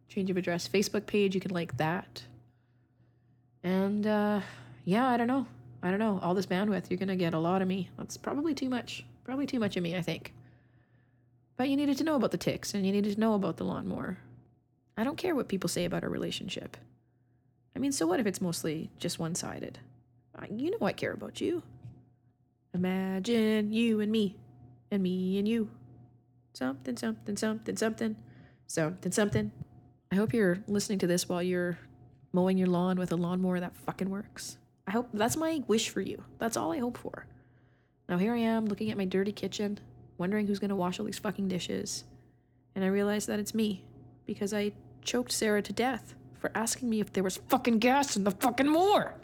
change 0.08 0.30
of 0.30 0.38
address, 0.38 0.68
Facebook 0.68 1.06
page. 1.06 1.36
You 1.36 1.42
can 1.42 1.52
like 1.52 1.78
that. 1.78 2.24
And 3.64 4.08
uh, 4.08 4.42
yeah, 4.86 5.08
I 5.08 5.18
don't 5.18 5.28
know. 5.28 5.46
I 5.82 5.90
don't 5.92 6.00
know, 6.00 6.20
all 6.22 6.34
this 6.34 6.46
bandwidth, 6.46 6.90
you're 6.90 6.98
going 6.98 7.08
to 7.08 7.16
get 7.16 7.34
a 7.34 7.40
lot 7.40 7.62
of 7.62 7.68
me. 7.68 7.90
That's 7.98 8.18
probably 8.18 8.54
too 8.54 8.70
much. 8.70 9.06
Probably 9.24 9.46
too 9.46 9.60
much 9.60 9.78
of 9.78 9.84
me, 9.84 9.96
I 9.96 10.02
think. 10.02 10.34
But 11.56 11.70
you 11.70 11.78
needed 11.78 11.98
to 11.98 12.04
know 12.04 12.16
about 12.16 12.32
the 12.32 12.38
ticks 12.38 12.74
and 12.74 12.86
you 12.86 12.92
needed 12.92 13.14
to 13.14 13.20
know 13.20 13.34
about 13.34 13.58
the 13.58 13.64
lawnmower. 13.64 14.18
I 15.00 15.06
don't 15.06 15.16
care 15.16 15.34
what 15.34 15.48
people 15.48 15.70
say 15.70 15.86
about 15.86 16.04
our 16.04 16.10
relationship. 16.10 16.76
I 17.74 17.80
mean, 17.80 17.94
so 17.94 18.06
what 18.06 18.20
if 18.20 18.26
it's 18.26 18.42
mostly 18.42 18.90
just 19.00 19.18
one 19.18 19.34
sided? 19.34 19.80
You 20.52 20.72
know 20.72 20.86
I 20.86 20.92
care 20.92 21.14
about 21.14 21.40
you. 21.40 21.64
Imagine 22.74 23.72
you 23.72 24.02
and 24.02 24.12
me, 24.12 24.36
and 24.92 25.02
me 25.02 25.40
and 25.40 25.48
you. 25.48 25.70
Something, 26.52 26.98
something, 26.98 27.38
something, 27.38 27.78
something, 27.78 28.18
something, 28.68 29.12
something. 29.14 29.52
I 30.12 30.16
hope 30.16 30.34
you're 30.34 30.60
listening 30.68 31.00
to 31.00 31.08
this 31.08 31.30
while 31.30 31.42
you're 31.42 31.80
mowing 32.34 32.58
your 32.58 32.68
lawn 32.68 32.98
with 32.98 33.14
a 33.14 33.16
lawnmower 33.16 33.62
that 33.62 33.78
fucking 33.78 34.10
works. 34.10 34.58
I 34.86 34.92
hope 34.92 35.08
that's 35.14 35.38
my 35.38 35.64
wish 35.68 35.88
for 35.88 36.02
you. 36.02 36.26
That's 36.40 36.58
all 36.58 36.74
I 36.74 36.80
hope 36.80 36.98
for. 36.98 37.26
Now 38.10 38.18
here 38.18 38.34
I 38.34 38.40
am 38.40 38.66
looking 38.66 38.92
at 38.92 38.98
my 38.98 39.06
dirty 39.06 39.32
kitchen, 39.32 39.80
wondering 40.18 40.46
who's 40.46 40.60
to 40.60 40.76
wash 40.76 41.00
all 41.00 41.06
these 41.06 41.20
fucking 41.20 41.48
dishes. 41.48 42.04
And 42.76 42.84
I 42.84 42.88
realize 42.88 43.28
that 43.28 43.40
it's 43.40 43.56
me 43.56 43.86
because 44.26 44.54
I 44.54 44.74
choked 45.02 45.32
Sarah 45.32 45.62
to 45.62 45.74
death 45.74 46.16
for 46.40 46.52
asking 46.56 46.90
me 46.90 47.00
if 47.00 47.12
there 47.14 47.24
was 47.24 47.38
fucking 47.50 47.80
gas 47.80 48.16
in 48.16 48.24
the 48.24 48.32
fucking 48.32 48.70
mower. 48.70 49.19